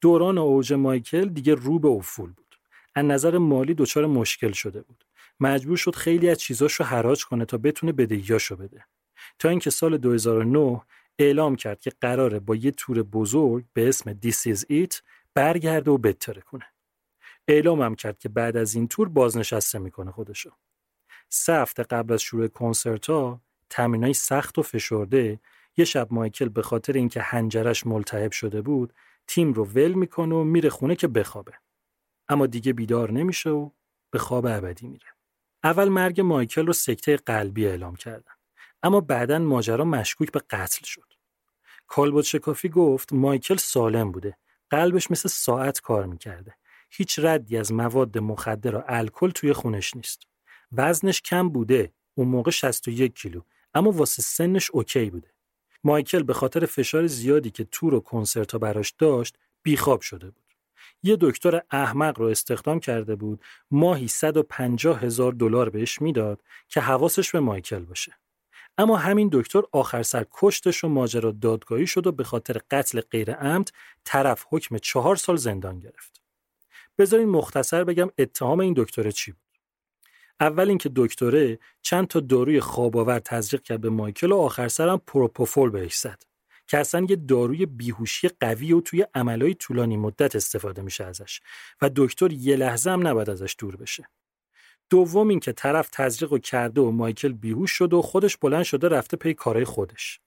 [0.00, 2.56] دوران اوج مایکل دیگه رو به افول بود.
[2.94, 5.04] از نظر مالی دچار مشکل شده بود.
[5.40, 8.84] مجبور شد خیلی از چیزاش رو حراج کنه تا بتونه بدهیاشو بده.
[9.38, 10.82] تا اینکه سال 2009
[11.18, 15.00] اعلام کرد که قراره با یه تور بزرگ به اسم This is It
[15.34, 16.66] برگرده و بتره کنه.
[17.48, 20.50] اعلام هم کرد که بعد از این تور بازنشسته می‌کنه خودشو.
[21.28, 23.40] سه هفته قبل از شروع کنسرت ها
[23.70, 25.40] تمرینای سخت و فشرده
[25.76, 28.92] یه شب مایکل به خاطر اینکه هنجرش ملتهب شده بود
[29.26, 31.52] تیم رو ول می‌کنه و میره خونه که بخوابه.
[32.28, 33.70] اما دیگه بیدار نمیشه و
[34.10, 35.06] به خواب ابدی میره.
[35.64, 38.32] اول مرگ مایکل رو سکته قلبی اعلام کردن.
[38.82, 41.12] اما بعدا ماجرا مشکوک به قتل شد.
[41.86, 44.38] کالبوت شکافی گفت مایکل سالم بوده.
[44.70, 46.54] قلبش مثل ساعت کار می‌کرده.
[46.90, 50.22] هیچ ردی از مواد مخدر و الکل توی خونش نیست.
[50.72, 51.92] وزنش کم بوده.
[52.14, 53.40] اون موقع 61 کیلو.
[53.74, 55.35] اما واسه سنش اوکی بوده.
[55.86, 60.44] مایکل به خاطر فشار زیادی که تور و کنسرت ها براش داشت بیخواب شده بود.
[61.02, 63.40] یه دکتر احمق رو استخدام کرده بود
[63.70, 68.18] ماهی 150 هزار دلار بهش می‌داد که حواسش به مایکل باشه.
[68.78, 73.32] اما همین دکتر آخر سر کشتش و ماجرا دادگاهی شد و به خاطر قتل غیر
[73.32, 73.68] عمد
[74.04, 76.22] طرف حکم چهار سال زندان گرفت.
[76.98, 79.45] بذارین مختصر بگم اتهام این دکتر چی بود.
[80.40, 85.70] اول اینکه دکتره چند تا داروی خواب‌آور تزریق کرد به مایکل و آخر سرم پروپوفول
[85.70, 86.22] بهش زد.
[86.66, 91.40] که اصلا یه داروی بیهوشی قوی و توی عملهای طولانی مدت استفاده میشه ازش
[91.82, 94.08] و دکتر یه لحظه هم نباید ازش دور بشه.
[94.90, 99.16] دوم اینکه طرف تزریق و کرده و مایکل بیهوش شده و خودش بلند شده رفته
[99.16, 100.20] پی کارهای خودش.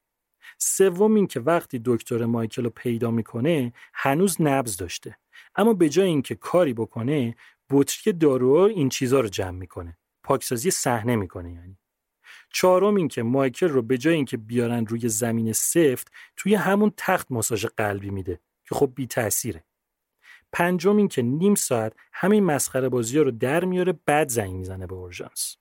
[0.57, 5.17] سوم اینکه وقتی دکتر مایکل رو پیدا می‌کنه هنوز نبض داشته
[5.55, 7.35] اما به جای اینکه کاری بکنه
[7.69, 11.77] بطری داروها این چیزا رو جمع می‌کنه پاکسازی صحنه می‌کنه یعنی
[12.53, 17.27] چهارم این که مایکل رو به جای اینکه بیارن روی زمین سفت توی همون تخت
[17.29, 19.63] ماساژ قلبی میده که خب بی تأثیره.
[20.51, 24.95] پنجم این که نیم ساعت همین مسخره بازی رو در میاره بعد زنگ می‌زنه به
[24.95, 25.55] اورژانس.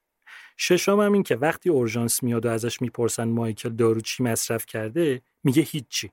[0.57, 5.23] ششم هم این که وقتی اورژانس میاد و ازش می‌پرسن مایکل دارو چی مصرف کرده
[5.45, 6.11] میگه هیچی.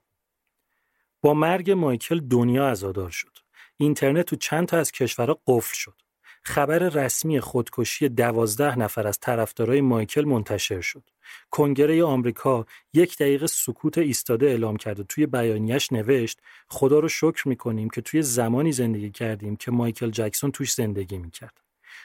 [1.22, 3.38] با مرگ مایکل دنیا عزادار شد.
[3.78, 6.02] اینترنت تو چند تا از کشورها قفل شد.
[6.48, 11.04] خبر رسمی خودکشی دوازده نفر از طرفدارای مایکل منتشر شد.
[11.52, 17.48] کنگره آمریکا یک دقیقه سکوت ایستاده اعلام کرد و توی بیانیش نوشت خدا رو شکر
[17.48, 21.62] می‌کنیم که توی زمانی زندگی کردیم که مایکل جکسون توش زندگی می‌کرد.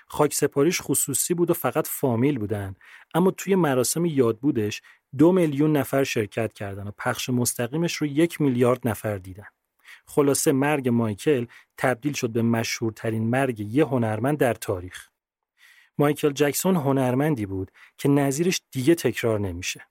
[0.07, 2.75] خاک سپاریش خصوصی بود و فقط فامیل بودن
[3.15, 4.83] اما توی مراسم یادبودش
[5.19, 9.47] دو میلیون نفر شرکت کردن و پخش مستقیمش رو یک میلیارد نفر دیدن.
[10.11, 11.47] خلاصه مرگ مایکل
[11.79, 15.09] تبدیل شد به مشهورترین مرگ یه هنرمند در تاریخ.
[15.99, 19.87] مایکل جکسون هنرمندی بود که نظیرش دیگه تکرار نمیشه.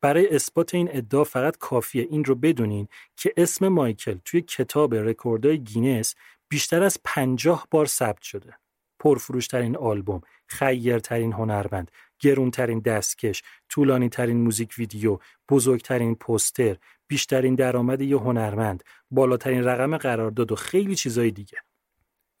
[0.00, 5.58] برای اثبات این ادعا فقط کافیه این رو بدونین که اسم مایکل توی کتاب رکوردهای
[5.58, 6.14] گینس
[6.48, 8.58] بیشتر از پنجاه بار ثبت شده.
[8.98, 11.90] پرفروشترین آلبوم، خیرترین هنرمند،
[12.20, 15.18] گرونترین دستکش، طولانی ترین موزیک ویدیو،
[15.50, 16.76] بزرگترین پوستر،
[17.08, 21.58] بیشترین درآمد یه هنرمند، بالاترین رقم قرارداد و خیلی چیزای دیگه.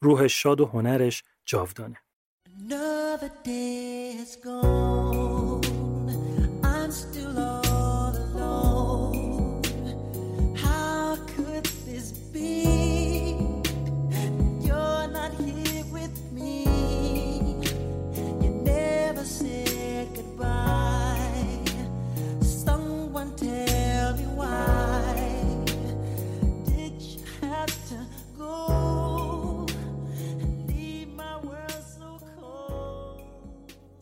[0.02, 1.96] روح شاد و هنرش جاودانه.
[2.46, 5.45] Another day is gone.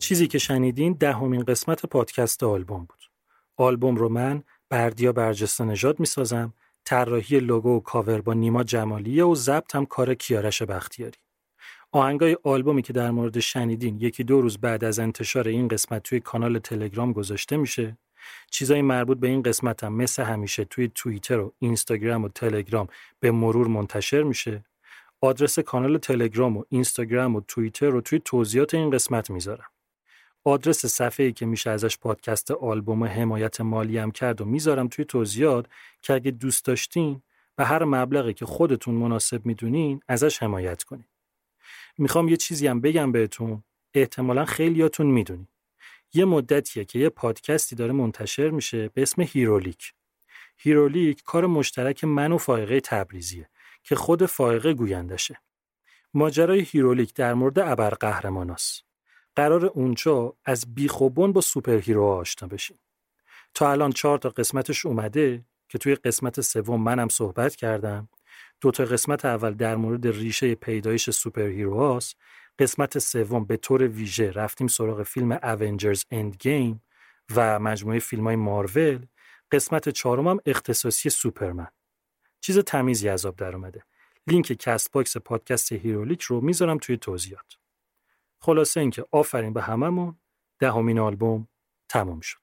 [0.05, 2.99] چیزی که شنیدین دهمین قسمت پادکست آلبوم بود.
[3.57, 6.53] آلبوم رو من بردیا برجسته نژاد می‌سازم،
[6.83, 11.17] طراحی لوگو و کاور با نیما جمالیه و ضبط هم کار کیارش بختیاری.
[11.91, 16.19] آهنگای آلبومی که در مورد شنیدین یکی دو روز بعد از انتشار این قسمت توی
[16.19, 17.97] کانال تلگرام گذاشته میشه.
[18.51, 22.87] چیزای مربوط به این قسمت هم مثل همیشه توی توییتر و اینستاگرام و تلگرام
[23.19, 24.65] به مرور منتشر میشه.
[25.21, 29.65] آدرس کانال تلگرام و اینستاگرام و توییتر رو توی توضیحات این قسمت می‌ذارم.
[30.47, 35.65] آدرس صفحه‌ای که میشه ازش پادکست آلبوم حمایت مالی هم کرد و می‌ذارم توی توضیحات
[36.01, 37.21] که اگه دوست داشتین
[37.55, 41.05] به هر مبلغی که خودتون مناسب می‌دونین ازش حمایت کنین.
[41.97, 43.63] می‌خوام یه چیزی هم بگم بهتون
[43.93, 45.47] احتمالا خیلیاتون می‌دونین.
[46.13, 49.93] یه مدتیه که یه پادکستی داره منتشر میشه به اسم هیرولیک.
[50.57, 53.49] هیرولیک کار مشترک من و فائقه تبریزیه
[53.83, 55.39] که خود فائقه گویندشه.
[56.13, 58.84] ماجرای هیرولیک در مورد ابرقهرماناست.
[59.35, 62.79] قرار اونجا از بیخ و بن با superhero آشنا بشیم.
[63.53, 68.09] تا الان چهار تا قسمتش اومده که توی قسمت سوم منم صحبت کردم.
[68.61, 72.17] دو تا قسمت اول در مورد ریشه پیدایش superhero هاست.
[72.59, 76.83] قسمت سوم به طور ویژه رفتیم سراغ فیلم Avengers Endgame
[77.35, 79.05] و مجموعه فیلم های مارول.
[79.51, 81.67] قسمت چهارم هم اختصاصی سوپرمن.
[82.41, 83.83] چیز تمیزی آب در اومده.
[84.27, 87.57] لینک کست باکس پادکست هیرولیک رو می‌ذارم توی توضیحات.
[88.41, 90.19] خلاصه اینکه آفرین به هممون.
[90.59, 91.47] دهمین آلبوم
[91.89, 92.39] تمام شد.